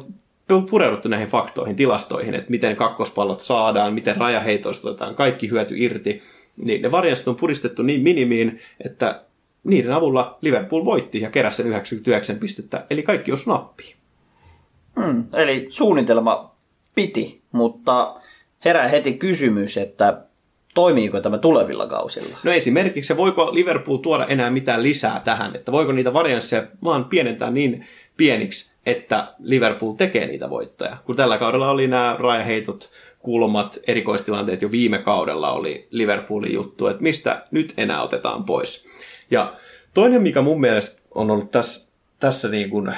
[0.50, 6.22] on pureuduttu näihin faktoihin, tilastoihin, että miten kakkospallot saadaan, miten rajaheitoista otetaan kaikki hyöty irti.
[6.58, 9.22] Niin ne varianssit on puristettu niin minimiin, että
[9.64, 13.96] niiden avulla Liverpool voitti ja keräsi sen 99 pistettä, eli kaikki on nappiin.
[15.02, 16.56] Hmm, eli suunnitelma
[16.96, 18.16] piti, mutta
[18.66, 20.22] herää heti kysymys, että
[20.74, 22.38] toimiiko tämä tulevilla kausilla?
[22.44, 27.52] No esimerkiksi, voiko Liverpool tuoda enää mitään lisää tähän, että voiko niitä variansseja vaan pienentää
[27.52, 27.86] niin
[28.18, 30.98] pieniksi, että Liverpool tekee niitä voittoja.
[31.06, 32.90] Kun tällä kaudella oli nämä rajaheitot,
[33.20, 38.86] kulmat, erikoistilanteet jo viime kaudella oli Liverpoolin juttu, että mistä nyt enää otetaan pois.
[39.32, 39.54] Ja
[39.94, 42.94] toinen, mikä mun mielestä on ollut tässä, tässä niin kuin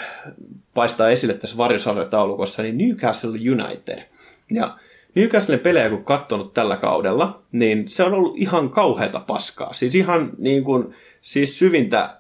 [0.76, 4.04] paistaa esille tässä varjosarjataulukossa, niin Newcastle United.
[4.52, 4.78] Ja
[5.16, 9.74] Newcastlen pelejä kun katsonut tällä kaudella, niin se on ollut ihan kauheata paskaa.
[9.74, 12.18] Siis ihan niin kuin, siis syvintä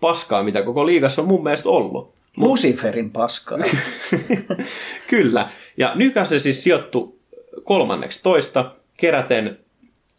[0.00, 2.14] paskaa, mitä koko liigassa on mun mielestä ollut.
[2.36, 3.58] Luciferin paskaa.
[5.10, 5.48] Kyllä.
[5.76, 7.18] Ja Newcastle siis sijoittu
[7.64, 9.58] kolmanneksi toista, keräten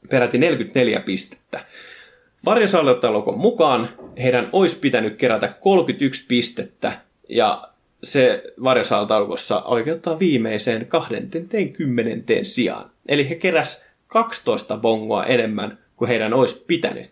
[0.09, 1.65] peräti 44 pistettä.
[2.45, 7.01] Varjosalliottelukon mukaan heidän olisi pitänyt kerätä 31 pistettä,
[7.31, 7.67] ja
[8.03, 12.91] se varjosaltaulukossa oikeuttaa viimeiseen 20 sijaan.
[13.07, 17.11] Eli he keräs 12 bongoa enemmän kuin heidän olisi pitänyt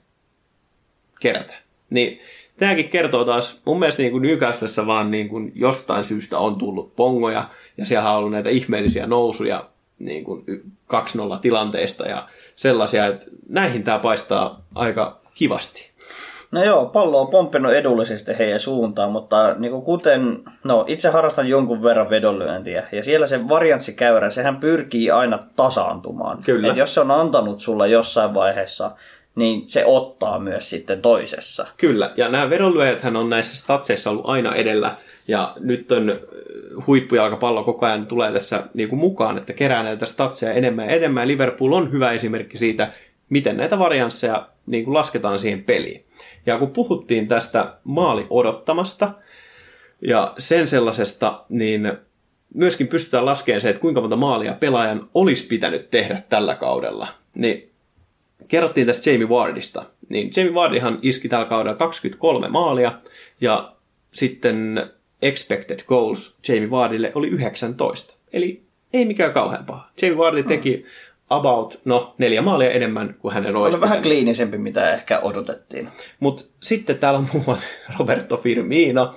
[1.19, 1.53] kerätä.
[1.89, 2.19] Niin
[2.57, 7.49] tämäkin kertoo taas, mun mielestä niin Newcastlessa vaan niin kuin jostain syystä on tullut pongoja,
[7.77, 9.69] ja siellä on ollut näitä ihmeellisiä nousuja
[9.99, 10.45] niin kuin
[11.35, 15.88] 2-0 tilanteista ja sellaisia, että näihin tämä paistaa aika kivasti.
[16.51, 21.47] No joo, pallo on pomppinut edullisesti heidän suuntaan, mutta niin kuin kuten, no itse harrastan
[21.47, 26.37] jonkun verran vedonlyöntiä, ja siellä se varianssikäyrä, sehän pyrkii aina tasaantumaan.
[26.45, 26.67] Kyllä.
[26.67, 28.91] Et jos se on antanut sulla jossain vaiheessa,
[29.35, 31.67] niin se ottaa myös sitten toisessa.
[31.77, 34.95] Kyllä, ja nämä vedonlyöjäthän on näissä statseissa ollut aina edellä,
[35.27, 36.19] ja nyt on
[36.87, 41.27] huippujalkapallo koko ajan tulee tässä niin kuin mukaan, että kerää näitä statseja enemmän ja enemmän.
[41.27, 42.87] Liverpool on hyvä esimerkki siitä,
[43.29, 46.05] miten näitä variansseja niin kuin lasketaan siihen peliin.
[46.45, 49.11] Ja kun puhuttiin tästä maali odottamasta
[50.01, 51.91] ja sen sellaisesta, niin
[52.53, 57.07] myöskin pystytään laskemaan se, että kuinka monta maalia pelaajan olisi pitänyt tehdä tällä kaudella.
[57.35, 57.69] Niin
[58.47, 59.85] kerrottiin tästä Jamie Wardista.
[60.09, 62.99] Niin Jamie Wardihan iski tällä kaudella 23 maalia
[63.41, 63.75] ja
[64.11, 64.83] sitten
[65.21, 68.13] expected goals Jamie Wardille oli 19.
[68.33, 68.63] Eli
[68.93, 69.89] ei mikään kauhean paha.
[70.01, 70.85] Jamie Vardy teki
[71.29, 75.89] about, no, neljä maalia enemmän kuin hänen olisi On vähän kliinisempi, mitä ehkä odotettiin.
[76.19, 77.67] Mutta sitten täällä on muun muassa
[77.99, 79.15] Roberto Firmino,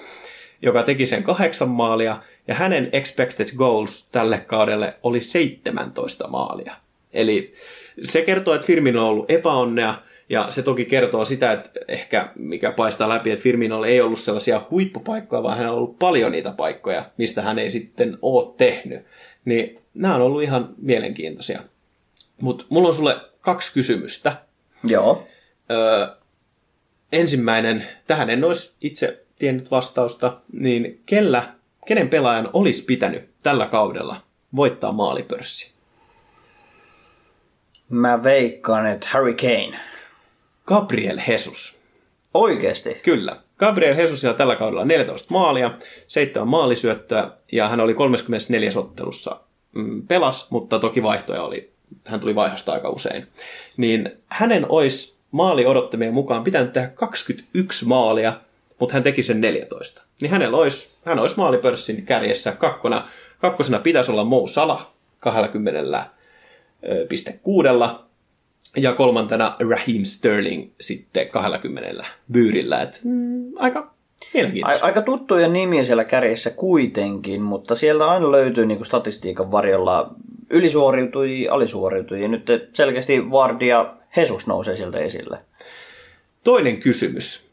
[0.63, 6.75] joka teki sen kahdeksan maalia, ja hänen expected goals tälle kaudelle oli 17 maalia.
[7.13, 7.55] Eli
[8.03, 9.95] se kertoo, että Firmino on ollut epäonnea,
[10.29, 14.63] ja se toki kertoo sitä, että ehkä mikä paistaa läpi, että Firminolla ei ollut sellaisia
[14.71, 19.05] huippupaikkoja, vaan hänellä on ollut paljon niitä paikkoja, mistä hän ei sitten ole tehnyt.
[19.45, 21.63] Niin nämä on ollut ihan mielenkiintoisia.
[22.43, 24.37] Mutta mulla on sulle kaksi kysymystä.
[24.85, 25.29] Joo.
[25.71, 26.07] Öö,
[27.13, 31.45] ensimmäinen, tähän en olisi itse tiennyt vastausta, niin kellä,
[31.87, 34.17] kenen pelaajan olisi pitänyt tällä kaudella
[34.57, 35.73] voittaa maalipörssi?
[37.89, 39.81] Mä veikkaan, että Harry Kane.
[40.67, 41.79] Gabriel Jesus.
[42.35, 42.95] Oikeesti?
[42.95, 43.37] Kyllä.
[43.59, 49.41] Gabriel Jesusilla tällä kaudella 14 maalia, 7 maalisyöttöä ja hän oli 34 ottelussa
[49.75, 51.72] mm, pelas, mutta toki vaihtoja oli,
[52.07, 53.27] hän tuli vaihosta aika usein.
[53.77, 58.41] Niin hänen olisi maali odottamien mukaan pitänyt tehdä 21 maalia,
[58.81, 60.03] mutta hän teki sen 14.
[60.21, 63.09] Niin hänellä olisi, hän olisi maalipörssin kärjessä kakkona.
[63.41, 64.91] Kakkosena pitäisi olla Mo Salah
[65.21, 68.03] 20,6
[68.77, 72.83] ja kolmantena Raheem Sterling sitten 20 byyrillä.
[72.83, 73.95] Et, mm, aika
[74.83, 80.15] aika tuttuja nimiä siellä kärjessä kuitenkin, mutta siellä aina löytyy niin statistiikan varjolla
[80.51, 82.29] ylisuoriutujia, alisuoriutujia.
[82.29, 85.39] Nyt selkeästi Vardy ja Jesus nousee sieltä esille.
[86.45, 87.51] Toinen kysymys.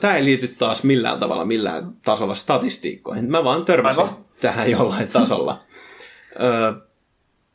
[0.00, 3.30] Tämä ei liity taas millään tavalla millään tasolla statistiikkoihin.
[3.30, 4.16] Mä vaan törmäsin Aivan.
[4.40, 5.60] tähän jollain tasolla.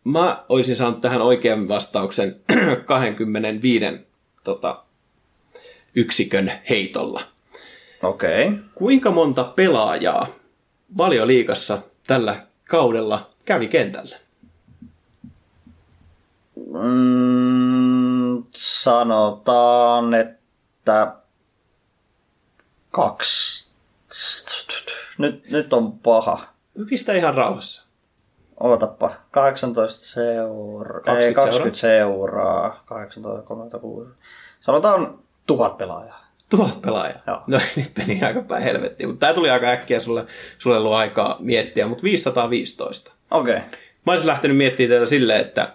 [0.03, 2.35] Mä olisin saanut tähän oikean vastauksen
[2.85, 3.85] 25
[4.43, 4.84] tota,
[5.95, 7.21] yksikön heitolla.
[8.03, 8.47] Okei.
[8.47, 8.59] Okay.
[8.76, 10.27] Kuinka monta pelaajaa
[10.97, 11.77] valioliikassa
[12.07, 12.35] tällä
[12.69, 14.15] kaudella kävi kentällä?
[16.73, 21.13] Mm, sanotaan, että
[22.91, 23.73] kaksi.
[25.17, 26.39] Nyt, nyt on paha.
[26.89, 27.85] Pistä ihan rauhassa.
[28.59, 29.11] Ootappa.
[29.31, 31.01] 18 seuraa.
[31.01, 32.84] 20 Ei, 20 seuraa.
[32.85, 34.11] 18, 36.
[34.59, 36.28] Sanotaan tuhat pelaajaa.
[36.49, 37.21] Tuhat pelaajaa.
[37.27, 37.43] Joo.
[37.47, 40.26] No nyt meni aika päin helvettiin, mutta tämä tuli aika äkkiä sulle,
[40.57, 43.11] sulle ollut aikaa miettiä, mutta 515.
[43.31, 43.55] Okei.
[43.55, 43.67] Okay.
[44.05, 45.73] Mä olisin lähtenyt miettimään tätä silleen, että,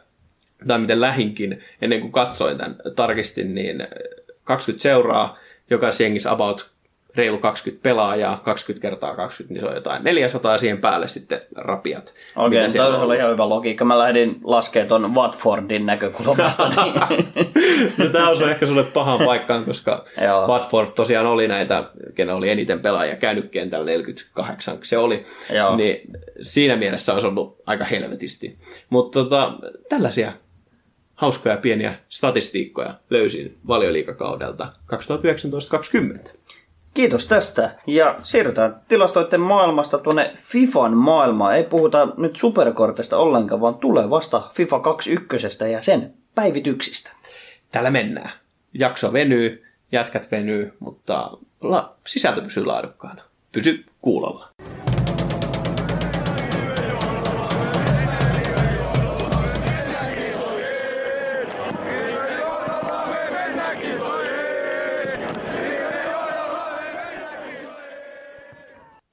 [0.67, 3.87] tai miten lähinkin, ennen kuin katsoin tämän, tarkistin, niin
[4.45, 5.39] 20 seuraa,
[5.71, 6.74] jokaisessa jengissä about
[7.17, 11.41] reilu 20 pelaajaa, 20 kertaa 20, niin se on jotain 400 ja siihen päälle sitten
[11.57, 12.15] rapiat.
[12.37, 13.85] Okei, okay, tämä on ihan hyvä logiikka.
[13.85, 16.71] Mä lähdin laskemaan ton Watfordin näkökulmasta.
[16.85, 17.25] Niin.
[17.99, 20.05] no, tämä osui ehkä sulle pahaan paikkaan, koska.
[20.49, 21.85] Watford tosiaan oli näitä,
[22.15, 25.25] kenen oli eniten pelaajia käynyt kentällä 48, se oli.
[25.51, 25.77] Joo.
[25.77, 26.01] Niin
[26.43, 28.59] siinä mielessä olisi ollut aika helvetisti.
[28.91, 29.53] Mutta tota,
[29.89, 30.33] tällaisia
[31.15, 34.73] hauskoja pieniä statistiikkoja löysin valioliikakaudelta
[36.27, 36.31] 2019-2020.
[36.95, 37.71] Kiitos tästä.
[37.87, 41.57] Ja siirrytään tilastoiden maailmasta tuonne FIFAn maailmaan.
[41.57, 47.11] Ei puhuta nyt superkortista ollenkaan, vaan tulee vasta FIFA 21 ja sen päivityksistä.
[47.73, 48.31] Täällä mennään.
[48.75, 51.31] Jakso venyy, jätkät venyy, mutta
[52.07, 53.23] sisältö pysyy laadukkaana.
[53.53, 54.49] Pysy kuulolla.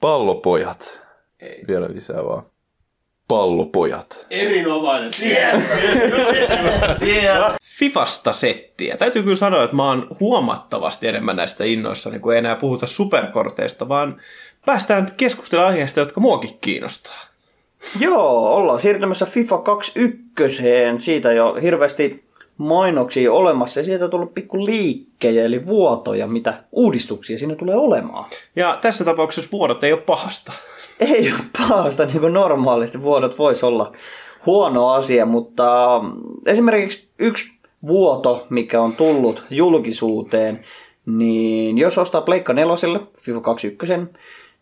[0.01, 1.01] Pallopojat.
[1.39, 1.63] Ei.
[1.67, 2.43] Vielä lisää vaan.
[3.27, 4.27] Pallopojat.
[4.29, 5.11] Erinomainen.
[7.79, 8.97] Fifasta settiä.
[8.97, 13.89] Täytyy kyllä sanoa, että mä oon huomattavasti enemmän näistä innoissani, kun ei enää puhuta superkorteista,
[13.89, 14.21] vaan
[14.65, 17.19] päästään keskustelemaan aiheesta, jotka muakin kiinnostaa.
[17.99, 20.63] Joo, ollaan siirtymässä FIFA 21.
[20.97, 22.30] Siitä jo hirveästi
[22.61, 28.25] mainoksia olemassa ja sieltä on tullut pikku liikkejä eli vuotoja, mitä uudistuksia siinä tulee olemaan.
[28.55, 30.51] Ja tässä tapauksessa vuodot ei ole pahasta.
[30.99, 33.91] Ei ole pahasta, niin kuin normaalisti vuodot voisi olla
[34.45, 36.11] huono asia, mutta mm,
[36.45, 40.59] esimerkiksi yksi vuoto, mikä on tullut julkisuuteen,
[41.05, 42.75] niin jos ostaa Pleikka 4,
[43.17, 43.93] FIFA 21,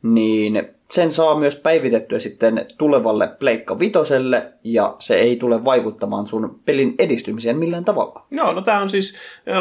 [0.01, 6.59] niin sen saa myös päivitettyä sitten tulevalle Pleikka Vitoselle, ja se ei tule vaikuttamaan sun
[6.65, 8.25] pelin edistymiseen millään tavalla.
[8.31, 9.15] Joo, no tää on siis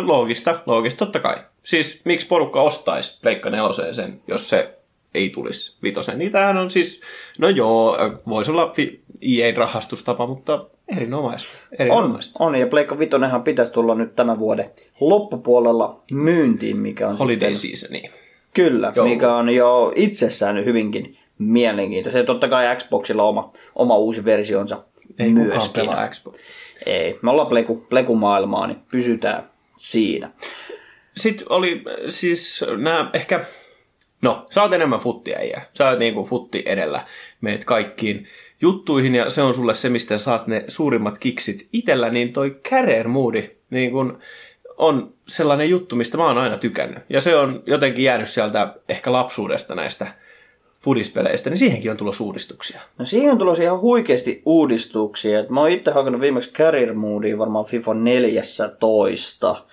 [0.05, 1.37] loogista, loogista totta kai.
[1.63, 4.79] Siis miksi porukka ostaisi Pleikka neloseen sen, jos se
[5.15, 6.19] ei tulisi vitosen.
[6.19, 7.01] Niitähän on siis,
[7.39, 7.99] no joo,
[8.29, 10.67] voisi olla fi- EA-rahastustapa, mutta
[10.97, 11.51] erinomaista.
[11.73, 12.45] On, erinomaista.
[12.45, 14.71] on, ja Pleikka Vitonenhan pitäisi tulla nyt tämän vuoden
[15.01, 18.11] loppupuolella myyntiin, mikä on Holiday sitten, seasoniin.
[18.55, 19.09] Kyllä, Joo.
[19.09, 22.19] mikä on jo itsessään hyvinkin mielenkiintoista.
[22.19, 24.85] Ja totta kai Xboxilla oma, oma uusi versionsa
[25.19, 25.81] Ei myöskin.
[25.81, 26.39] pelaa Xbox.
[26.87, 30.31] Ei, me ollaan pleku, plekumaailmaa, niin pysytään siinä.
[31.17, 33.45] Sitten oli siis nämä ehkä,
[34.23, 35.63] no sä oot enemmän futtiäijä.
[35.73, 37.07] Sä oot niinku futti edellä
[37.41, 38.29] meet kaikkiin
[38.61, 43.09] juttuihin ja se on sulle se, mistä saat ne suurimmat kiksit itellä, niin toi career
[43.09, 44.19] moodi niin kun
[44.77, 47.03] on sellainen juttu, mistä mä oon aina tykännyt.
[47.09, 50.07] Ja se on jotenkin jäänyt sieltä ehkä lapsuudesta näistä
[50.81, 52.81] fudispeleistä, niin siihenkin on tullut uudistuksia.
[52.99, 55.41] No siihen on tulossa ihan huikeasti uudistuksia.
[55.41, 59.65] Et mä oon itse hakenut viimeksi Career Moodia varmaan FIFA 14.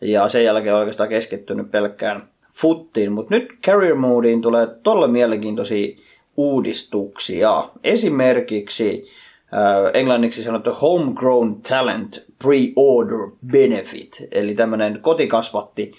[0.00, 2.22] Ja sen jälkeen oikeastaan keskittynyt pelkkään
[2.52, 3.12] futtiin.
[3.12, 5.96] Mutta nyt Career Moodiin tulee todella mielenkiintoisia
[6.36, 7.68] uudistuksia.
[7.84, 9.06] Esimerkiksi
[9.94, 14.28] englanniksi sanottu Homegrown Talent Pre-Order Benefit.
[14.32, 15.92] Eli tämmöinen kotikasvatti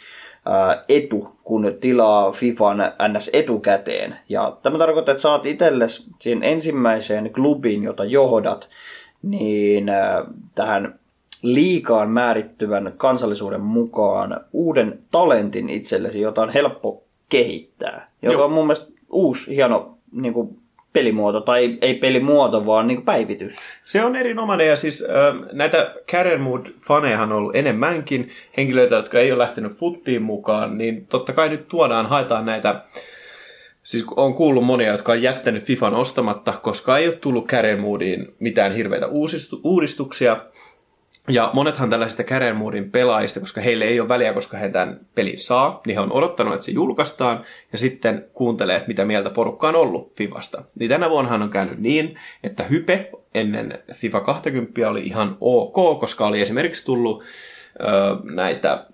[0.45, 4.15] ää, etu, kun tilaa FIFAn NS etukäteen.
[4.29, 8.69] Ja tämä tarkoittaa, että saat itsellesi siihen ensimmäiseen klubiin, jota johdat,
[9.21, 10.25] niin ää,
[10.55, 10.99] tähän
[11.41, 18.11] liikaan määrittyvän kansallisuuden mukaan uuden talentin itsellesi, jota on helppo kehittää.
[18.21, 18.45] Joka Joo.
[18.45, 20.60] on mun mielestä uusi, hieno niin kuin
[20.93, 23.55] pelimuoto, tai ei pelimuoto, vaan niin päivitys.
[23.85, 29.31] Se on erinomainen ja siis äh, näitä Career Mood-fanejahan on ollut enemmänkin henkilöitä, jotka ei
[29.31, 32.81] ole lähtenyt futtiin mukaan, niin totta kai nyt tuodaan, haetaan näitä,
[33.83, 38.35] siis on kuullut monia, jotka on jättänyt FIFAn ostamatta, koska ei ole tullut Career Moodiin
[38.39, 40.37] mitään hirveitä uusistu- uudistuksia.
[41.31, 45.81] Ja monethan tällaisista Moodin pelaajista, koska heille ei ole väliä, koska he tämän pelin saa,
[45.85, 49.75] niin he on odottanut, että se julkaistaan ja sitten kuuntelee, että mitä mieltä porukka on
[49.75, 50.63] ollut Fifasta.
[50.79, 56.27] Niin tänä vuonnahan on käynyt niin, että hype ennen FIFA 20 oli ihan ok, koska
[56.27, 57.23] oli esimerkiksi tullut
[57.79, 57.85] ö,
[58.23, 58.85] näitä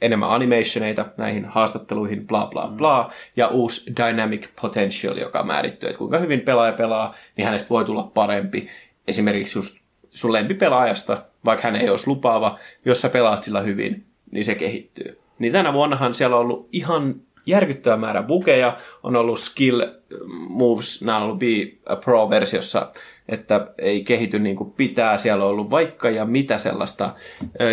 [0.00, 6.18] enemmän animationeita näihin haastatteluihin, bla bla bla, ja uusi Dynamic Potential, joka määrittyy, että kuinka
[6.18, 8.68] hyvin pelaaja pelaa, niin hänestä voi tulla parempi.
[9.08, 9.85] Esimerkiksi just
[10.16, 15.18] sun lempipelaajasta, vaikka hän ei olisi lupaava, jos sä pelaat sillä hyvin, niin se kehittyy.
[15.38, 17.14] Niin tänä vuonnahan siellä on ollut ihan
[17.46, 19.82] järkyttävä määrä bukeja, on ollut skill
[20.48, 21.46] moves, nämä on ollut Be
[22.04, 22.90] Pro-versiossa,
[23.28, 27.14] että ei kehity niin kuin pitää, siellä on ollut vaikka ja mitä sellaista,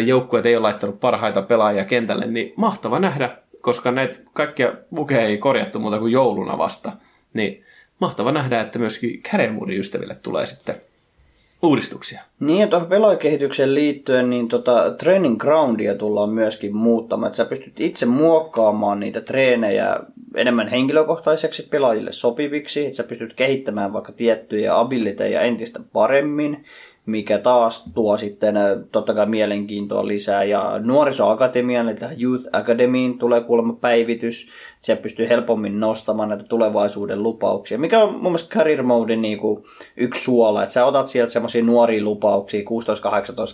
[0.06, 5.38] joukkueet ei ole laittanut parhaita pelaajia kentälle, niin mahtava nähdä, koska näitä kaikkia bukeja ei
[5.38, 6.92] korjattu muuta kuin jouluna vasta,
[7.34, 7.64] niin
[8.02, 10.76] mahtava nähdä, että myöskin Career ystäville tulee sitten
[11.64, 12.22] uudistuksia.
[12.40, 17.28] Niin, tuohon pelaajakehitykseen liittyen, niin tota, training groundia tullaan myöskin muuttamaan.
[17.28, 20.00] Että sä pystyt itse muokkaamaan niitä treenejä
[20.36, 22.86] enemmän henkilökohtaiseksi pelaajille sopiviksi.
[22.86, 26.66] Että sä pystyt kehittämään vaikka tiettyjä abiliteja entistä paremmin,
[27.06, 28.56] mikä taas tuo sitten
[28.92, 30.44] totta kai mielenkiintoa lisää.
[30.44, 34.50] Ja nuorisoakatemian, eli Youth Academyin tulee kuulemma päivitys.
[34.82, 39.64] Se pystyy helpommin nostamaan näitä tulevaisuuden lupauksia, mikä on mun mielestä Career Modin niin kuin
[39.98, 42.64] yksi suola, että sä otat sieltä semmoisia nuoria lupauksia, 16-18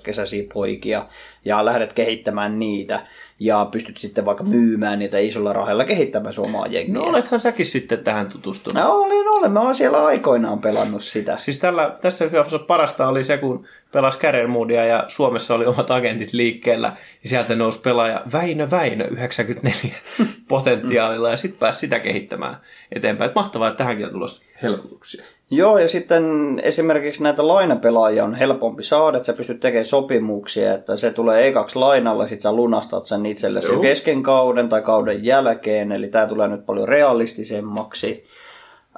[0.04, 1.06] kesäisiä poikia,
[1.46, 3.08] ja lähdet kehittämään niitä.
[3.40, 6.94] Ja pystyt sitten vaikka myymään niitä isolla rahalla kehittämään sun omaa jengiä.
[6.94, 8.84] No olethan säkin sitten tähän tutustunut.
[8.84, 9.52] No olin, olen.
[9.52, 11.38] Mä oon siellä aikoinaan pelannut sitä.
[11.38, 15.92] Siis tällä, tässä hyvässä parasta oli se, kun pelas Career Moodia ja Suomessa oli omat
[15.92, 16.94] agentit liikkeellä.
[17.24, 19.96] Ja sieltä nousi pelaaja Väinö Väinö 94
[20.48, 22.58] potentiaalilla ja sitten pääsi sitä kehittämään
[22.92, 23.30] eteenpäin.
[23.30, 25.24] Et mahtavaa, että tähänkin on tulossa helpotuksia.
[25.52, 26.24] Joo, ja sitten
[26.64, 31.80] esimerkiksi näitä lainapelaajia on helpompi saada, että sä pystyt tekemään sopimuksia, että se tulee ekaksi
[31.80, 33.82] lainalla, sit sä lunastat sen itsellesi jo Joo.
[33.82, 38.26] kesken kauden tai kauden jälkeen, eli tämä tulee nyt paljon realistisemmaksi.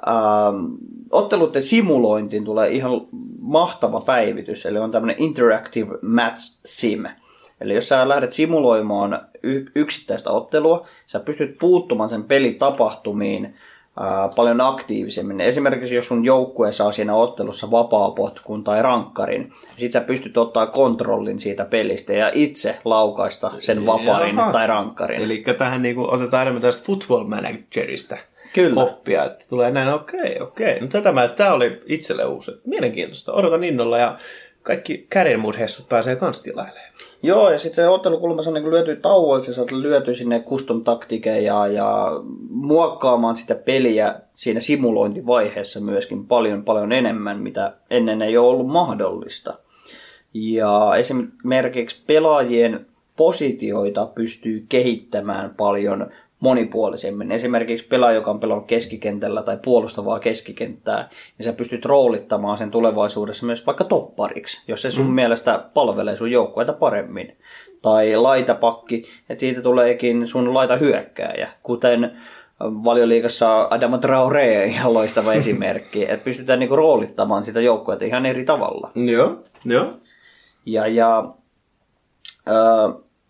[0.08, 0.64] Ähm,
[1.10, 2.90] otteluiden simulointiin tulee ihan
[3.40, 7.04] mahtava päivitys, eli on tämmöinen Interactive Match Sim.
[7.60, 9.20] Eli jos sä lähdet simuloimaan
[9.74, 13.54] yksittäistä ottelua, sä pystyt puuttumaan sen pelitapahtumiin
[14.00, 15.40] ää, paljon aktiivisemmin.
[15.40, 21.40] Esimerkiksi jos sun joukkue saa siinä ottelussa vapaapotkun tai rankkarin, sit sä pystyt ottaa kontrollin
[21.40, 24.52] siitä pelistä ja itse laukaista sen vaparin Jaha.
[24.52, 25.20] tai rankkarin.
[25.20, 28.16] Eli tähän niin kuin, otetaan enemmän tästä football managerista
[28.52, 28.82] Kyllä.
[28.82, 30.80] oppia, että tulee näin, okei, okei.
[30.80, 32.50] No tätä mä, tämä oli itselle uusi.
[32.66, 33.32] Mielenkiintoista.
[33.32, 34.18] Odotan innolla ja
[34.62, 35.08] kaikki
[35.38, 36.92] Mood hessut pääsee kans tilailemaan.
[37.22, 41.66] Joo, ja sitten se ottelukulmassa on niin lyöty tauoilta, sä saat lyöty sinne custom taktikeja
[41.66, 42.06] ja
[42.50, 49.58] muokkaamaan sitä peliä siinä simulointivaiheessa myöskin paljon paljon enemmän, mitä ennen ei ole ollut mahdollista.
[50.34, 52.86] Ja esimerkiksi pelaajien
[53.16, 56.10] positioita pystyy kehittämään paljon
[56.42, 57.32] monipuolisemmin.
[57.32, 61.08] Esimerkiksi pelaaja, joka on pelannut keskikentällä tai puolustavaa keskikenttää,
[61.38, 65.12] niin sä pystyt roolittamaan sen tulevaisuudessa myös vaikka toppariksi, jos se sun mm.
[65.12, 67.36] mielestä palvelee sun joukkueita paremmin.
[67.82, 72.16] Tai laitapakki, että siitä tuleekin sun laita hyökkääjä, kuten
[72.60, 78.90] valioliigassa Adama Traore ihan loistava esimerkki, että pystytään niinku roolittamaan sitä joukkuetta ihan eri tavalla.
[78.94, 79.92] Joo, joo.
[80.66, 81.24] Ja, ja
[82.48, 82.52] ö,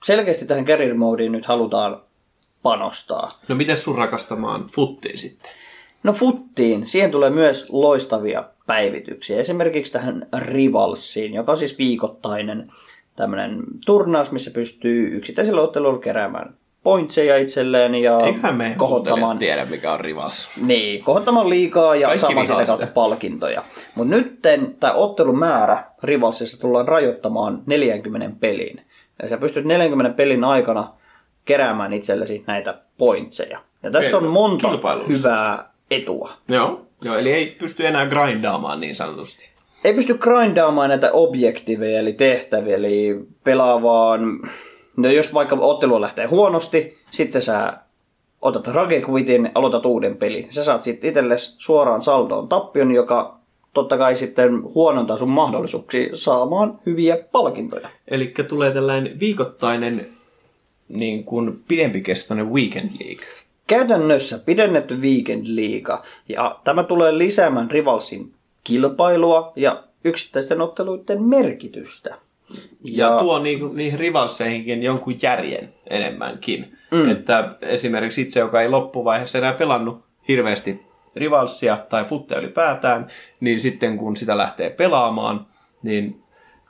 [0.04, 2.00] selkeästi tähän career modeen nyt halutaan
[2.62, 3.38] panostaa.
[3.48, 5.50] No miten sun rakastamaan futtiin sitten?
[6.02, 9.40] No futtiin, siihen tulee myös loistavia päivityksiä.
[9.40, 12.72] Esimerkiksi tähän Rivalsiin, joka on siis viikoittainen
[13.16, 19.92] tämmöinen turnaus, missä pystyy yksittäisellä ottelulla keräämään pointseja itselleen ja Eiköhän me kohottamaan, tiedä, mikä
[19.92, 20.48] on rivas.
[20.66, 23.64] niin, kohottamaan liikaa ja Kaikki saamaan sitä kautta palkintoja.
[23.94, 24.42] Mutta nyt
[24.80, 28.80] tämä ottelumäärä Rivalsissa tullaan rajoittamaan 40 peliin.
[29.22, 30.92] Ja sä pystyt 40 pelin aikana
[31.44, 33.60] keräämään itsellesi näitä pointseja.
[33.82, 34.68] Ja tässä on monta
[35.08, 36.30] hyvää etua.
[36.48, 39.48] Joo, joo, eli ei pysty enää grindaamaan niin sanotusti.
[39.84, 44.40] Ei pysty grindaamaan näitä objektiveja eli tehtäviä, eli pelaa vaan...
[44.96, 47.72] No jos vaikka ottelu lähtee huonosti, sitten sä
[48.42, 50.46] otat rage quitin, aloitat uuden pelin.
[50.52, 53.38] Sä saat sitten itsellesi suoraan saldoon tappion, joka
[53.74, 57.88] totta kai sitten huonontaa sun mahdollisuuksia saamaan hyviä palkintoja.
[58.08, 60.08] Eli tulee tällainen viikoittainen
[60.92, 63.26] niin kuin pidempikestoinen weekend league.
[63.66, 68.32] Käytännössä pidennetty weekend liiga, ja tämä tulee lisäämään Rivalsin
[68.64, 72.10] kilpailua ja yksittäisten otteluiden merkitystä.
[72.84, 76.78] Ja, ja tuo niinku, niihin rivalseihinkin jonkun järjen enemmänkin.
[76.90, 77.10] Mm.
[77.10, 80.82] Että esimerkiksi itse, joka ei loppuvaiheessa enää pelannut hirveästi
[81.16, 83.06] rivalsia tai futteja ylipäätään,
[83.40, 85.46] niin sitten kun sitä lähtee pelaamaan,
[85.82, 86.22] niin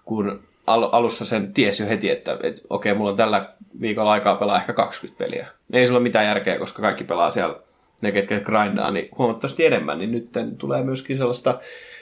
[0.04, 4.36] kun al- alussa sen tiesi jo heti, että et, okei, mulla on tällä viikolla aikaa
[4.36, 5.46] pelaa ehkä 20 peliä.
[5.72, 7.56] Ei sillä ole mitään järkeä, koska kaikki pelaa siellä,
[8.02, 10.28] ne ketkä grindaa, niin huomattavasti enemmän, niin nyt
[10.58, 11.58] tulee myöskin sellaista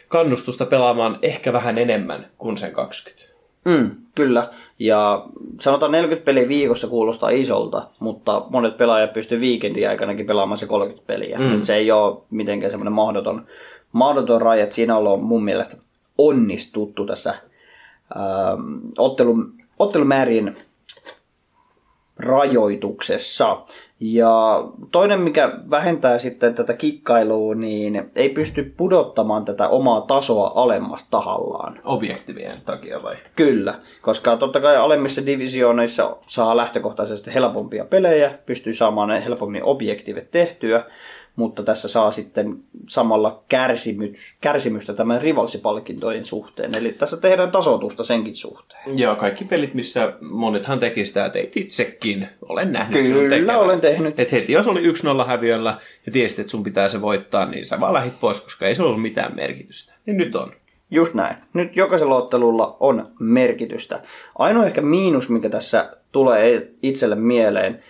[0.08, 3.30] kannustusta pelaamaan ehkä vähän enemmän kuin sen 20.
[3.64, 4.48] Mm, kyllä.
[4.78, 5.24] Ja
[5.60, 11.06] sanotaan 40 peliä viikossa kuulostaa isolta, mutta monet pelaajat pystyy viikendin aikanakin pelaamaan se 30
[11.06, 11.38] peliä.
[11.38, 11.54] Mm.
[11.54, 13.46] Et se ei ole mitenkään semmoinen mahdoton,
[13.92, 15.76] mahdoton raja, että siinä ollaan mun mielestä
[16.18, 17.30] onnistuttu tässä
[18.16, 19.36] ähm, ottelu,
[19.78, 20.56] ottelumäärien
[22.22, 23.62] rajoituksessa.
[24.00, 31.08] Ja toinen, mikä vähentää sitten tätä kikkailua, niin ei pysty pudottamaan tätä omaa tasoa alemmas
[31.10, 31.80] tahallaan.
[31.84, 33.16] Objektivien takia vai?
[33.36, 40.30] Kyllä, koska totta kai alemmissa divisiooneissa saa lähtökohtaisesti helpompia pelejä, pystyy saamaan ne helpommin objektiivit
[40.30, 40.84] tehtyä,
[41.40, 42.56] mutta tässä saa sitten
[42.88, 46.74] samalla kärsimys, kärsimystä tämän rivalsipalkintojen suhteen.
[46.74, 48.98] Eli tässä tehdään tasotusta senkin suhteen.
[48.98, 52.28] Joo, kaikki pelit, missä monethan teki sitä, teit itsekin.
[52.48, 53.58] Olen nähnyt Kyllä, tekevän.
[53.58, 54.20] olen tehnyt.
[54.20, 54.92] Et heti jos oli
[55.22, 58.66] 1-0 häviöllä ja tiesit, että sun pitää se voittaa, niin sä vaan lähit pois, koska
[58.66, 59.94] ei se ollut mitään merkitystä.
[60.06, 60.52] Niin nyt on.
[60.90, 61.36] Just näin.
[61.52, 64.02] Nyt jokaisella ottelulla on merkitystä.
[64.38, 67.82] Ainoa ehkä miinus, mikä tässä tulee itselle mieleen,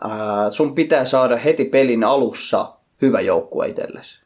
[0.00, 2.72] ää, sun pitää saada heti pelin alussa
[3.02, 4.20] hyvä joukkue itsellesi.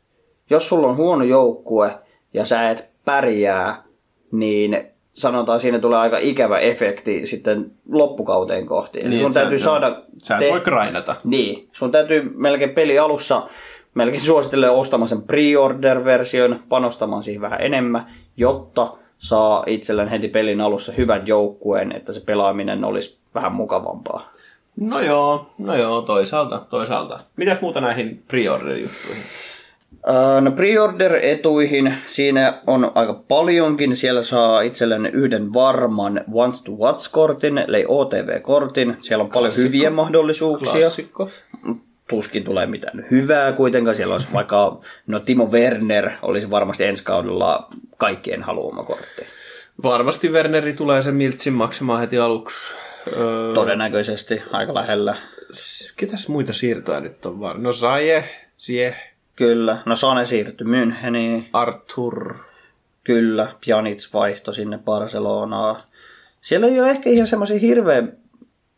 [0.50, 1.98] Jos sulla on huono joukkue
[2.34, 3.82] ja sä et pärjää,
[4.32, 9.00] niin sanotaan siinä tulee aika ikävä efekti sitten loppukauteen kohti.
[9.00, 10.02] Eli Niin, sun täytyy sä- saada...
[10.22, 11.16] Sä et voi grindata.
[11.24, 13.48] Niin, sun täytyy melkein peli alussa
[13.94, 20.92] melkein suosittelen ostamaan sen pre-order-version, panostamaan siihen vähän enemmän, jotta saa itselleen heti pelin alussa
[20.92, 24.28] hyvän joukkueen, että se pelaaminen olisi vähän mukavampaa.
[24.80, 27.20] No joo, no joo, toisaalta, toisaalta.
[27.36, 29.22] Mitäs muuta näihin pre-order-juttuihin?
[30.08, 33.96] Öö, No pre-order-etuihin siinä on aika paljonkin.
[33.96, 38.96] Siellä saa itselleen yhden varman Once to Watch-kortin, eli OTV-kortin.
[39.00, 39.66] Siellä on paljon Klassikko.
[39.76, 40.80] hyviä mahdollisuuksia.
[40.80, 41.30] Klassikko.
[42.10, 43.96] Tuskin tulee mitään hyvää kuitenkaan.
[43.96, 49.22] Siellä olisi vaikka, no Timo Werner olisi varmasti ensi kaudella kaikkien haluama kortti.
[49.82, 52.74] Varmasti Werneri tulee sen miltsin maksamaan heti aluksi.
[53.12, 55.16] Öö, Todennäköisesti aika lähellä.
[55.96, 57.58] Ketäs muita siirtoja nyt on var?
[57.58, 58.24] No Saje,
[58.58, 58.96] Sie,
[59.36, 59.78] Kyllä.
[59.84, 61.48] No Sane siirtyi Müncheniin.
[61.52, 62.34] Arthur.
[63.04, 63.48] Kyllä.
[63.64, 65.82] Pjanic vaihto sinne Barcelonaan.
[66.40, 68.12] Siellä ei ole ehkä ihan semmoisia hirveän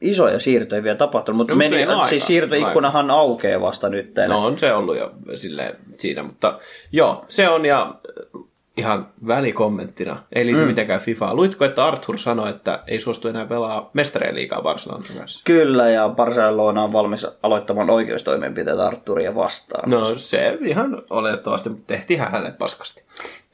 [0.00, 4.12] isoja siirtoja vielä tapahtunut, mutta No, mutta meni, aika, siis siirtoikkunahan aukeaa vasta nyt.
[4.28, 6.58] No on se ollut jo silleen siinä, mutta
[6.92, 7.94] joo, se on ja
[8.78, 10.66] ihan välikommenttina, ei liity mm.
[10.66, 11.34] mitenkään FIFAa.
[11.34, 15.42] Luitko, että Arthur sanoi, että ei suostu enää pelaa mestareen liikaa Barcelonan kanssa?
[15.44, 19.90] Kyllä, ja Barcelona on valmis aloittamaan oikeustoimenpiteitä Arturia vastaan.
[19.90, 23.02] No se ihan oletettavasti tehtiin hänelle paskasti.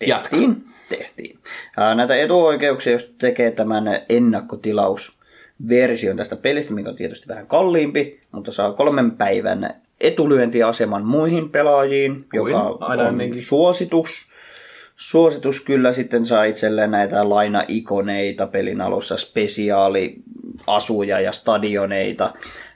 [0.06, 0.36] Jatka.
[0.36, 0.64] tehtiin.
[0.88, 1.38] tehtiin.
[1.76, 8.52] Ää, Näitä etuoikeuksia, jos tekee tämän ennakkotilausversion tästä pelistä, mikä on tietysti vähän kalliimpi, mutta
[8.52, 13.42] saa kolmen päivän etulyöntiaseman muihin pelaajiin, joka aina on ennenkin.
[13.42, 14.33] suositus.
[14.96, 22.34] Suositus kyllä sitten saa itselleen näitä laina-ikoneita pelin alussa, spesiaaliasuja ja stadioneita.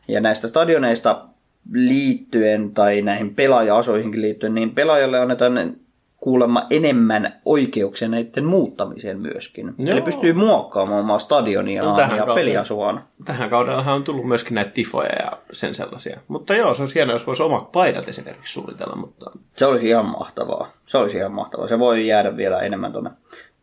[0.08, 1.24] Ja näistä stadioneista
[1.72, 5.76] liittyen tai näihin pelaaja-asuihinkin liittyen, niin pelaajalle annetaan
[6.20, 9.74] kuulemma enemmän oikeuksia näiden muuttamiseen myöskin.
[9.78, 9.92] Joo.
[9.92, 12.46] Eli pystyy muokkaamaan omaa stadionia No, tähän ja kauteen.
[12.46, 13.04] peliasuaan.
[13.24, 16.20] Tähän kaudellahan on tullut myöskin näitä tifoja ja sen sellaisia.
[16.28, 20.06] Mutta joo, se on hienoa, jos voisi omat paidat esimerkiksi suunnitella, mutta Se olisi ihan
[20.06, 20.72] mahtavaa.
[20.86, 21.66] Se olisi ihan mahtavaa.
[21.66, 23.10] Se voi jäädä vielä enemmän tuonne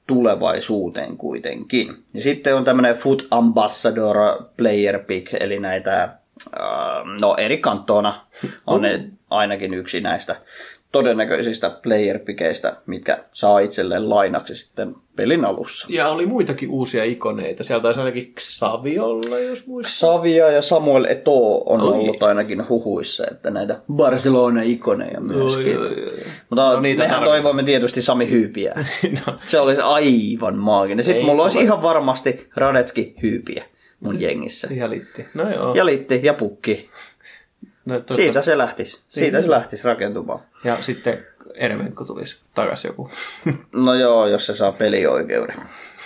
[0.07, 2.03] tulevaisuuteen kuitenkin.
[2.13, 4.15] Ja sitten on tämmöinen Foot Ambassador
[4.57, 6.09] Player Pick, eli näitä, äh,
[7.21, 8.13] no eri kantona
[8.67, 10.35] on ne ainakin yksi näistä
[10.91, 15.87] todennäköisistä player pikeistä, mitkä saa itselleen lainaksi sitten pelin alussa.
[15.89, 17.63] Ja oli muitakin uusia ikoneita.
[17.63, 19.91] Sieltä taisi ainakin Xavi olla, jos muistaa.
[19.93, 21.87] Savia ja Samuel Eto'o on Oi.
[21.87, 25.77] ollut ainakin huhuissa, että näitä Barcelona-ikoneja myöskin.
[25.77, 26.19] Oi, oi, oi.
[26.49, 27.41] Mutta No, niitä mehän tarvitaan.
[27.43, 28.73] toivomme tietysti Sami Hyypiä.
[29.27, 29.33] No.
[29.45, 31.03] Se olisi aivan maaginen.
[31.03, 33.65] Sitten Ei mulla olisi ihan varmasti Radetski Hyypiä
[33.99, 34.67] mun jengissä.
[34.71, 35.25] Ja litti.
[35.33, 35.75] No joo.
[35.75, 36.89] Ja Litti ja Pukki.
[37.85, 39.01] No, Siitä toivottavasti- se lähtisi.
[39.07, 40.39] Siitä se lähtisi rakentumaan.
[40.63, 43.09] Ja sitten Eremenko tulisi takaisin joku.
[43.85, 45.55] No joo, jos se saa pelioikeuden.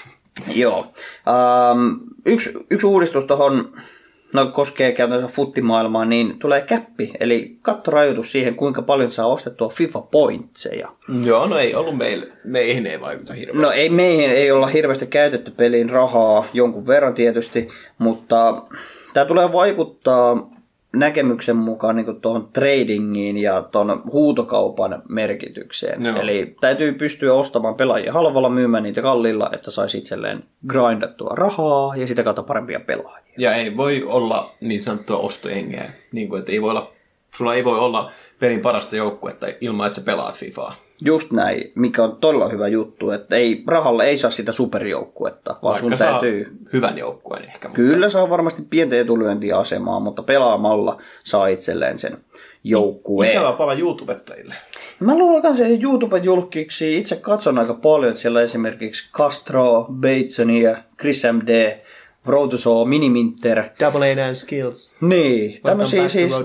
[0.56, 0.88] joo.
[1.27, 1.93] Ähm,
[2.26, 3.72] yksi, yksi uudistus tuohon,
[4.34, 10.01] no koskee käytännössä futtimaailmaa, niin tulee käppi, eli kattorajoitus siihen, kuinka paljon saa ostettua FIFA
[10.01, 10.89] Pointseja.
[11.26, 12.27] joo, no ei ollut meille.
[12.43, 13.61] Meihin ei vaikuta hirveästi.
[13.61, 18.61] No ei meihin ei olla hirveästi käytetty peliin rahaa, jonkun verran tietysti, mutta
[19.14, 20.49] tämä tulee vaikuttaa
[20.94, 26.06] näkemyksen mukaan niin tuohon tradingiin ja tuon huutokaupan merkitykseen.
[26.06, 26.22] Joo.
[26.22, 32.07] Eli täytyy pystyä ostamaan pelaajia halvalla, myymään niitä kalliilla, että saisi itselleen grindattua rahaa ja
[32.07, 33.34] sitä kautta parempia pelaajia.
[33.38, 35.91] Ja ei voi olla niin sanottua ostojengeä.
[36.11, 36.91] Niin kuin, että ei voi olla,
[37.36, 40.76] sulla ei voi olla pelin parasta joukkuetta ilman, että sä pelaat FIFAa.
[41.05, 45.61] Just näin, mikä on todella hyvä juttu, että ei, rahalla ei saa sitä superjoukkuetta, vaan
[45.61, 46.57] Vaikka sun täytyy...
[46.73, 47.67] hyvän joukkueen ehkä.
[47.67, 52.17] Mutta Kyllä saa varmasti pientä etulyöntiasemaa, mutta pelaamalla saa itselleen sen
[52.63, 53.31] joukkueen.
[53.31, 54.55] Ikävä pala YouTubettajille.
[54.99, 61.80] Mä luulen kanssa YouTube-julkiksi itse katson aika paljon, että siellä esimerkiksi Castro, Batesonia, Chris MD,
[62.23, 63.63] Protosaw, Miniminter.
[63.80, 64.91] Double A skills.
[65.01, 66.41] Niin, tämmöisiä siis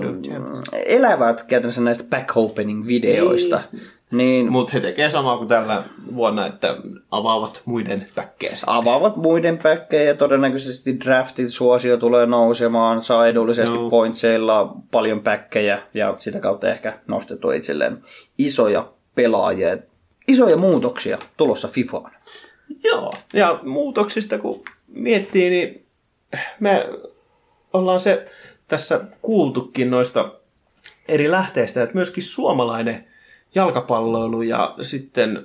[0.85, 3.61] elävät käytännössä näistä back opening videoista.
[3.71, 3.83] Niin
[4.49, 5.83] Mutta he tekee samaa kuin tällä
[6.15, 6.77] vuonna, että
[7.11, 8.65] avaavat muiden päkkeensä.
[8.69, 13.89] avaavat muiden päkkejä ja todennäköisesti draftin suosio tulee nousemaan, saa edullisesti Joo.
[13.89, 18.01] pointseilla paljon päkkejä ja sitä kautta ehkä nostettua itselleen
[18.37, 19.77] isoja pelaajia.
[20.27, 22.11] Isoja muutoksia tulossa FIFAan.
[22.83, 25.85] Joo, ja muutoksista kun miettii, niin
[26.59, 26.89] me
[27.73, 28.27] ollaan se
[28.67, 30.31] tässä kuultukin noista
[31.07, 33.07] eri lähteistä, että myöskin suomalainen
[33.55, 35.43] jalkapalloilu ja sitten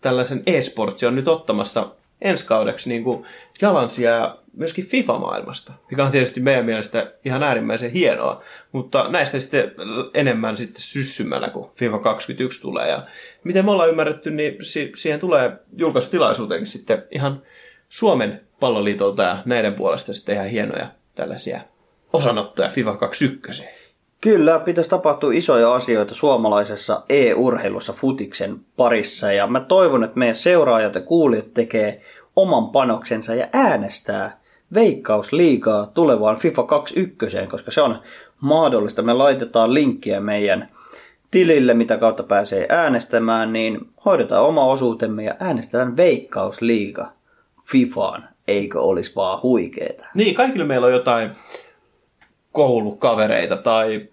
[0.00, 1.90] tällaisen e-sportsi on nyt ottamassa
[2.20, 3.24] ensi kaudeksi niin kuin
[3.62, 9.72] jalansijaa myöskin FIFA-maailmasta, mikä on tietysti meidän mielestä ihan äärimmäisen hienoa, mutta näistä sitten
[10.14, 12.88] enemmän sitten syssymällä, kun FIFA 21 tulee.
[12.88, 13.06] Ja
[13.44, 17.42] miten me ollaan ymmärretty, niin si- siihen tulee julkaisutilaisuuteenkin sitten ihan
[17.88, 21.60] Suomen palloliitolta ja näiden puolesta sitten ihan hienoja tällaisia
[22.12, 23.64] osanottoja FIFA 21.
[24.24, 30.94] Kyllä, pitäisi tapahtua isoja asioita suomalaisessa e-urheilussa futiksen parissa ja mä toivon, että meidän seuraajat
[30.94, 32.02] ja kuulijat tekee
[32.36, 34.40] oman panoksensa ja äänestää
[34.74, 37.98] veikkausliigaa tulevaan FIFA 21, koska se on
[38.40, 39.02] mahdollista.
[39.02, 40.68] Me laitetaan linkkiä meidän
[41.30, 47.12] tilille, mitä kautta pääsee äänestämään, niin hoidetaan oma osuutemme ja äänestetään veikkausliiga
[47.64, 50.06] FIFAan, eikö olisi vaan huikeeta.
[50.14, 51.30] Niin, kaikille meillä on jotain
[52.54, 54.08] koulukavereita tai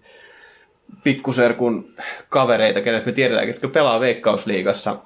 [1.04, 1.88] pikkuserkun
[2.28, 4.96] kavereita, kenet me tiedetään, jotka pelaa Veikkausliigassa.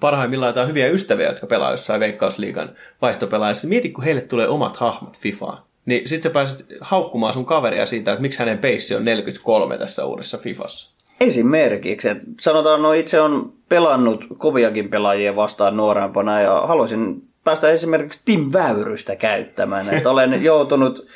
[0.00, 2.70] Parhaimmillaan jotain hyviä ystäviä, jotka pelaa jossain Veikkausliigan
[3.02, 3.68] vaihtopelaajassa.
[3.68, 5.58] Mieti, kun heille tulee omat hahmot FIFAan.
[5.86, 10.04] Niin sit sä pääset haukkumaan sun kaveria siitä, että miksi hänen peissi on 43 tässä
[10.04, 10.94] uudessa FIFassa.
[11.20, 18.20] Esimerkiksi, että sanotaan, no itse on pelannut koviakin pelaajia vastaan nuorempana ja haluaisin päästä esimerkiksi
[18.24, 19.88] Tim Väyrystä käyttämään.
[19.94, 21.06] Että olen joutunut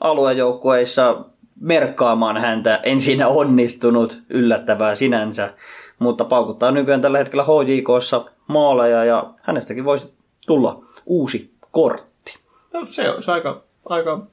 [0.00, 1.24] aluejoukkueissa
[1.60, 5.54] merkkaamaan häntä, en siinä onnistunut, yllättävää sinänsä,
[5.98, 10.12] mutta paukuttaa nykyään tällä hetkellä HJKssa maaleja ja hänestäkin voisi
[10.46, 12.38] tulla uusi kortti.
[12.72, 14.26] No se on aika, aika...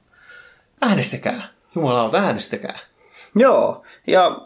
[0.82, 1.48] Äänestäkää.
[1.74, 2.78] Jumalauta, äänestäkää.
[3.36, 4.40] Joo, ja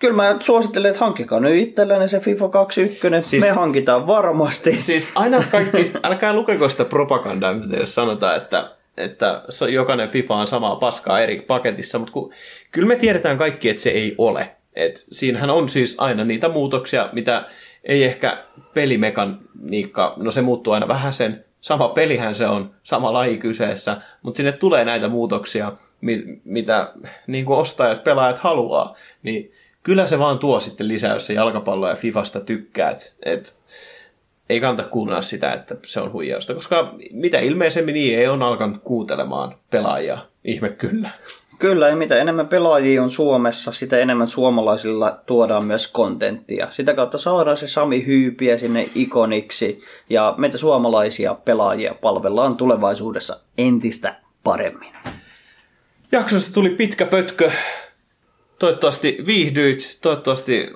[0.00, 3.30] kyllä mä suosittelen, että hankkikaa nyt itsellenne se FIFA 21.
[3.30, 4.72] Siis, Me hankitaan varmasti.
[4.72, 9.42] Siis aina kaikki, älkää lukeko sitä propagandaa, mitä teille sanotaan, että että
[9.72, 12.32] jokainen FIFA on samaa paskaa eri paketissa, mutta kun,
[12.72, 14.56] kyllä me tiedetään kaikki, että se ei ole.
[14.74, 17.44] Et siinähän on siis aina niitä muutoksia, mitä
[17.84, 18.44] ei ehkä
[18.74, 24.36] pelimekaniikka, no se muuttuu aina vähän sen, sama pelihän se on, sama laji kyseessä, mutta
[24.36, 25.72] sinne tulee näitä muutoksia,
[26.44, 26.92] mitä
[27.26, 29.52] niin kuin ostajat, pelaajat haluaa, niin
[29.82, 33.14] kyllä se vaan tuo sitten lisää, jos se jalkapallo ja Fifasta tykkäät.
[33.22, 33.55] Et
[34.50, 38.80] ei kannata kuunnella sitä, että se on huijausta, koska mitä ilmeisemmin niin ei on alkanut
[38.84, 40.18] kuuntelemaan pelaajia.
[40.44, 41.10] Ihme kyllä.
[41.58, 46.68] Kyllä, ja mitä enemmän pelaajia on Suomessa, sitä enemmän suomalaisilla tuodaan myös kontenttia.
[46.70, 54.14] Sitä kautta saadaan se Sami Hyypiä sinne ikoniksi, ja meitä suomalaisia pelaajia palvellaan tulevaisuudessa entistä
[54.44, 54.92] paremmin.
[56.12, 57.50] Jaksosta tuli pitkä pötkö.
[58.58, 60.70] Toivottavasti viihdyit, toivottavasti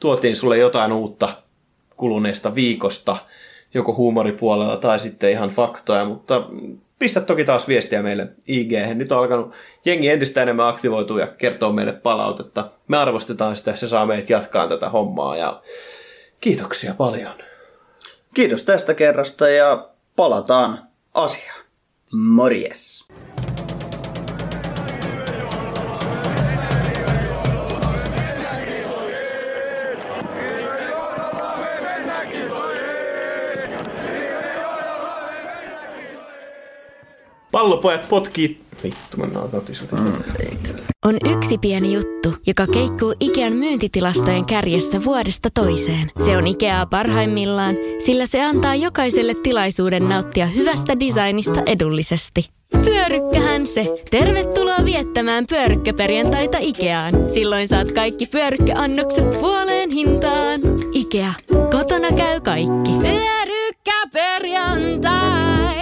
[0.00, 1.41] tuotiin sulle jotain uutta
[1.96, 3.16] kuluneesta viikosta,
[3.74, 6.48] joko huumoripuolella tai sitten ihan faktoja, mutta
[6.98, 8.72] pistä toki taas viestiä meille IG.
[8.94, 9.52] Nyt on alkanut
[9.84, 12.70] jengi entistä enemmän aktivoitua ja kertoo meille palautetta.
[12.88, 15.62] Me arvostetaan sitä, se saa meidät jatkaa tätä hommaa ja
[16.40, 17.34] kiitoksia paljon.
[18.34, 21.64] Kiitos tästä kerrasta ja palataan asiaan.
[22.12, 23.04] Morjes!
[37.52, 38.60] Pallopojat potkii...
[38.84, 39.48] Vittu, mennään
[39.92, 40.12] mm,
[41.04, 46.10] On yksi pieni juttu, joka keikkuu Ikean myyntitilastojen kärjessä vuodesta toiseen.
[46.24, 47.74] Se on Ikeaa parhaimmillaan,
[48.04, 52.50] sillä se antaa jokaiselle tilaisuuden nauttia hyvästä designista edullisesti.
[52.84, 54.02] Pyörykkähän se!
[54.10, 57.14] Tervetuloa viettämään pyörykkäperjantaita Ikeaan.
[57.34, 60.60] Silloin saat kaikki pyörykkäannokset puoleen hintaan.
[60.92, 61.32] Ikea.
[61.70, 62.90] Kotona käy kaikki.
[63.00, 65.81] Pyörykkäperjantai!